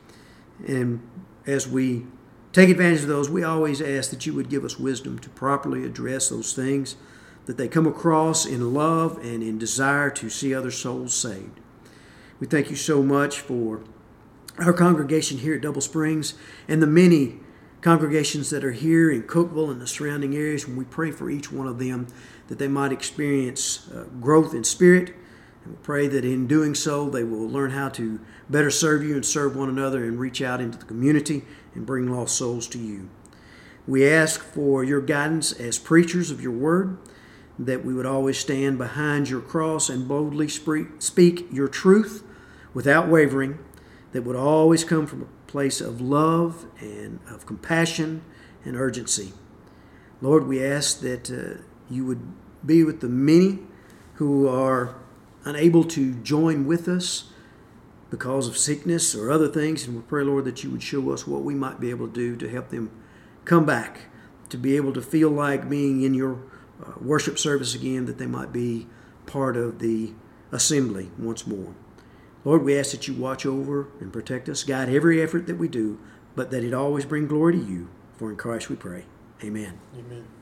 And 0.67 1.01
as 1.47 1.69
we 1.69 2.07
take 2.53 2.69
advantage 2.71 3.03
of 3.03 3.09
those, 3.09 3.29
we 3.29 3.43
always 3.43 3.81
ask 3.81 4.11
that 4.11 4.27
you 4.27 4.35
would 4.35 4.49
give 4.49 4.65
us 4.65 4.79
wisdom 4.79 5.19
to 5.21 5.29
properly 5.31 5.85
address 5.85 6.29
those 6.29 6.53
things, 6.53 6.97
that 7.47 7.57
they 7.57 7.69
come 7.69 7.87
across 7.87 8.47
in 8.47 8.75
love 8.75 9.19
and 9.19 9.43
in 9.43 9.59
desire 9.59 10.11
to 10.11 10.29
see 10.29 10.55
other 10.55 10.71
souls 10.71 11.15
saved. 11.15 11.61
We 12.41 12.47
thank 12.47 12.71
you 12.71 12.77
so 12.77 13.03
much 13.03 13.41
for 13.41 13.83
our 14.59 14.73
congregation 14.73 15.39
here 15.39 15.55
at 15.55 15.61
Double 15.61 15.81
Springs 15.81 16.35
and 16.67 16.83
the 16.83 16.87
many 16.87 17.41
congregations 17.81 18.51
that 18.51 18.65
are 18.65 18.73
here 18.73 19.11
in 19.11 19.23
Cookeville 19.23 19.71
and 19.71 19.81
the 19.81 19.87
surrounding 19.87 20.35
areas. 20.35 20.65
And 20.65 20.77
we 20.77 20.85
pray 20.85 21.11
for 21.11 21.31
each 21.31 21.53
one 21.53 21.67
of 21.67 21.79
them 21.79 22.09
that 22.49 22.59
they 22.59 22.69
might 22.69 22.93
experience 22.93 23.89
uh, 23.91 24.05
growth 24.21 24.55
in 24.55 24.65
spirit. 24.65 25.15
And 25.65 25.75
we 25.75 25.79
pray 25.83 26.07
that 26.09 26.25
in 26.25 26.47
doing 26.47 26.75
so, 26.75 27.09
they 27.09 27.25
will 27.25 27.49
learn 27.49 27.71
how 27.71 27.89
to 27.91 28.21
better 28.49 28.71
serve 28.71 29.03
you 29.03 29.15
and 29.15 29.25
serve 29.25 29.57
one 29.57 29.69
another 29.69 30.05
and 30.05 30.19
reach 30.19 30.41
out 30.41 30.61
into 30.61 30.79
the 30.79 30.85
community 30.85 31.45
and 31.75 31.87
bring 31.87 32.11
lost 32.11 32.37
souls 32.37 32.67
to 32.69 32.79
you. 32.79 33.09
We 33.87 34.07
ask 34.09 34.43
for 34.43 34.85
your 34.85 35.01
guidance 35.01 35.53
as 35.53 35.79
preachers 35.79 36.31
of 36.31 36.43
your 36.43 36.53
word, 36.53 36.99
that 37.59 37.85
we 37.85 37.95
would 37.95 38.07
always 38.07 38.39
stand 38.39 38.79
behind 38.79 39.29
your 39.29 39.41
cross 39.41 39.89
and 39.89 40.07
boldly 40.07 40.49
speak 40.49 41.47
your 41.51 41.69
truth 41.69 42.23
without 42.75 43.09
wavering, 43.09 43.59
that 44.13 44.23
would 44.23 44.37
always 44.37 44.85
come 44.85 45.07
from 45.07 45.23
a 45.23 45.51
place 45.51 45.81
of 45.81 46.01
love 46.01 46.67
and 46.81 47.19
of 47.29 47.47
compassion 47.47 48.23
and 48.65 48.77
urgency. 48.77 49.33
Lord, 50.21 50.47
we 50.47 50.65
ask 50.65 51.01
that 51.01 51.31
uh, 51.31 51.63
you 51.91 52.05
would 52.05 52.21
be 52.65 52.85
with 52.85 53.01
the 53.01 53.09
many 53.09 53.61
who 54.15 54.49
are 54.49 54.97
unable 55.45 55.85
to 55.85 56.15
join 56.15 56.67
with 56.67 56.89
us 56.89 57.31
because 58.11 58.49
of 58.49 58.57
sickness 58.57 59.15
or 59.15 59.31
other 59.31 59.49
things. 59.49 59.87
And 59.87 59.97
we 59.97 60.03
pray, 60.03 60.23
Lord, 60.23 60.45
that 60.45 60.65
you 60.65 60.71
would 60.71 60.83
show 60.83 61.11
us 61.11 61.27
what 61.27 61.43
we 61.43 61.55
might 61.55 61.81
be 61.81 61.91
able 61.91 62.09
to 62.09 62.13
do 62.13 62.37
to 62.37 62.49
help 62.49 62.71
them 62.71 62.91
come 63.45 63.67
back, 63.67 64.07
to 64.49 64.57
be 64.57 64.77
able 64.77 64.93
to 64.93 65.03
feel 65.03 65.31
like 65.31 65.69
being 65.69 66.03
in 66.03 66.15
your 66.15 66.39
uh, 66.85 66.93
worship 67.01 67.39
service 67.39 67.75
again, 67.75 68.07
that 68.07 68.19
they 68.19 68.27
might 68.27 68.53
be 68.53 68.87
part 69.27 69.57
of 69.57 69.79
the 69.79 70.13
assembly 70.53 71.11
once 71.19 71.47
more. 71.47 71.75
Lord, 72.45 72.63
we 72.63 72.79
ask 72.79 72.93
that 72.93 73.09
you 73.09 73.15
watch 73.15 73.45
over 73.45 73.89
and 74.01 74.13
protect 74.13 74.49
us, 74.49 74.65
guide 74.65 74.89
every 74.89 75.21
effort 75.21 75.47
that 75.47 75.59
we 75.59 75.69
do, 75.69 75.99
but 76.35 76.51
that 76.51 76.65
it 76.65 76.73
always 76.73 77.05
bring 77.05 77.27
glory 77.27 77.55
to 77.55 77.65
you. 77.65 77.89
For 78.17 78.31
in 78.31 78.37
Christ 78.37 78.71
we 78.71 78.77
pray. 78.77 79.05
Amen. 79.43 79.79
Amen. 79.97 80.38